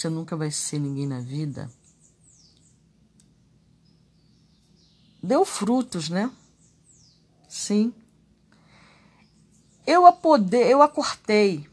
você 0.00 0.08
nunca 0.08 0.34
vai 0.34 0.50
ser 0.50 0.78
ninguém 0.78 1.06
na 1.06 1.20
vida, 1.20 1.70
deu 5.22 5.44
frutos, 5.44 6.08
né? 6.08 6.30
Sim. 7.46 7.92
Eu, 9.86 10.06
a 10.06 10.12
poder, 10.12 10.70
eu 10.70 10.80
acordei, 10.80 11.68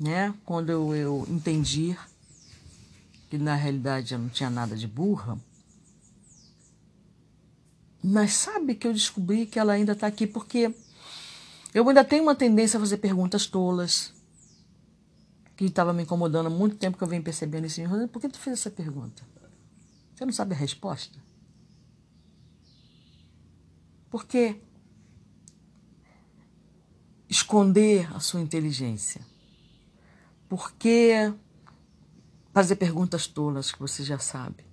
né? 0.00 0.34
Quando 0.44 0.70
eu, 0.70 0.96
eu 0.96 1.26
entendi 1.28 1.96
que 3.30 3.38
na 3.38 3.54
realidade 3.54 4.14
eu 4.14 4.18
não 4.18 4.28
tinha 4.28 4.50
nada 4.50 4.76
de 4.76 4.88
burra. 4.88 5.38
Mas 8.02 8.32
sabe 8.32 8.74
que 8.74 8.86
eu 8.86 8.92
descobri 8.92 9.46
que 9.46 9.60
ela 9.60 9.74
ainda 9.74 9.92
está 9.92 10.08
aqui 10.08 10.26
porque 10.26 10.74
eu 11.72 11.88
ainda 11.88 12.04
tenho 12.04 12.24
uma 12.24 12.34
tendência 12.34 12.78
a 12.78 12.80
fazer 12.80 12.96
perguntas 12.96 13.46
tolas 13.46 14.15
que 15.56 15.64
estava 15.64 15.92
me 15.92 16.02
incomodando 16.02 16.46
há 16.46 16.50
muito 16.50 16.76
tempo 16.76 16.98
que 16.98 17.02
eu 17.02 17.08
venho 17.08 17.22
percebendo 17.22 17.66
isso. 17.66 17.80
Por 18.12 18.20
que 18.20 18.28
tu 18.28 18.38
fez 18.38 18.58
essa 18.58 18.70
pergunta? 18.70 19.22
Você 20.14 20.24
não 20.24 20.32
sabe 20.32 20.54
a 20.54 20.56
resposta? 20.56 21.18
Por 24.10 24.26
que 24.26 24.60
esconder 27.28 28.14
a 28.14 28.20
sua 28.20 28.40
inteligência? 28.40 29.20
Por 30.48 30.72
que 30.72 31.32
fazer 32.52 32.76
perguntas 32.76 33.26
tolas 33.26 33.72
que 33.72 33.78
você 33.78 34.04
já 34.04 34.18
sabe? 34.18 34.64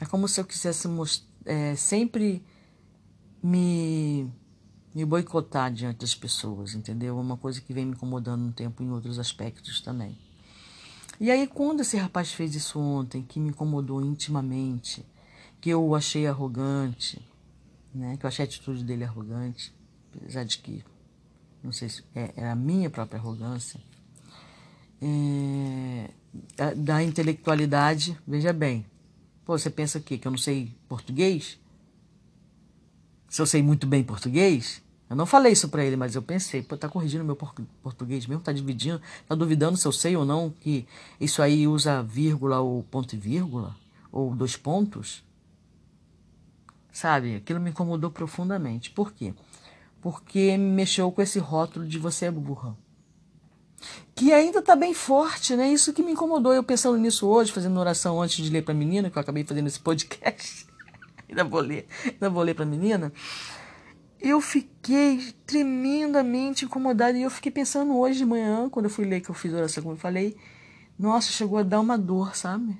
É 0.00 0.06
como 0.06 0.26
se 0.28 0.40
eu 0.40 0.44
quisesse 0.44 0.88
é, 1.44 1.76
sempre 1.76 2.44
me, 3.42 4.30
me 4.94 5.04
boicotar 5.04 5.72
diante 5.72 5.98
das 5.98 6.14
pessoas, 6.14 6.74
entendeu? 6.74 7.18
É 7.18 7.20
uma 7.20 7.36
coisa 7.36 7.60
que 7.60 7.72
vem 7.72 7.84
me 7.84 7.92
incomodando 7.92 8.44
um 8.44 8.52
tempo 8.52 8.82
em 8.82 8.90
outros 8.90 9.18
aspectos 9.18 9.80
também. 9.80 10.16
E 11.20 11.30
aí, 11.30 11.46
quando 11.46 11.80
esse 11.80 11.96
rapaz 11.96 12.32
fez 12.32 12.54
isso 12.54 12.78
ontem, 12.78 13.22
que 13.22 13.40
me 13.40 13.50
incomodou 13.50 14.00
intimamente, 14.00 15.04
que 15.60 15.70
eu 15.70 15.94
achei 15.94 16.26
arrogante, 16.26 17.20
né? 17.94 18.16
Que 18.16 18.24
eu 18.24 18.28
achei 18.28 18.44
a 18.44 18.48
atitude 18.48 18.84
dele 18.84 19.04
arrogante, 19.04 19.72
apesar 20.14 20.44
de 20.44 20.58
que 20.58 20.84
não 21.62 21.72
sei 21.72 21.88
se 21.88 22.04
é, 22.14 22.32
é 22.36 22.50
a 22.50 22.54
minha 22.54 22.90
própria 22.90 23.18
arrogância, 23.18 23.80
é, 25.00 26.10
da 26.76 27.02
intelectualidade, 27.02 28.18
veja 28.26 28.52
bem. 28.52 28.84
Pô, 29.44 29.56
você 29.56 29.70
pensa 29.70 29.98
o 29.98 30.02
quê? 30.02 30.18
Que 30.18 30.26
eu 30.26 30.30
não 30.30 30.38
sei 30.38 30.74
português? 30.88 31.58
Se 33.28 33.40
eu 33.40 33.46
sei 33.46 33.62
muito 33.62 33.86
bem 33.86 34.04
português? 34.04 34.83
Eu 35.14 35.18
não 35.18 35.26
falei 35.26 35.52
isso 35.52 35.68
para 35.68 35.84
ele, 35.84 35.96
mas 35.96 36.14
eu 36.14 36.22
pensei, 36.22 36.62
pô, 36.62 36.76
tá 36.76 36.88
corrigindo 36.88 37.24
meu 37.24 37.36
português 37.82 38.26
mesmo, 38.26 38.42
tá 38.42 38.52
dividindo, 38.52 39.00
tá 39.28 39.34
duvidando 39.34 39.76
se 39.76 39.86
eu 39.86 39.92
sei 39.92 40.16
ou 40.16 40.24
não 40.24 40.50
que 40.60 40.86
isso 41.20 41.40
aí 41.40 41.66
usa 41.66 42.02
vírgula 42.02 42.60
ou 42.60 42.82
ponto 42.82 43.14
e 43.14 43.18
vírgula, 43.18 43.74
ou 44.12 44.34
dois 44.34 44.56
pontos. 44.56 45.24
Sabe, 46.92 47.36
aquilo 47.36 47.60
me 47.60 47.70
incomodou 47.70 48.10
profundamente. 48.10 48.90
Por 48.90 49.12
quê? 49.12 49.34
porque 50.04 50.58
mexeu 50.58 51.10
com 51.10 51.22
esse 51.22 51.38
rótulo 51.38 51.88
de 51.88 51.98
você 51.98 52.26
é 52.26 52.30
burra. 52.30 52.76
Que 54.14 54.34
ainda 54.34 54.58
está 54.58 54.76
bem 54.76 54.92
forte, 54.92 55.56
né? 55.56 55.72
Isso 55.72 55.94
que 55.94 56.02
me 56.02 56.12
incomodou. 56.12 56.52
Eu 56.52 56.62
pensando 56.62 56.98
nisso 56.98 57.26
hoje, 57.26 57.50
fazendo 57.50 57.80
oração 57.80 58.20
antes 58.20 58.44
de 58.44 58.50
ler 58.50 58.62
para 58.62 58.74
a 58.74 58.76
menina, 58.76 59.08
que 59.08 59.16
eu 59.16 59.22
acabei 59.22 59.44
fazendo 59.44 59.66
esse 59.66 59.80
podcast. 59.80 60.66
ainda 61.26 61.42
vou 61.42 61.60
ler, 61.60 61.86
ainda 62.04 62.28
vou 62.28 62.42
ler 62.42 62.52
para 62.52 62.64
a 62.64 62.68
menina. 62.68 63.10
Eu 64.26 64.40
fiquei 64.40 65.34
tremendamente 65.44 66.64
incomodada 66.64 67.18
e 67.18 67.24
eu 67.24 67.30
fiquei 67.30 67.52
pensando 67.52 67.94
hoje 67.94 68.20
de 68.20 68.24
manhã, 68.24 68.70
quando 68.70 68.86
eu 68.86 68.90
fui 68.90 69.04
ler 69.04 69.20
que 69.20 69.28
eu 69.28 69.34
fiz 69.34 69.52
oração, 69.52 69.82
como 69.82 69.96
eu 69.96 70.00
falei, 70.00 70.34
nossa, 70.98 71.30
chegou 71.30 71.58
a 71.58 71.62
dar 71.62 71.78
uma 71.78 71.98
dor, 71.98 72.34
sabe? 72.34 72.74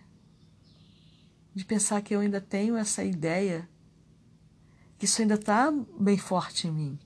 De 1.55 1.62
pensar 1.62 2.01
que 2.01 2.14
eu 2.14 2.20
ainda 2.20 2.40
tenho 2.40 2.78
essa 2.78 3.05
ideia, 3.05 3.68
que 4.97 5.05
isso 5.05 5.20
ainda 5.20 5.34
está 5.34 5.70
bem 6.01 6.16
forte 6.16 6.66
em 6.66 6.70
mim. 6.70 6.99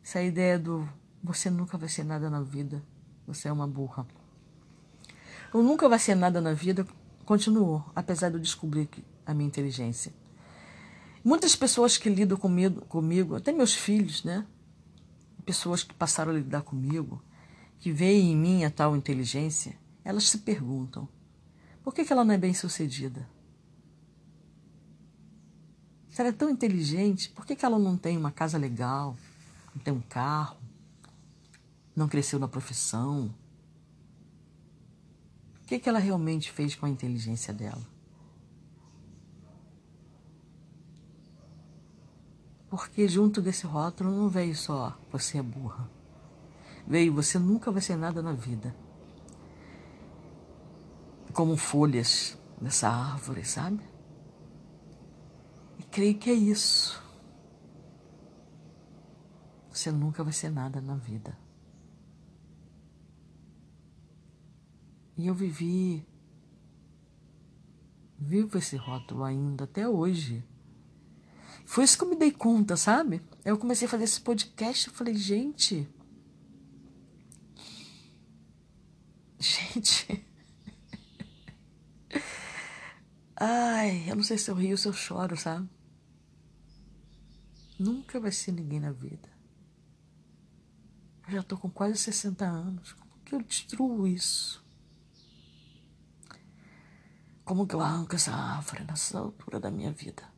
Essa 0.00 0.22
ideia 0.22 0.60
do 0.60 0.88
você 1.20 1.50
nunca 1.50 1.76
vai 1.76 1.88
ser 1.88 2.04
nada 2.04 2.30
na 2.30 2.40
vida, 2.40 2.80
você 3.26 3.48
é 3.48 3.52
uma 3.52 3.66
burra. 3.66 4.06
O 5.52 5.60
nunca 5.60 5.88
vai 5.88 5.98
ser 5.98 6.14
nada 6.14 6.40
na 6.40 6.52
vida 6.52 6.86
continuou, 7.24 7.84
apesar 7.96 8.28
de 8.28 8.36
eu 8.36 8.40
descobrir 8.40 8.88
a 9.26 9.34
minha 9.34 9.48
inteligência. 9.48 10.12
Muitas 11.24 11.54
pessoas 11.54 11.96
que 11.96 12.08
lidam 12.08 12.36
comigo, 12.36 12.80
comigo, 12.86 13.36
até 13.36 13.52
meus 13.52 13.74
filhos, 13.74 14.24
né? 14.24 14.46
Pessoas 15.44 15.82
que 15.82 15.94
passaram 15.94 16.32
a 16.32 16.34
lidar 16.34 16.62
comigo, 16.62 17.22
que 17.78 17.92
veem 17.92 18.32
em 18.32 18.36
mim 18.36 18.64
a 18.64 18.70
tal 18.70 18.96
inteligência, 18.96 19.76
elas 20.04 20.28
se 20.28 20.38
perguntam: 20.38 21.08
por 21.82 21.94
que, 21.94 22.04
que 22.04 22.12
ela 22.12 22.24
não 22.24 22.34
é 22.34 22.38
bem 22.38 22.54
sucedida? 22.54 23.28
Se 26.10 26.20
ela 26.20 26.30
é 26.30 26.32
tão 26.32 26.50
inteligente, 26.50 27.30
por 27.30 27.46
que, 27.46 27.56
que 27.56 27.64
ela 27.64 27.78
não 27.78 27.96
tem 27.96 28.16
uma 28.16 28.30
casa 28.30 28.58
legal? 28.58 29.16
não 29.74 29.82
tem 29.82 29.92
um 29.92 30.00
carro, 30.00 30.56
não 31.96 32.08
cresceu 32.08 32.38
na 32.38 32.48
profissão. 32.48 33.34
O 35.62 35.66
que, 35.66 35.78
que 35.78 35.88
ela 35.88 35.98
realmente 35.98 36.50
fez 36.52 36.74
com 36.74 36.86
a 36.86 36.90
inteligência 36.90 37.52
dela? 37.52 37.91
Porque 42.72 43.06
junto 43.06 43.42
desse 43.42 43.66
rótulo 43.66 44.10
não 44.10 44.30
veio 44.30 44.56
só 44.56 44.96
você 45.10 45.36
é 45.36 45.42
burra. 45.42 45.90
Veio 46.86 47.12
você 47.12 47.38
nunca 47.38 47.70
vai 47.70 47.82
ser 47.82 47.96
nada 47.96 48.22
na 48.22 48.32
vida. 48.32 48.74
Como 51.34 51.54
folhas 51.54 52.38
dessa 52.58 52.88
árvore, 52.88 53.44
sabe? 53.44 53.84
E 55.78 55.82
creio 55.82 56.16
que 56.16 56.30
é 56.30 56.32
isso. 56.32 56.98
Você 59.70 59.92
nunca 59.92 60.24
vai 60.24 60.32
ser 60.32 60.48
nada 60.48 60.80
na 60.80 60.94
vida. 60.94 61.36
E 65.18 65.26
eu 65.26 65.34
vivi, 65.34 66.06
vivo 68.18 68.56
esse 68.56 68.76
rótulo 68.78 69.24
ainda 69.24 69.64
até 69.64 69.86
hoje. 69.86 70.42
Foi 71.64 71.84
isso 71.84 71.96
que 71.96 72.04
eu 72.04 72.08
me 72.08 72.16
dei 72.16 72.30
conta, 72.30 72.76
sabe? 72.76 73.22
Eu 73.44 73.58
comecei 73.58 73.86
a 73.86 73.90
fazer 73.90 74.04
esse 74.04 74.20
podcast 74.20 74.88
e 74.88 74.92
falei, 74.92 75.14
gente. 75.14 75.88
Gente. 79.38 80.24
Ai, 83.36 84.08
eu 84.08 84.14
não 84.14 84.22
sei 84.22 84.38
se 84.38 84.50
eu 84.50 84.54
rio 84.54 84.72
ou 84.72 84.76
se 84.76 84.86
eu 84.86 84.92
choro, 84.92 85.36
sabe? 85.36 85.68
Nunca 87.78 88.20
vai 88.20 88.30
ser 88.30 88.52
ninguém 88.52 88.78
na 88.78 88.92
vida. 88.92 89.28
Eu 91.26 91.32
já 91.32 91.40
estou 91.40 91.58
com 91.58 91.68
quase 91.68 91.98
60 91.98 92.44
anos. 92.44 92.92
Como 92.92 93.24
que 93.24 93.34
eu 93.34 93.42
destruo 93.42 94.06
isso? 94.06 94.64
Como 97.44 97.66
que 97.66 97.74
eu 97.74 97.80
arranco 97.80 98.14
essa 98.14 98.32
árvore 98.32 98.84
nessa 98.84 99.18
altura 99.18 99.58
da 99.58 99.70
minha 99.70 99.90
vida? 99.90 100.31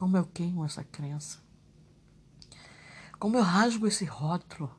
Como 0.00 0.16
eu 0.16 0.24
queimo 0.24 0.64
essa 0.64 0.82
crença? 0.82 1.38
Como 3.18 3.36
eu 3.36 3.42
rasgo 3.42 3.86
esse 3.86 4.06
rótulo? 4.06 4.74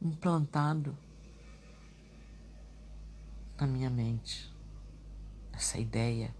Implantado 0.00 0.98
na 3.60 3.68
minha 3.68 3.88
mente 3.88 4.52
essa 5.52 5.78
ideia. 5.78 6.34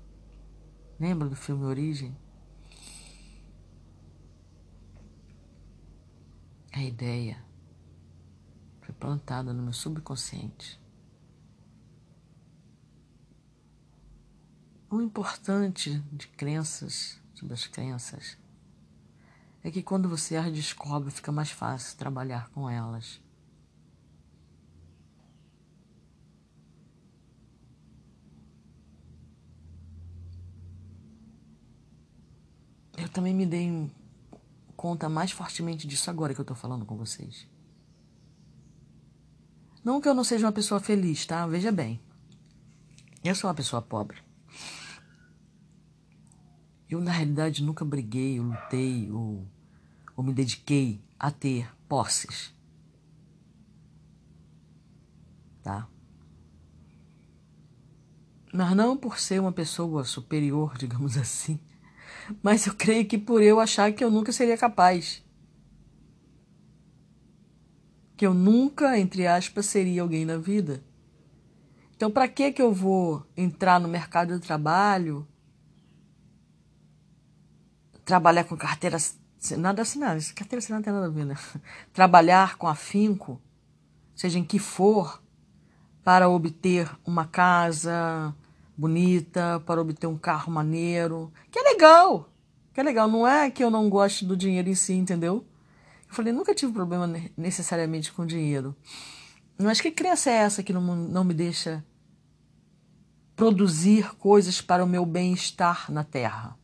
Lembra 0.98 1.28
do 1.28 1.36
filme 1.36 1.62
Origem? 1.66 2.16
A 6.72 6.82
ideia 6.82 7.51
plantada 9.02 9.52
no 9.52 9.64
meu 9.64 9.72
subconsciente. 9.72 10.80
O 14.88 15.00
importante 15.00 15.98
de 16.12 16.28
crenças, 16.28 17.20
sobre 17.34 17.52
as 17.52 17.66
crenças, 17.66 18.38
é 19.64 19.72
que 19.72 19.82
quando 19.82 20.08
você 20.08 20.36
as 20.36 20.52
descobre, 20.52 21.10
fica 21.10 21.32
mais 21.32 21.50
fácil 21.50 21.98
trabalhar 21.98 22.48
com 22.50 22.70
elas. 22.70 23.20
Eu 32.96 33.08
também 33.08 33.34
me 33.34 33.46
dei 33.46 33.90
conta 34.76 35.08
mais 35.08 35.32
fortemente 35.32 35.88
disso 35.88 36.08
agora 36.08 36.32
que 36.32 36.40
eu 36.40 36.44
estou 36.44 36.56
falando 36.56 36.86
com 36.86 36.96
vocês. 36.96 37.50
Não 39.84 40.00
que 40.00 40.08
eu 40.08 40.14
não 40.14 40.24
seja 40.24 40.46
uma 40.46 40.52
pessoa 40.52 40.80
feliz, 40.80 41.26
tá? 41.26 41.46
Veja 41.46 41.72
bem. 41.72 42.00
Eu 43.24 43.34
sou 43.34 43.48
uma 43.48 43.54
pessoa 43.54 43.82
pobre. 43.82 44.18
Eu, 46.88 47.00
na 47.00 47.10
realidade, 47.10 47.62
nunca 47.62 47.84
briguei, 47.84 48.38
ou 48.38 48.46
lutei, 48.46 49.10
ou, 49.10 49.46
ou 50.16 50.24
me 50.24 50.32
dediquei 50.32 51.00
a 51.18 51.30
ter 51.30 51.68
posses. 51.88 52.54
Tá? 55.62 55.88
Mas 58.52 58.76
não 58.76 58.96
por 58.96 59.18
ser 59.18 59.40
uma 59.40 59.52
pessoa 59.52 60.04
superior, 60.04 60.76
digamos 60.78 61.16
assim, 61.16 61.58
mas 62.42 62.66
eu 62.66 62.74
creio 62.74 63.06
que 63.06 63.16
por 63.16 63.42
eu 63.42 63.58
achar 63.58 63.92
que 63.92 64.04
eu 64.04 64.10
nunca 64.10 64.32
seria 64.32 64.58
capaz. 64.58 65.24
Que 68.22 68.26
eu 68.26 68.34
nunca, 68.34 68.96
entre 68.96 69.26
aspas, 69.26 69.66
seria 69.66 70.00
alguém 70.00 70.24
na 70.24 70.36
vida. 70.36 70.80
Então, 71.96 72.08
para 72.08 72.28
que 72.28 72.52
que 72.52 72.62
eu 72.62 72.72
vou 72.72 73.26
entrar 73.36 73.80
no 73.80 73.88
mercado 73.88 74.38
de 74.38 74.46
trabalho, 74.46 75.26
trabalhar 78.04 78.44
com 78.44 78.56
carteira 78.56 78.96
nada 79.58 79.82
assinada, 79.82 80.20
carteira 80.36 80.58
assinada 80.58 80.78
não 80.78 80.84
tem 80.84 80.92
nada 80.92 81.06
a 81.06 81.10
ver, 81.10 81.24
né? 81.24 81.36
Trabalhar 81.92 82.56
com 82.58 82.68
afinco, 82.68 83.42
seja 84.14 84.38
em 84.38 84.44
que 84.44 84.60
for, 84.60 85.20
para 86.04 86.28
obter 86.28 86.88
uma 87.04 87.24
casa 87.24 88.32
bonita, 88.78 89.60
para 89.66 89.82
obter 89.82 90.06
um 90.06 90.16
carro 90.16 90.52
maneiro, 90.52 91.32
que 91.50 91.58
é 91.58 91.62
legal, 91.62 92.30
que 92.72 92.78
é 92.78 92.84
legal. 92.84 93.08
Não 93.08 93.26
é 93.26 93.50
que 93.50 93.64
eu 93.64 93.68
não 93.68 93.90
goste 93.90 94.24
do 94.24 94.36
dinheiro 94.36 94.68
em 94.68 94.76
si, 94.76 94.92
entendeu? 94.92 95.44
Eu 96.12 96.16
falei, 96.16 96.30
nunca 96.30 96.54
tive 96.54 96.70
problema 96.74 97.10
necessariamente 97.34 98.12
com 98.12 98.26
dinheiro. 98.26 98.76
Mas 99.56 99.80
que 99.80 99.90
crença 99.90 100.28
é 100.28 100.34
essa 100.34 100.62
que 100.62 100.70
não, 100.70 100.94
não 100.94 101.24
me 101.24 101.32
deixa 101.32 101.82
produzir 103.34 104.14
coisas 104.16 104.60
para 104.60 104.84
o 104.84 104.86
meu 104.86 105.06
bem-estar 105.06 105.90
na 105.90 106.04
Terra? 106.04 106.54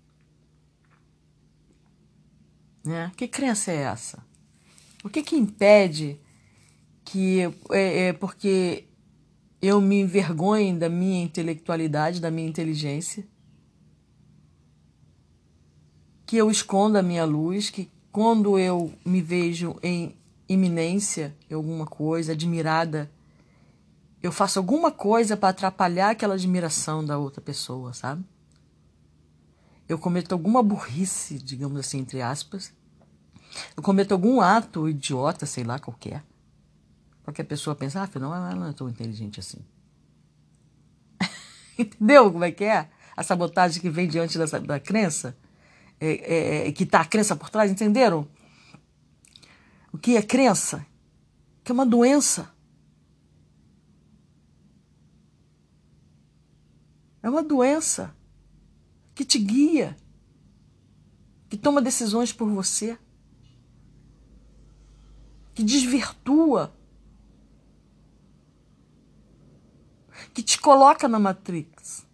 Né? 2.85 3.11
Que 3.17 3.27
crença 3.27 3.73
é 3.73 3.77
essa? 3.77 4.23
O 5.03 5.09
que 5.09 5.23
que 5.23 5.35
impede 5.35 6.21
que 7.03 7.41
é, 7.71 8.09
é 8.09 8.13
porque 8.13 8.85
eu 9.63 9.81
me 9.81 9.99
envergonhe 9.99 10.79
da 10.79 10.91
minha 10.91 11.25
intelectualidade, 11.25 12.21
da 12.21 12.31
minha 12.31 12.47
inteligência, 12.47 13.27
que 16.27 16.37
eu 16.37 16.51
esconda 16.51 16.99
a 16.99 17.03
minha 17.03 17.25
luz, 17.25 17.71
que 17.71 17.91
quando 18.13 18.59
eu 18.59 18.93
me 19.05 19.21
vejo 19.21 19.77
em 19.83 20.17
iminência 20.49 21.37
em 21.51 21.55
alguma 21.55 21.87
coisa, 21.87 22.33
admirada, 22.33 23.11
eu 24.23 24.33
faço 24.33 24.59
alguma 24.59 24.91
coisa 24.91 25.37
para 25.37 25.51
atrapalhar 25.51 26.11
aquela 26.11 26.35
admiração 26.35 27.05
da 27.05 27.19
outra 27.19 27.41
pessoa, 27.41 27.93
sabe? 27.93 28.25
Eu 29.89 29.99
cometo 29.99 30.33
alguma 30.33 30.63
burrice, 30.63 31.39
digamos 31.39 31.79
assim, 31.79 31.99
entre 31.99 32.21
aspas. 32.21 32.73
Eu 33.77 33.83
cometo 33.83 34.13
algum 34.13 34.41
ato 34.41 34.89
idiota, 34.89 35.47
sei 35.47 35.65
lá, 35.65 35.79
qualquer 35.79 36.23
a 37.43 37.45
pessoa 37.45 37.77
pensa, 37.77 38.01
ah, 38.01 38.05
afinal, 38.05 38.35
ela 38.35 38.55
não 38.55 38.69
é 38.69 38.73
tão 38.73 38.89
inteligente 38.89 39.41
assim. 39.41 39.59
Entendeu 41.79 42.33
como 42.33 42.45
é 42.45 42.51
que 42.51 42.65
é? 42.65 42.89
A 43.17 43.23
sabotagem 43.23 43.81
que 43.81 43.91
vem 43.91 44.09
diante 44.09 44.39
dessa, 44.39 44.61
da 44.61 44.81
crença, 44.81 45.37
é, 46.01 46.09
é, 46.09 46.69
é 46.69 46.73
que 46.73 46.85
está 46.85 47.01
a 47.01 47.05
crença 47.05 47.37
por 47.37 47.51
trás, 47.51 47.71
entenderam? 47.71 48.27
O 49.93 49.99
que 49.99 50.17
é 50.17 50.23
crença? 50.23 50.87
Que 51.65 51.73
é 51.73 51.75
uma 51.75 51.87
doença. 51.87 52.53
É 57.23 57.29
uma 57.29 57.43
doença 57.43 58.15
que 59.15 59.25
te 59.25 59.39
guia, 59.39 59.97
que 61.49 61.57
toma 61.57 61.83
decisões 61.83 62.33
por 62.33 62.49
você, 62.49 62.97
que 65.55 65.65
desvirtua 65.65 66.73
que 70.39 70.43
te 70.43 70.61
coloca 70.61 71.09
na 71.09 71.19
Matrix. 71.19 72.07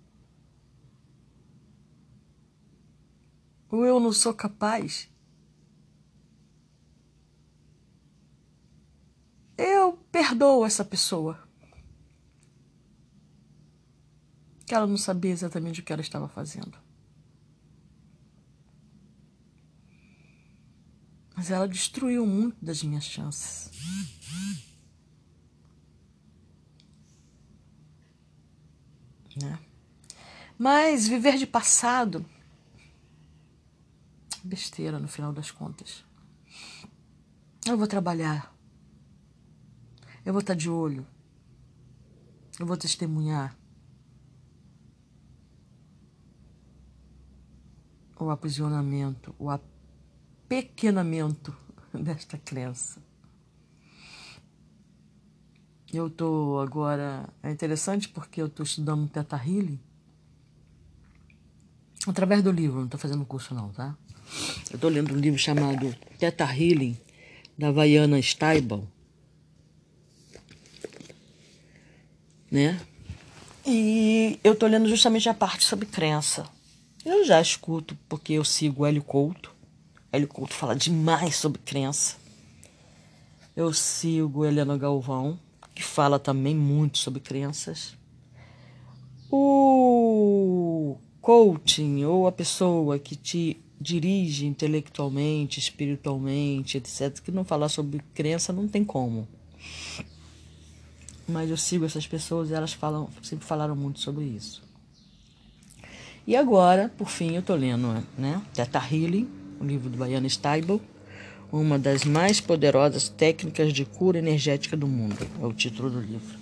Ou 3.74 3.84
eu 3.84 3.98
não 3.98 4.12
sou 4.12 4.32
capaz. 4.32 5.10
Eu 9.58 9.94
perdoo 10.12 10.64
essa 10.64 10.84
pessoa. 10.84 11.48
Que 14.64 14.76
ela 14.76 14.86
não 14.86 14.96
sabia 14.96 15.32
exatamente 15.32 15.80
o 15.80 15.82
que 15.82 15.92
ela 15.92 16.02
estava 16.02 16.28
fazendo. 16.28 16.78
Mas 21.34 21.50
ela 21.50 21.66
destruiu 21.66 22.24
muito 22.24 22.64
das 22.64 22.80
minhas 22.80 23.02
chances. 23.02 23.72
Né? 29.36 29.58
Mas 30.56 31.08
viver 31.08 31.36
de 31.36 31.44
passado, 31.44 32.24
besteira 34.44 34.98
no 34.98 35.08
final 35.08 35.32
das 35.32 35.50
contas. 35.50 36.04
Eu 37.66 37.78
vou 37.78 37.86
trabalhar. 37.86 38.54
Eu 40.24 40.32
vou 40.32 40.40
estar 40.40 40.54
de 40.54 40.68
olho. 40.68 41.06
Eu 42.60 42.66
vou 42.66 42.76
testemunhar. 42.76 43.56
O 48.16 48.30
aprisionamento, 48.30 49.34
o 49.38 49.50
apequenamento 49.50 51.56
desta 51.92 52.38
crença. 52.38 53.02
Eu 55.92 56.08
estou 56.08 56.60
agora. 56.60 57.28
É 57.42 57.50
interessante 57.50 58.08
porque 58.08 58.40
eu 58.40 58.46
estou 58.46 58.64
estudando 58.64 59.08
Teta 59.08 59.36
Healing 59.36 59.80
através 62.06 62.42
do 62.42 62.50
livro, 62.50 62.78
não 62.78 62.84
estou 62.84 63.00
fazendo 63.00 63.24
curso 63.24 63.54
não, 63.54 63.70
tá? 63.70 63.96
Eu 64.70 64.76
estou 64.76 64.90
lendo 64.90 65.14
um 65.14 65.16
livro 65.16 65.38
chamado 65.38 65.94
Teta 66.18 66.44
Healing, 66.44 66.96
da 67.56 67.70
Vaiana 67.70 68.20
Steibel. 68.20 68.86
Né? 72.50 72.80
E 73.66 74.38
eu 74.44 74.52
estou 74.52 74.68
lendo 74.68 74.88
justamente 74.88 75.28
a 75.28 75.34
parte 75.34 75.64
sobre 75.64 75.86
crença. 75.86 76.46
Eu 77.04 77.24
já 77.24 77.40
escuto, 77.40 77.96
porque 78.08 78.34
eu 78.34 78.44
sigo 78.44 78.82
o 78.82 78.86
Hélio 78.86 79.02
Couto. 79.02 79.54
Hélio 80.12 80.28
Couto 80.28 80.54
fala 80.54 80.74
demais 80.74 81.36
sobre 81.36 81.60
crença. 81.60 82.16
Eu 83.56 83.72
sigo 83.72 84.44
Helena 84.44 84.76
Galvão 84.76 85.38
que 85.74 85.82
fala 85.82 86.18
também 86.18 86.54
muito 86.54 86.98
sobre 86.98 87.20
crenças. 87.20 87.96
O 89.30 90.96
coaching 91.20 92.04
ou 92.04 92.26
a 92.26 92.32
pessoa 92.32 92.98
que 92.98 93.16
te 93.16 93.60
dirige 93.84 94.46
intelectualmente, 94.46 95.58
espiritualmente, 95.58 96.78
etc., 96.78 97.20
que 97.20 97.30
não 97.30 97.44
falar 97.44 97.68
sobre 97.68 98.00
crença 98.14 98.52
não 98.52 98.66
tem 98.66 98.82
como. 98.82 99.28
Mas 101.28 101.50
eu 101.50 101.56
sigo 101.56 101.84
essas 101.84 102.06
pessoas 102.06 102.50
e 102.50 102.54
elas 102.54 102.72
falam, 102.72 103.08
sempre 103.22 103.44
falaram 103.44 103.76
muito 103.76 104.00
sobre 104.00 104.24
isso. 104.24 104.62
E 106.26 106.34
agora, 106.34 106.90
por 106.96 107.10
fim, 107.10 107.34
eu 107.34 107.40
estou 107.40 107.54
lendo 107.54 108.02
né, 108.16 108.40
Teta 108.54 108.78
Healing, 108.78 109.28
o 109.60 109.64
livro 109.64 109.90
do 109.90 109.98
Baiana 109.98 110.28
Steibel, 110.28 110.80
uma 111.52 111.78
das 111.78 112.04
mais 112.04 112.40
poderosas 112.40 113.10
técnicas 113.10 113.72
de 113.72 113.84
cura 113.84 114.18
energética 114.18 114.76
do 114.76 114.86
mundo. 114.86 115.26
É 115.40 115.44
o 115.44 115.52
título 115.52 115.90
do 115.90 116.00
livro. 116.00 116.38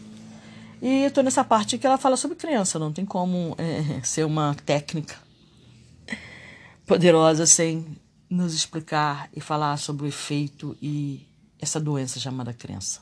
E 0.81 1.05
estou 1.05 1.25
nessa 1.25 1.43
parte 1.43 1.77
que 1.77 1.87
ela 1.87 1.99
fala 1.99 2.17
sobre 2.17 2.37
criança. 2.37 2.79
Não 2.79 2.93
tem 2.93 3.05
como 3.05 3.57
é, 3.59 4.01
ser 4.03 4.25
uma 4.25 4.55
técnica 4.65 5.17
poderosa 6.93 7.47
sem 7.47 7.97
nos 8.29 8.55
explicar 8.55 9.29
e 9.35 9.41
falar 9.41 9.77
sobre 9.77 10.05
o 10.05 10.09
efeito 10.09 10.77
e 10.81 11.27
essa 11.59 11.81
doença 11.81 12.19
chamada 12.19 12.53
crença. 12.53 13.01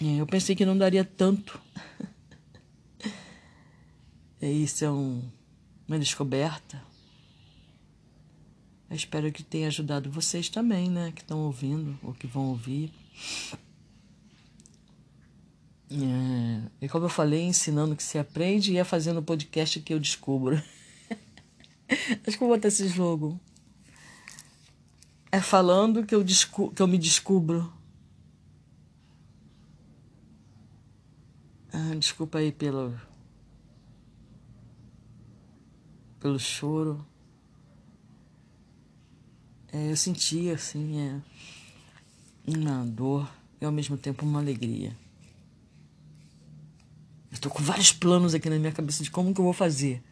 Eu 0.00 0.26
pensei 0.26 0.54
que 0.54 0.64
não 0.64 0.78
daria 0.78 1.04
tanto. 1.04 1.60
Isso 4.40 4.84
é 4.84 4.90
um, 4.90 5.22
uma 5.86 5.98
descoberta 5.98 6.80
eu 8.90 8.96
espero 8.96 9.30
que 9.30 9.42
tenha 9.42 9.68
ajudado 9.68 10.10
vocês 10.10 10.48
também, 10.48 10.88
né? 10.88 11.12
Que 11.14 11.20
estão 11.20 11.40
ouvindo 11.40 11.98
ou 12.02 12.14
que 12.14 12.26
vão 12.26 12.46
ouvir. 12.46 12.90
É, 15.90 16.62
e 16.80 16.88
como 16.88 17.04
eu 17.04 17.10
falei, 17.10 17.42
ensinando 17.42 17.94
que 17.94 18.02
se 18.02 18.18
aprende 18.18 18.72
e 18.72 18.78
é 18.78 18.84
fazendo 18.84 19.18
o 19.18 19.22
podcast 19.22 19.78
que 19.80 19.92
eu 19.92 20.00
descubro. 20.00 20.60
Acho 22.26 22.36
que 22.36 22.38
vou 22.38 22.48
botar 22.48 22.68
esse 22.68 22.86
jogo. 22.88 23.40
É 25.30 25.40
falando 25.40 26.04
que 26.04 26.14
eu, 26.14 26.24
descu 26.24 26.70
que 26.70 26.80
eu 26.80 26.86
me 26.86 26.98
descubro. 26.98 27.72
Ah, 31.72 31.94
desculpa 31.94 32.38
aí 32.38 32.50
pelo. 32.52 32.98
pelo 36.18 36.38
choro. 36.38 37.04
É, 39.70 39.90
eu 39.90 39.96
senti 39.96 40.50
assim, 40.50 40.98
é, 40.98 41.20
uma 42.46 42.84
dor 42.86 43.30
e 43.60 43.64
ao 43.64 43.72
mesmo 43.72 43.98
tempo 43.98 44.24
uma 44.24 44.40
alegria. 44.40 44.96
Eu 47.30 47.38
tô 47.38 47.50
com 47.50 47.62
vários 47.62 47.92
planos 47.92 48.34
aqui 48.34 48.48
na 48.48 48.58
minha 48.58 48.72
cabeça 48.72 49.02
de 49.04 49.10
como 49.10 49.34
que 49.34 49.40
eu 49.40 49.44
vou 49.44 49.52
fazer. 49.52 50.02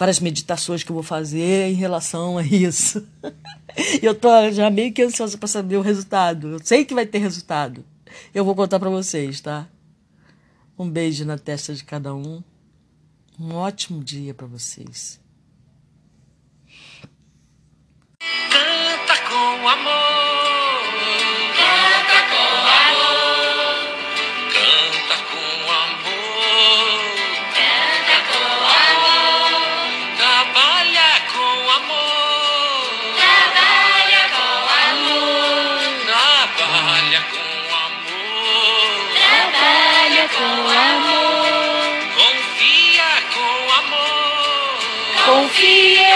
Várias 0.00 0.18
meditações 0.18 0.82
que 0.82 0.90
eu 0.90 0.94
vou 0.94 1.02
fazer 1.02 1.68
em 1.68 1.74
relação 1.74 2.38
a 2.38 2.42
isso. 2.42 3.06
Eu 4.02 4.14
tô 4.14 4.50
já 4.50 4.70
meio 4.70 4.94
que 4.94 5.02
ansiosa 5.02 5.36
para 5.36 5.46
saber 5.46 5.76
o 5.76 5.82
resultado. 5.82 6.48
Eu 6.48 6.60
sei 6.64 6.86
que 6.86 6.94
vai 6.94 7.04
ter 7.04 7.18
resultado. 7.18 7.84
Eu 8.34 8.42
vou 8.42 8.54
contar 8.54 8.80
para 8.80 8.88
vocês, 8.88 9.42
tá? 9.42 9.68
Um 10.78 10.88
beijo 10.88 11.26
na 11.26 11.36
testa 11.36 11.74
de 11.74 11.84
cada 11.84 12.14
um. 12.14 12.42
Um 13.38 13.54
ótimo 13.54 14.02
dia 14.02 14.32
para 14.32 14.46
vocês. 14.46 15.20
Canta 18.18 19.28
com 19.28 19.68
amor. 19.68 20.39